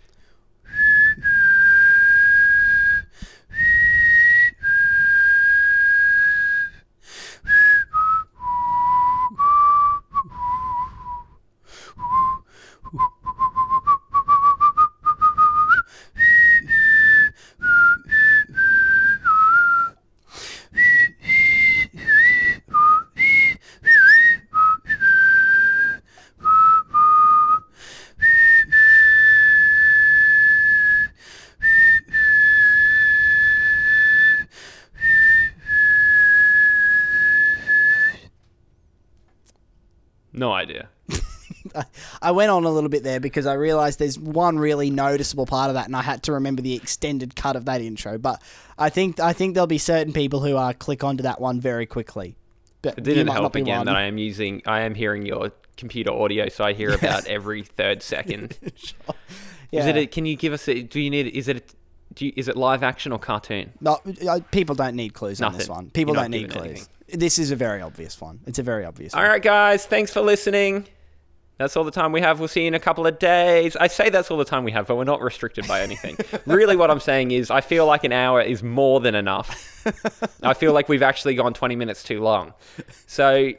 No 40.33 40.53
idea. 40.53 40.89
I 42.22 42.22
went 42.33 42.51
on 42.51 42.65
a 42.65 42.71
little 42.71 42.91
bit 42.91 43.03
there 43.05 43.21
because 43.21 43.47
I 43.47 43.55
realized 43.55 43.99
there's 43.99 44.19
one 44.19 44.59
really 44.59 44.91
noticeable 44.91 45.47
part 45.47 45.69
of 45.71 45.75
that, 45.75 45.87
and 45.87 45.97
I 45.97 46.03
had 46.03 46.23
to 46.25 46.33
remember 46.33 46.61
the 46.63 46.75
extended 46.75 47.37
cut 47.37 47.57
of 47.57 47.65
that 47.67 47.81
intro. 47.81 48.19
But 48.19 48.43
I 48.79 48.91
think 48.91 49.21
I 49.21 49.33
think 49.33 49.55
there'll 49.55 49.67
be 49.67 49.79
certain 49.79 50.13
people 50.13 50.41
who 50.41 50.57
uh, 50.57 50.73
click 50.73 51.05
onto 51.05 51.23
that 51.23 51.41
one 51.41 51.61
very 51.61 51.87
quickly. 51.87 52.37
But 52.83 52.99
It 52.99 53.05
didn't 53.05 53.29
help 53.29 53.55
again 53.55 53.79
one. 53.79 53.87
that 53.87 53.97
I 53.97 54.03
am 54.03 54.19
using, 54.19 54.61
I 54.67 54.81
am 54.81 54.95
hearing 54.97 55.25
your 55.25 55.53
computer 55.77 56.11
audio, 56.11 56.49
so 56.49 56.65
I 56.65 56.73
hear 56.73 56.93
about 56.93 57.27
every 57.27 57.63
third 57.63 58.03
second. 58.03 58.59
yeah. 59.71 59.81
Is 59.83 59.87
it? 59.87 59.97
A, 59.97 60.07
can 60.07 60.27
you 60.27 60.37
give 60.37 60.53
us? 60.53 60.69
A, 60.69 60.83
do 60.83 61.01
you 61.01 61.09
need? 61.11 61.29
Is 61.29 61.47
it? 61.49 61.57
A, 61.59 61.63
do 62.15 62.27
you, 62.27 62.33
is 62.37 62.49
it 62.49 62.57
live 62.57 62.83
action 62.83 63.13
or 63.13 63.19
cartoon? 63.19 63.73
No, 63.81 63.99
uh, 64.29 64.41
people 64.51 64.75
don't 64.75 64.97
need 64.97 65.15
clues 65.15 65.41
on 65.41 65.57
this 65.57 65.69
one. 65.69 65.91
People 65.91 66.15
don't 66.15 66.31
need 66.31 66.51
clues. 66.51 66.89
This 67.09 67.39
is 67.39 67.51
a 67.51 67.57
very 67.57 67.81
obvious 67.83 68.21
one. 68.21 68.41
It's 68.47 68.59
a 68.59 68.63
very 68.63 68.85
obvious 68.85 69.15
All 69.15 69.21
one. 69.21 69.31
right, 69.31 69.43
guys. 69.43 69.87
Thanks 69.87 70.13
for 70.13 70.23
listening. 70.23 70.87
That's 71.59 71.77
all 71.77 71.85
the 71.85 71.91
time 71.91 72.13
we 72.13 72.21
have. 72.21 72.39
We'll 72.39 72.49
see 72.49 72.63
you 72.63 72.69
in 72.69 72.75
a 72.75 72.81
couple 72.81 73.07
of 73.07 73.19
days. 73.19 73.77
I 73.77 73.87
say 73.87 74.11
that's 74.11 74.31
all 74.31 74.39
the 74.39 74.45
time 74.45 74.65
we 74.65 74.73
have, 74.73 74.87
but 74.87 74.97
we're 74.97 75.05
not 75.05 75.21
restricted 75.21 75.69
by 75.69 75.83
anything. 75.83 76.17
really, 76.47 76.77
what 76.77 76.91
I'm 76.91 77.01
saying 77.01 77.31
is, 77.31 77.51
I 77.51 77.61
feel 77.61 77.87
like 77.87 78.05
an 78.05 78.13
hour 78.13 78.41
is 78.41 78.63
more 78.63 79.01
than 79.01 79.15
enough. 79.15 79.85
I 80.43 80.55
feel 80.55 80.73
like 80.73 80.89
we've 80.89 81.03
actually 81.03 81.35
gone 81.35 81.55
20 81.55 81.77
minutes 81.77 82.03
too 82.03 82.21
long. 82.21 82.55
So 83.07 83.53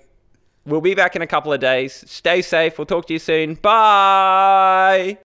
we'll 0.66 0.82
be 0.82 0.96
back 0.96 1.16
in 1.16 1.22
a 1.22 1.28
couple 1.28 1.54
of 1.54 1.60
days. 1.60 2.04
Stay 2.10 2.42
safe. 2.42 2.78
We'll 2.78 2.86
talk 2.86 3.08
to 3.08 3.14
you 3.14 3.20
soon. 3.20 3.56
Bye. 3.56 5.18